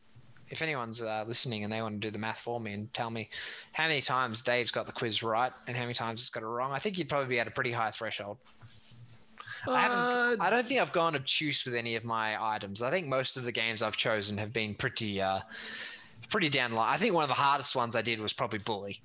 if 0.48 0.62
anyone's 0.62 1.00
uh, 1.00 1.24
listening 1.26 1.64
and 1.64 1.72
they 1.72 1.80
want 1.82 2.00
to 2.00 2.06
do 2.06 2.10
the 2.10 2.18
math 2.18 2.38
for 2.38 2.60
me 2.60 2.72
and 2.72 2.92
tell 2.92 3.10
me 3.10 3.30
how 3.72 3.86
many 3.86 4.00
times 4.00 4.42
Dave's 4.42 4.70
got 4.70 4.86
the 4.86 4.92
quiz 4.92 5.22
right 5.22 5.52
and 5.66 5.76
how 5.76 5.82
many 5.82 5.94
times 5.94 6.20
it's 6.20 6.30
got 6.30 6.42
it 6.42 6.46
wrong, 6.46 6.72
I 6.72 6.78
think 6.78 6.98
you'd 6.98 7.08
probably 7.08 7.28
be 7.28 7.40
at 7.40 7.46
a 7.46 7.50
pretty 7.50 7.72
high 7.72 7.90
threshold. 7.90 8.38
I 9.66 9.80
haven't. 9.80 9.98
Uh, 10.40 10.44
I 10.44 10.50
don't 10.50 10.66
think 10.66 10.80
I've 10.80 10.92
gone 10.92 11.16
obtuse 11.16 11.64
with 11.64 11.74
any 11.74 11.96
of 11.96 12.04
my 12.04 12.36
items. 12.54 12.82
I 12.82 12.90
think 12.90 13.06
most 13.06 13.36
of 13.36 13.44
the 13.44 13.52
games 13.52 13.82
I've 13.82 13.96
chosen 13.96 14.36
have 14.38 14.52
been 14.52 14.74
pretty, 14.74 15.22
uh, 15.22 15.40
pretty 16.28 16.50
down 16.50 16.72
the 16.72 16.76
line. 16.76 16.92
I 16.92 16.98
think 16.98 17.14
one 17.14 17.24
of 17.24 17.28
the 17.28 17.34
hardest 17.34 17.74
ones 17.74 17.96
I 17.96 18.02
did 18.02 18.20
was 18.20 18.32
probably 18.32 18.58
Bully. 18.58 19.00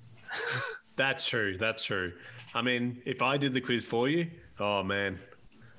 That's 0.96 1.26
true. 1.26 1.56
That's 1.56 1.82
true. 1.82 2.12
I 2.54 2.62
mean, 2.62 3.00
if 3.06 3.22
I 3.22 3.36
did 3.36 3.54
the 3.54 3.60
quiz 3.60 3.86
for 3.86 4.08
you, 4.08 4.30
oh 4.58 4.82
man, 4.82 5.18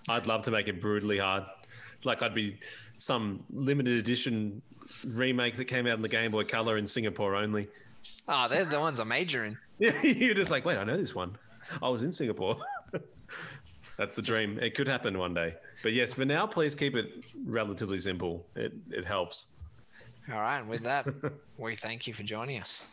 I'd 0.10 0.26
love 0.26 0.42
to 0.44 0.52
make 0.52 0.68
it 0.68 0.82
brutally 0.82 1.20
hard. 1.20 1.44
Like 2.04 2.24
I'd 2.24 2.34
be 2.34 2.58
some 2.98 3.44
limited 3.52 3.98
edition 3.98 4.62
remake 5.06 5.58
that 5.58 5.66
came 5.66 5.88
out 5.88 5.96
in 5.96 6.02
the 6.02 6.10
Game 6.10 6.32
Boy 6.32 6.44
Color 6.44 6.78
in 6.78 6.88
Singapore 6.88 7.36
only. 7.36 7.68
Oh, 8.28 8.48
they're 8.50 8.66
the 8.66 8.80
ones 8.80 9.00
I 9.00 9.04
major 9.04 9.46
in. 9.46 9.58
Yeah, 9.80 10.00
you're 10.04 10.36
just 10.36 10.52
like, 10.52 10.64
wait, 10.64 10.78
I 10.78 10.84
know 10.84 10.96
this 10.96 11.16
one. 11.16 11.36
I 11.82 11.90
was 11.90 12.04
in 12.04 12.12
Singapore. 12.12 12.56
That's 13.98 14.16
the 14.16 14.22
dream. 14.22 14.60
It 14.60 14.76
could 14.76 14.88
happen 14.88 15.18
one 15.18 15.34
day. 15.34 15.56
But 15.82 15.94
yes, 15.94 16.14
for 16.14 16.24
now, 16.24 16.46
please 16.46 16.76
keep 16.76 16.96
it 16.96 17.26
relatively 17.46 17.98
simple. 17.98 18.46
It 18.56 18.74
it 18.92 19.06
helps. 19.06 19.48
All 20.32 20.40
right. 20.40 20.62
With 20.62 20.84
that, 20.84 21.08
we 21.58 21.76
thank 21.76 22.06
you 22.06 22.14
for 22.14 22.22
joining 22.22 22.62
us. 22.62 22.86